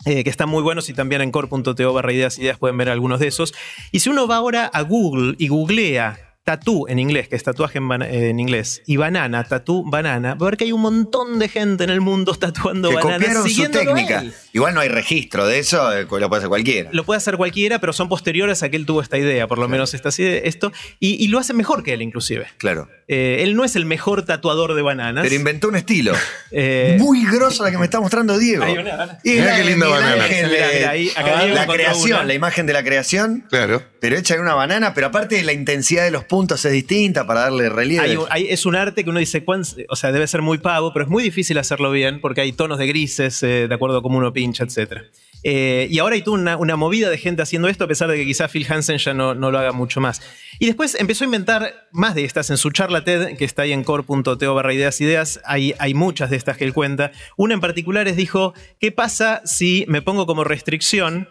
Eh, 0.05 0.23
que 0.23 0.31
están 0.31 0.49
muy 0.49 0.63
buenos 0.63 0.89
y 0.91 0.93
también 0.95 1.21
en 1.23 1.33
core.to 1.33 1.93
barra 1.93 2.13
ideas 2.13 2.39
ideas 2.39 2.57
pueden 2.57 2.77
ver 2.77 2.89
algunos 2.89 3.19
de 3.19 3.27
esos. 3.27 3.53
Y 3.91 3.99
si 3.99 4.11
uno 4.11 4.29
va 4.29 4.37
ahora 4.37 4.67
a 4.73 4.83
Google 4.83 5.35
y 5.39 5.49
googlea 5.49 6.28
tatú 6.49 6.87
en 6.89 6.99
inglés, 6.99 7.29
que 7.29 7.37
es 7.37 7.43
tatuaje 7.43 7.77
en, 7.77 8.01
eh, 8.01 8.31
en 8.31 8.41
inglés, 8.41 8.83
y 8.87 8.97
banana, 8.97 9.45
tatú, 9.45 9.85
banana, 9.87 10.35
va 10.35 10.47
a 10.47 10.51
ver 10.51 10.57
que 10.57 10.65
hay 10.65 10.73
un 10.73 10.81
montón 10.81 11.39
de 11.39 11.47
gente 11.47 11.85
en 11.85 11.91
el 11.91 12.01
mundo 12.01 12.35
tatuando 12.41 12.89
Que 12.89 12.95
bananas 12.95 13.19
copiaron 13.19 13.51
su 13.51 13.71
técnica. 13.71 14.25
Igual 14.55 14.73
no 14.73 14.81
hay 14.81 14.89
registro 14.89 15.47
de 15.47 15.59
eso, 15.59 15.93
eh, 15.93 16.07
lo 16.11 16.29
puede 16.31 16.39
hacer 16.39 16.49
cualquiera. 16.49 16.89
Lo 16.91 17.05
puede 17.05 17.19
hacer 17.19 17.37
cualquiera, 17.37 17.81
pero 17.81 17.93
son 17.93 18.09
posteriores 18.09 18.63
a 18.63 18.71
que 18.71 18.79
él 18.79 18.87
tuvo 18.87 19.03
esta 19.03 19.19
idea, 19.19 19.47
por 19.47 19.59
lo 19.59 19.69
menos 19.69 19.93
esta, 19.93 20.09
esto, 20.09 20.73
y, 20.99 21.23
y, 21.23 21.29
lo 21.29 21.39
hace 21.39 21.53
mejor 21.53 21.83
que 21.83 21.93
él 21.93 22.01
inclusive. 22.01 22.47
Claro. 22.57 22.89
Eh, 23.09 23.43
él 23.43 23.55
no 23.55 23.65
es 23.65 23.77
el 23.77 23.85
mejor 23.85 24.25
tatuador 24.25 24.73
de 24.73 24.81
bananas. 24.81 25.25
Pero 25.25 25.35
inventó 25.35 25.69
un 25.69 25.77
estilo. 25.77 26.15
Eh, 26.51 26.97
Muy 26.99 27.27
grosso 27.27 27.63
la 27.63 27.71
que 27.71 27.77
me 27.77 27.85
está 27.85 28.01
mostrando 28.01 28.39
Diego. 28.39 28.65
Hay 28.65 28.79
una, 28.79 29.19
y 29.23 29.35
qué 29.35 29.65
linda 29.65 29.87
banana. 29.87 30.27
la 30.27 31.67
creación, 31.67 32.27
la 32.27 32.33
imagen 32.33 32.65
de 32.65 32.73
la 32.73 32.83
creación. 32.83 33.45
Claro. 33.51 33.83
Pero 34.01 34.17
hecha 34.17 34.35
en 34.35 34.43
una 34.43 34.55
banana, 34.55 34.95
pero 34.95 35.09
aparte 35.09 35.43
la 35.43 35.53
intensidad 35.53 36.05
de 36.05 36.11
los 36.11 36.25
puntos 36.25 36.65
es 36.65 36.73
distinta 36.73 37.27
para 37.27 37.41
darle 37.41 37.69
relieve. 37.69 38.19
es 38.37 38.67
un 38.67 38.77
arte 38.77 39.03
que 39.03 39.11
uno 39.11 39.19
dice, 39.19 39.45
o 39.89 39.97
sea, 39.97 40.13
debe 40.13 40.27
ser 40.27 40.43
muy 40.43 40.59
pavo, 40.59 40.93
pero 40.93 41.05
es 41.05 41.11
muy 41.11 41.23
difícil 41.23 41.59
hacerlo 41.59 41.91
bien 41.91 42.21
porque 42.21 42.41
hay 42.41 42.53
tonos 42.53 42.79
de 42.79 42.87
grises, 42.87 43.41
de 43.41 43.69
acuerdo 43.73 43.99
a 43.99 44.03
cómo 44.03 44.19
uno 44.19 44.33
pincha, 44.33 44.65
etc. 44.65 45.03
Eh, 45.45 45.87
y 45.91 45.99
ahora 45.99 46.17
hay 46.17 46.23
toda 46.23 46.57
una, 46.57 46.77
movida 46.77 47.11
de 47.11 47.19
gente 47.19 47.43
haciendo 47.43 47.69
esto, 47.69 47.85
a 47.85 47.89
pesar 47.89 48.11
de 48.11 48.17
que 48.17 48.25
quizá 48.25 48.49
Phil 48.49 48.67
Hansen 48.69 48.99
ya 48.99 49.15
no, 49.15 49.35
lo 49.35 49.59
haga 49.59 49.73
mucho 49.73 50.01
más. 50.01 50.21
Y 50.59 50.67
después 50.67 50.97
empezó 50.97 51.25
a 51.25 51.27
inventar 51.27 51.89
más 51.93 52.15
de 52.15 52.25
estas 52.25 52.51
en 52.51 52.57
su 52.57 52.71
charla 52.71 53.05
TED, 53.05 53.37
que 53.37 53.45
está 53.45 53.63
ahí 53.63 53.73
en 53.73 53.85
core.to 53.85 54.55
barra 54.55 54.75
ideas 54.75 55.01
ideas. 55.01 55.41
Hay, 55.45 55.75
hay 55.79 55.95
muchas 55.95 56.31
de 56.31 56.37
estas 56.37 56.57
que 56.57 56.65
él 56.65 56.75
cuenta. 56.75 57.13
Una 57.37 57.55
en 57.55 57.61
particular 57.61 58.09
es, 58.09 58.17
dijo, 58.17 58.55
¿qué 58.81 58.91
pasa 58.91 59.43
si 59.45 59.85
me 59.89 60.03
pongo 60.03 60.27
como 60.27 60.45
restricción 60.45 61.29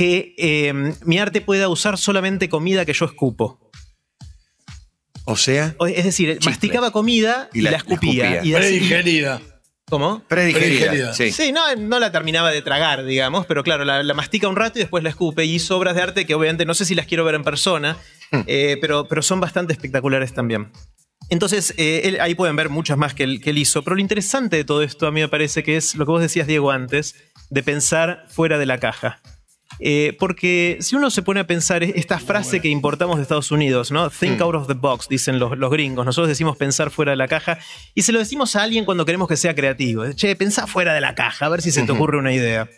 que 0.00 0.34
eh, 0.38 0.72
mi 1.04 1.18
arte 1.18 1.42
pueda 1.42 1.68
usar 1.68 1.98
solamente 1.98 2.48
comida 2.48 2.86
que 2.86 2.94
yo 2.94 3.04
escupo? 3.04 3.70
O 5.26 5.36
sea. 5.36 5.76
Es 5.94 6.04
decir, 6.04 6.38
masticaba 6.42 6.90
comida 6.90 7.50
y, 7.52 7.60
la, 7.60 7.72
escupía. 7.72 8.42
Y 8.42 8.54
Predigerida. 8.54 9.42
¿Cómo? 9.90 10.22
Predigerida. 10.26 11.12
Sí, 11.12 11.32
sí 11.32 11.52
no, 11.52 11.76
no, 11.76 12.00
la 12.00 12.10
terminaba 12.10 12.50
de 12.50 12.62
tragar, 12.62 13.04
digamos, 13.04 13.44
pero 13.44 13.62
claro, 13.62 13.84
la, 13.84 14.14
mastica 14.14 14.48
un 14.48 14.56
rato 14.56 14.78
y 14.78 14.80
después 14.80 15.04
la 15.04 15.10
escupe. 15.10 15.44
Y 15.44 15.56
hizo 15.56 15.76
obras 15.76 15.94
de 15.94 16.00
arte 16.00 16.24
que 16.24 16.34
obviamente 16.34 16.64
no 16.64 16.72
sé 16.72 16.86
si 16.86 16.94
las 16.94 17.04
quiero 17.04 17.26
ver 17.26 17.34
en 17.34 17.44
persona, 17.44 17.98
hmm. 18.30 18.40
eh, 18.46 18.78
pero, 18.80 19.06
pero 19.06 19.20
son 19.20 19.38
bastante 19.38 19.74
espectaculares 19.74 20.32
también. 20.32 20.72
Entonces, 21.28 21.74
eh, 21.76 22.16
ahí 22.22 22.34
pueden 22.34 22.56
ver 22.56 22.70
muchas 22.70 22.96
más 22.96 23.12
que 23.12 23.24
él, 23.24 23.42
que 23.42 23.50
él 23.50 23.58
hizo. 23.58 23.82
Pero 23.84 23.96
lo 23.96 24.00
interesante 24.00 24.56
de 24.56 24.64
todo 24.64 24.82
esto 24.82 25.06
a 25.06 25.12
mí 25.12 25.20
me 25.20 25.28
parece 25.28 25.62
que 25.62 25.76
es 25.76 25.94
lo 25.94 26.06
que 26.06 26.12
vos 26.12 26.22
decías, 26.22 26.46
Diego, 26.46 26.70
antes, 26.70 27.16
de 27.50 27.62
pensar 27.62 28.24
fuera 28.30 28.56
de 28.56 28.64
la 28.64 28.80
caja. 28.80 29.20
Eh, 29.78 30.16
porque 30.18 30.78
si 30.80 30.96
uno 30.96 31.10
se 31.10 31.22
pone 31.22 31.40
a 31.40 31.46
pensar 31.46 31.82
esta 31.82 32.18
frase 32.18 32.60
que 32.60 32.68
importamos 32.68 33.16
de 33.16 33.22
Estados 33.22 33.50
Unidos, 33.50 33.90
¿no? 33.90 34.10
Think 34.10 34.40
mm. 34.40 34.42
out 34.42 34.54
of 34.54 34.66
the 34.66 34.74
box, 34.74 35.08
dicen 35.08 35.38
los, 35.38 35.56
los, 35.56 35.70
gringos. 35.70 36.04
Nosotros 36.04 36.28
decimos 36.28 36.56
pensar 36.56 36.90
fuera 36.90 37.12
de 37.12 37.16
la 37.16 37.28
caja 37.28 37.58
y 37.94 38.02
se 38.02 38.12
lo 38.12 38.18
decimos 38.18 38.56
a 38.56 38.62
alguien 38.62 38.84
cuando 38.84 39.04
queremos 39.04 39.28
que 39.28 39.36
sea 39.36 39.54
creativo. 39.54 40.10
Che, 40.12 40.36
pensá 40.36 40.66
fuera 40.66 40.92
de 40.92 41.00
la 41.00 41.14
caja, 41.14 41.46
a 41.46 41.48
ver 41.48 41.62
si 41.62 41.70
se 41.70 41.82
te 41.84 41.92
ocurre 41.92 42.18
una 42.18 42.32
idea. 42.32 42.68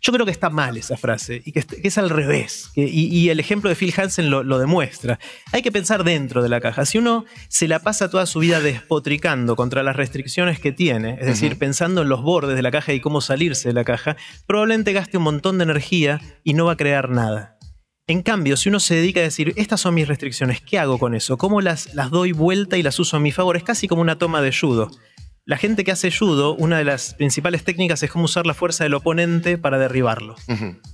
Yo 0.00 0.12
creo 0.12 0.24
que 0.24 0.32
está 0.32 0.50
mal 0.50 0.76
esa 0.76 0.96
frase 0.96 1.42
y 1.44 1.52
que, 1.52 1.64
es 1.82 1.98
al 1.98 2.10
revés. 2.10 2.70
y, 2.74 3.28
el 3.28 3.40
ejemplo 3.40 3.68
de 3.68 3.76
Phil 3.76 3.92
Hansen 3.96 4.30
lo, 4.30 4.58
demuestra. 4.58 5.18
Hay 5.52 5.62
que 5.62 5.72
pensar 5.72 6.04
dentro 6.04 6.42
de 6.42 6.48
la 6.48 6.60
caja. 6.60 6.84
Si 6.86 6.98
uno 6.98 7.24
se 7.48 7.68
la 7.68 7.80
pasa 7.80 8.10
toda 8.10 8.26
su 8.26 8.40
vida 8.40 8.60
despotricando 8.60 9.56
contra 9.56 9.82
las 9.82 9.96
restricciones 9.96 10.60
que 10.60 10.72
tiene, 10.72 11.18
es 11.20 11.26
decir, 11.26 11.58
pensando 11.58 12.02
en 12.02 12.08
los 12.08 12.22
bordes 12.22 12.56
de 12.56 12.62
la 12.62 12.70
caja 12.70 12.92
y 12.92 13.00
cómo 13.00 13.20
salirse 13.20 13.68
de 13.68 13.74
la 13.74 13.84
caja, 13.84 14.16
probablemente 14.46 14.92
gaste 14.92 15.18
un 15.18 15.24
montón 15.24 15.58
de 15.58 15.64
energía 15.64 16.20
y 16.44 16.54
no 16.54 16.66
va 16.66 16.72
a 16.72 16.76
crear 16.76 17.10
nada. 17.10 17.58
En 18.06 18.22
cambio, 18.22 18.56
si 18.56 18.70
uno 18.70 18.80
se 18.80 18.94
dedica 18.94 19.20
a 19.20 19.24
decir, 19.24 19.52
estas 19.56 19.82
son 19.82 19.92
mis 19.92 20.08
restricciones, 20.08 20.62
¿qué 20.62 20.78
hago 20.78 20.98
con 20.98 21.14
eso? 21.14 21.36
¿Cómo 21.36 21.60
las, 21.60 21.94
las 21.94 22.10
doy 22.10 22.32
vuelta 22.32 22.78
y 22.78 22.82
las 22.82 22.98
uso 22.98 23.18
a 23.18 23.20
mi 23.20 23.32
favor? 23.32 23.58
Es 23.58 23.64
casi 23.64 23.86
como 23.86 24.00
una 24.00 24.16
toma 24.16 24.40
de 24.40 24.50
judo. 24.50 24.90
La 25.48 25.56
gente 25.56 25.82
que 25.82 25.92
hace 25.92 26.10
judo, 26.10 26.54
una 26.56 26.76
de 26.76 26.84
las 26.84 27.14
principales 27.14 27.64
técnicas 27.64 28.02
es 28.02 28.10
cómo 28.10 28.26
usar 28.26 28.44
la 28.44 28.52
fuerza 28.52 28.84
del 28.84 28.92
oponente 28.92 29.56
para 29.56 29.78
derribarlo. 29.78 30.36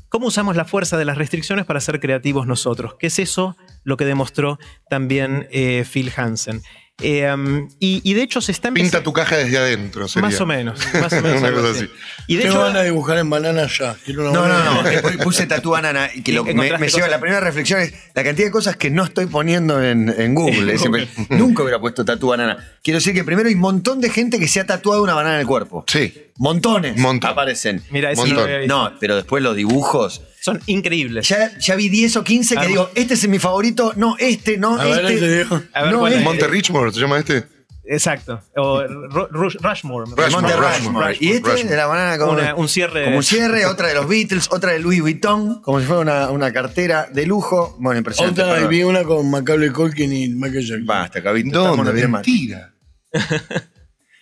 ¿Cómo 0.08 0.28
usamos 0.28 0.54
la 0.54 0.64
fuerza 0.64 0.96
de 0.96 1.04
las 1.04 1.18
restricciones 1.18 1.64
para 1.64 1.80
ser 1.80 1.98
creativos 1.98 2.46
nosotros? 2.46 2.94
¿Qué 3.00 3.08
es 3.08 3.18
eso 3.18 3.56
lo 3.82 3.96
que 3.96 4.04
demostró 4.04 4.60
también 4.88 5.48
eh, 5.50 5.84
Phil 5.92 6.12
Hansen? 6.16 6.62
Eh, 7.02 7.66
y, 7.80 8.14
de 8.14 8.22
hecho 8.22 8.40
se 8.40 8.52
está 8.52 8.70
Pinta 8.70 9.02
tu 9.02 9.12
caja 9.12 9.36
desde 9.36 9.58
adentro, 9.58 10.06
sería. 10.06 10.28
Más 10.28 10.40
o 10.40 10.46
menos. 10.46 10.78
Más 10.94 11.12
o 11.12 11.20
menos 11.22 11.40
Una 11.40 11.52
cosa 11.52 11.70
así. 11.70 11.90
Y 12.28 12.36
de 12.36 12.44
hecho, 12.44 12.60
van 12.60 12.76
a 12.76 12.82
dibujar 12.82 13.18
en 13.18 13.28
banana 13.28 13.66
ya? 13.66 13.96
no, 14.14 14.32
no, 14.32 14.46
no, 14.48 14.82
Puse 15.24 15.46
tatú 15.46 15.70
banana 15.70 16.08
y 16.14 16.22
que 16.22 16.32
lo, 16.32 16.44
me, 16.54 16.54
lleva. 16.54 17.08
La 17.08 17.18
primera 17.18 17.40
reflexión 17.40 17.80
es 17.80 17.92
la 18.14 18.22
cantidad 18.22 18.46
de 18.46 18.52
cosas 18.52 18.76
que 18.76 18.90
no 18.90 19.04
estoy 19.04 19.26
poniendo 19.26 19.82
en, 19.82 20.34
Google. 20.34 20.76
nunca 21.30 21.62
hubiera 21.62 21.80
puesto 21.80 22.04
tatú 22.04 22.28
banana. 22.28 22.56
Quiero 22.82 22.98
decir 22.98 23.12
que 23.12 23.24
primero 23.24 23.48
hay 23.48 23.54
un 23.54 23.60
montón 23.60 24.00
de 24.00 24.10
gente 24.10 24.38
que 24.38 24.46
se 24.46 24.60
ha 24.60 24.66
tatuado 24.66 25.02
una 25.02 25.14
banana 25.14 25.34
en 25.34 25.40
el 25.40 25.46
cuerpo. 25.46 25.84
Sí. 25.88 26.30
Montones 26.36 26.96
Montón. 26.96 27.30
aparecen. 27.30 27.82
Mira, 27.90 28.12
No, 28.66 28.92
pero 29.00 29.16
después 29.16 29.42
los 29.42 29.56
dibujos. 29.56 30.22
Son 30.44 30.60
increíbles. 30.66 31.26
Ya, 31.26 31.56
ya 31.58 31.74
vi 31.74 31.88
10 31.88 32.18
o 32.18 32.22
15 32.22 32.56
que 32.56 32.66
digo, 32.66 32.90
este 32.94 33.14
es 33.14 33.26
mi 33.28 33.38
favorito, 33.38 33.94
no, 33.96 34.14
este, 34.18 34.58
no, 34.58 34.78
a 34.78 34.86
este. 34.86 35.02
Ver, 35.02 35.40
este 35.40 35.56
a 35.72 35.84
ver, 35.84 35.92
no, 35.94 36.06
este. 36.06 36.20
Monte 36.20 36.46
Richmond, 36.46 36.92
¿se 36.92 37.00
llama 37.00 37.18
este? 37.18 37.46
Exacto. 37.86 38.42
O 38.54 38.82
Rushmore. 39.30 40.10
Monte 40.30 40.54
Rushmore. 40.54 41.16
Y 41.18 41.30
este 41.30 41.64
de 41.64 41.74
la 41.74 41.86
banana 41.86 42.18
como 42.18 42.36
un 42.58 42.68
cierre. 42.68 43.04
Como 43.04 43.16
un 43.16 43.22
cierre, 43.22 43.64
otra 43.72 43.88
de 43.88 43.94
los 43.94 44.06
Beatles, 44.06 44.48
otra 44.50 44.72
de 44.72 44.80
Louis 44.80 45.00
Vuitton, 45.00 45.62
como 45.62 45.80
si 45.80 45.86
fuera 45.86 46.02
una, 46.02 46.28
una 46.28 46.52
cartera 46.52 47.08
de 47.10 47.24
lujo. 47.24 47.74
Bueno, 47.78 47.96
impresionante. 47.96 48.42
Otra, 48.42 48.66
vi 48.66 48.82
una 48.82 49.02
con 49.02 49.30
Macaulay 49.30 49.70
Culkin 49.70 50.12
y 50.12 50.28
Michael 50.28 50.66
Jackson. 50.66 50.84
Basta, 50.84 51.22
Cabito. 51.22 51.74
¿Dónde? 51.74 52.06
Mentira. 52.06 52.74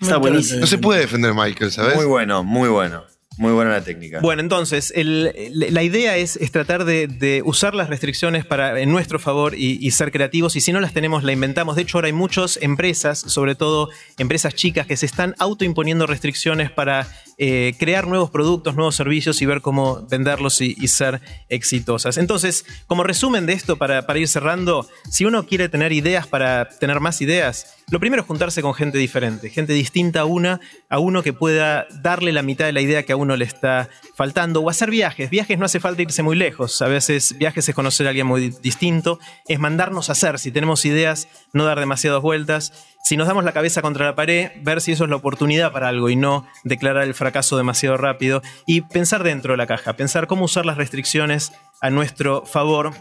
Está 0.01 0.19
buenísimo. 0.19 0.61
No 0.61 0.67
se 0.69 0.79
puede 0.79 1.01
defender 1.01 1.35
Michael, 1.35 1.73
¿sabes? 1.73 1.97
Muy 1.97 2.05
bueno, 2.05 2.45
muy 2.45 2.69
bueno. 2.69 3.11
Muy 3.39 3.53
buena 3.53 3.71
la 3.71 3.83
técnica. 3.83 4.21
Bueno, 4.21 4.43
entonces, 4.43 4.93
la 4.95 5.83
idea 5.83 6.17
es, 6.17 6.39
tratar 6.51 6.85
de, 6.85 7.43
usar 7.45 7.75
las 7.75 7.89
restricciones 7.89 8.45
para, 8.45 8.79
en 8.79 8.91
nuestro 8.91 9.19
favor 9.19 9.55
y, 9.57 9.91
ser 9.91 10.13
creativos. 10.13 10.57
Y 10.57 10.61
si 10.61 10.73
no 10.73 10.81
las 10.81 10.93
tenemos, 10.93 11.25
la 11.25 11.33
inventamos. 11.33 11.77
De 11.77 11.83
hecho, 11.83 11.99
ahora 11.99 12.07
hay 12.07 12.13
muchas 12.13 12.59
empresas, 12.61 13.19
sobre 13.19 13.55
todo 13.55 13.89
empresas 14.19 14.55
chicas, 14.55 14.87
que 14.87 14.97
se 14.97 15.07
están 15.07 15.35
autoimponiendo 15.39 16.07
restricciones 16.07 16.71
para 16.71 17.09
eh, 17.45 17.75
crear 17.77 18.07
nuevos 18.07 18.31
productos, 18.31 18.77
nuevos 18.77 18.95
servicios 18.95 19.43
y 19.43 19.47
ver 19.47 19.63
cómo 19.63 20.07
venderlos 20.09 20.61
y, 20.61 20.77
ser 20.87 21.21
exitosas. 21.49 22.17
Entonces, 22.17 22.65
como 22.87 23.03
resumen 23.03 23.47
de 23.47 23.53
esto, 23.53 23.75
para, 23.75 24.07
para 24.07 24.21
ir 24.21 24.29
cerrando, 24.29 24.89
si 25.11 25.25
uno 25.25 25.45
quiere 25.45 25.69
tener 25.69 25.91
ideas 25.91 26.29
para 26.29 26.69
tener 26.69 27.01
más 27.01 27.21
ideas, 27.21 27.75
lo 27.91 27.99
primero 27.99 28.23
es 28.23 28.29
juntarse 28.29 28.63
con 28.63 28.75
gente 28.75 28.97
diferente, 28.97 29.51
gente 29.51 29.73
distinta 29.73 30.21
a 30.21 30.25
una, 30.25 30.61
a 30.89 31.01
uno 31.01 31.25
que 31.25 31.33
pueda 31.33 31.89
darle 32.01 32.31
la 32.33 32.43
mitad 32.43 32.65
de 32.65 32.73
la 32.73 32.81
idea 32.81 33.03
que 33.03 33.13
a 33.13 33.17
uno 33.17 33.37
le 33.37 33.45
está 33.45 33.89
faltando, 34.15 34.61
o 34.61 34.71
hacer 34.71 34.89
viajes. 34.89 35.29
Viajes 35.29 35.59
no 35.59 35.65
hace 35.65 35.81
falta 35.81 36.03
irse 36.03 36.23
muy 36.23 36.37
lejos, 36.37 36.81
a 36.81 36.87
veces 36.87 37.37
viajes 37.39 37.69
es 37.69 37.75
conocer 37.75 38.07
a 38.07 38.11
alguien 38.11 38.29
muy 38.29 38.55
distinto, 38.63 39.19
es 39.49 39.59
mandarnos 39.59 40.11
a 40.11 40.13
hacer, 40.13 40.39
si 40.39 40.53
tenemos 40.53 40.85
ideas, 40.85 41.27
no 41.53 41.65
dar 41.65 41.81
demasiadas 41.81 42.23
vueltas. 42.23 42.73
Si 43.03 43.17
nos 43.17 43.27
damos 43.27 43.43
la 43.43 43.53
cabeza 43.53 43.83
contra 43.83 44.07
la 44.07 44.15
pared, 44.15 44.53
ver 44.63 44.81
si 44.81 44.93
eso 44.93 45.05
es 45.05 45.11
la 45.11 45.17
oportunidad 45.17 45.73
para 45.73 45.89
algo 45.89 46.09
y 46.09 46.15
no 46.15 46.47
declarar 46.63 47.03
el 47.03 47.15
fracaso 47.15 47.57
demasiado 47.57 47.97
rápido. 47.97 48.43
Y 48.65 48.83
pensar 48.83 49.25
dentro 49.25 49.53
de 49.55 49.57
la 49.57 49.67
caja, 49.67 49.95
pensar 49.95 50.29
cómo 50.29 50.45
usar 50.45 50.65
las 50.65 50.77
restricciones 50.77 51.53
a 51.81 51.91
nuestro 51.91 52.47
favor 52.47 52.95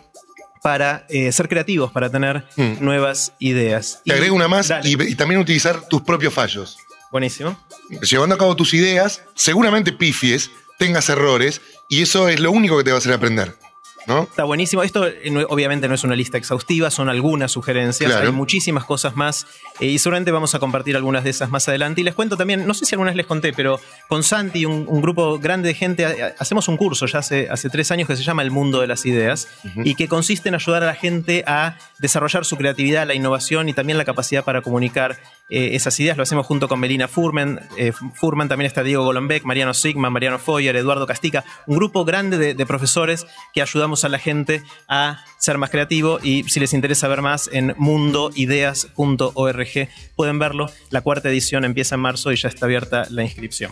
para 0.63 1.05
eh, 1.09 1.31
ser 1.31 1.47
creativos, 1.47 1.91
para 1.91 2.09
tener 2.09 2.45
hmm. 2.55 2.83
nuevas 2.83 3.33
ideas. 3.37 4.01
Te 4.03 4.13
agrego 4.13 4.35
una 4.35 4.47
más 4.47 4.73
y, 4.83 5.15
también 5.15 5.39
utilizar 5.39 5.87
tus 5.87 6.01
propios 6.01 6.33
fallos. 6.33 6.77
Buenísimo. 7.11 7.55
Llevando 8.01 8.35
a 8.35 8.37
cabo 8.39 8.55
tus 8.55 8.73
ideas, 8.73 9.21
seguramente 9.35 9.91
pifies, 9.91 10.49
tengas 10.79 11.09
errores, 11.09 11.61
y 11.89 12.01
eso 12.01 12.27
es 12.27 12.39
lo 12.39 12.51
único 12.51 12.77
que 12.77 12.83
te 12.83 12.91
va 12.91 12.95
a 12.95 12.99
hacer 12.99 13.13
aprender. 13.13 13.53
Está 14.07 14.43
buenísimo. 14.43 14.83
Esto 14.83 15.07
eh, 15.07 15.45
obviamente 15.49 15.87
no 15.87 15.95
es 15.95 16.03
una 16.03 16.15
lista 16.15 16.37
exhaustiva, 16.37 16.89
son 16.91 17.09
algunas 17.09 17.51
sugerencias. 17.51 18.13
Hay 18.15 18.31
muchísimas 18.31 18.85
cosas 18.85 19.15
más 19.15 19.47
eh, 19.79 19.87
y 19.87 19.99
seguramente 19.99 20.31
vamos 20.31 20.55
a 20.55 20.59
compartir 20.59 20.95
algunas 20.95 21.23
de 21.23 21.29
esas 21.29 21.49
más 21.49 21.67
adelante. 21.67 22.01
Y 22.01 22.03
les 22.03 22.15
cuento 22.15 22.37
también, 22.37 22.65
no 22.65 22.73
sé 22.73 22.85
si 22.85 22.95
algunas 22.95 23.15
les 23.15 23.25
conté, 23.25 23.53
pero 23.53 23.79
con 24.07 24.23
Santi, 24.23 24.65
un, 24.65 24.85
un 24.87 25.01
grupo 25.01 25.39
grande 25.39 25.69
de 25.69 25.73
gente, 25.73 26.33
hacemos 26.37 26.67
un 26.67 26.77
curso 26.77 27.05
ya 27.05 27.19
hace, 27.19 27.49
hace 27.49 27.69
tres 27.69 27.91
años 27.91 28.07
que 28.07 28.15
se 28.15 28.23
llama 28.23 28.41
El 28.41 28.51
Mundo 28.51 28.81
de 28.81 28.87
las 28.87 29.05
Ideas 29.05 29.47
y 29.83 29.95
que 29.95 30.07
consiste 30.07 30.49
en 30.49 30.55
ayudar 30.55 30.83
a 30.83 30.87
la 30.87 30.95
gente 30.95 31.43
a 31.47 31.77
desarrollar 31.99 32.45
su 32.45 32.57
creatividad, 32.57 33.07
la 33.07 33.13
innovación 33.13 33.69
y 33.69 33.73
también 33.73 33.97
la 33.97 34.05
capacidad 34.05 34.43
para 34.43 34.61
comunicar 34.61 35.19
eh, 35.51 35.75
esas 35.75 35.99
ideas. 35.99 36.17
Lo 36.17 36.23
hacemos 36.23 36.47
junto 36.47 36.67
con 36.67 36.79
Melina 36.79 37.07
Furman. 37.07 37.59
Furman 38.15 38.49
también 38.49 38.67
está 38.67 38.83
Diego 38.83 39.03
Golombek, 39.03 39.43
Mariano 39.43 39.73
Sigman, 39.73 40.13
Mariano 40.13 40.39
Foyer, 40.39 40.75
Eduardo 40.75 41.05
Castica. 41.05 41.43
Un 41.67 41.75
grupo 41.75 42.05
grande 42.05 42.37
de, 42.37 42.55
de 42.55 42.65
profesores 42.65 43.27
que 43.53 43.61
ayudamos 43.61 44.05
a 44.05 44.09
la 44.09 44.17
gente 44.17 44.63
a 44.87 45.23
ser 45.37 45.57
más 45.57 45.69
creativo 45.69 46.19
y 46.21 46.43
si 46.47 46.59
les 46.59 46.73
interesa 46.73 47.07
ver 47.07 47.21
más 47.21 47.49
en 47.51 47.73
mundoideas.org 47.77 49.89
pueden 50.15 50.39
verlo. 50.39 50.71
La 50.89 51.01
cuarta 51.01 51.29
edición 51.29 51.65
empieza 51.65 51.95
en 51.95 52.01
marzo 52.01 52.31
y 52.31 52.35
ya 52.35 52.47
está 52.47 52.65
abierta 52.65 53.05
la 53.09 53.23
inscripción. 53.23 53.71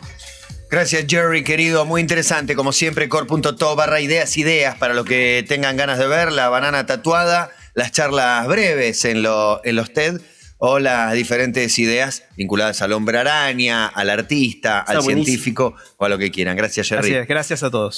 Gracias 0.70 1.06
Jerry, 1.08 1.44
querido, 1.44 1.86
muy 1.86 2.02
interesante. 2.02 2.56
Como 2.56 2.74
siempre, 2.74 3.10
core.to 3.10 3.76
barra 3.76 4.02
ideas, 4.02 4.38
ideas 4.38 4.78
para 4.78 4.94
los 4.94 5.06
que 5.06 5.44
tengan 5.48 5.78
ganas 5.78 5.98
de 5.98 6.08
ver, 6.08 6.32
la 6.32 6.50
banana 6.50 6.86
tatuada, 6.86 7.50
las 7.74 7.92
charlas 7.92 8.48
breves 8.48 9.04
en, 9.06 9.18
en 9.18 9.76
los 9.76 9.94
TED 9.94 10.22
o 10.60 10.78
las 10.78 11.13
diferentes 11.13 11.80
ideas 11.80 12.24
vinculadas 12.36 12.82
al 12.82 12.92
hombre 12.94 13.17
araña, 13.17 13.88
al 13.88 14.10
artista, 14.10 14.79
al 14.81 14.98
buenísimo. 14.98 15.25
científico 15.25 15.75
o 15.98 16.06
a 16.06 16.10
lo 16.10 16.17
que 16.17 16.29
quieran. 16.31 16.56
Gracias, 16.56 16.88
Jerry. 16.88 17.02
Así 17.02 17.13
es, 17.15 17.27
gracias 17.27 17.63
a 17.63 17.71
todos. 17.71 17.98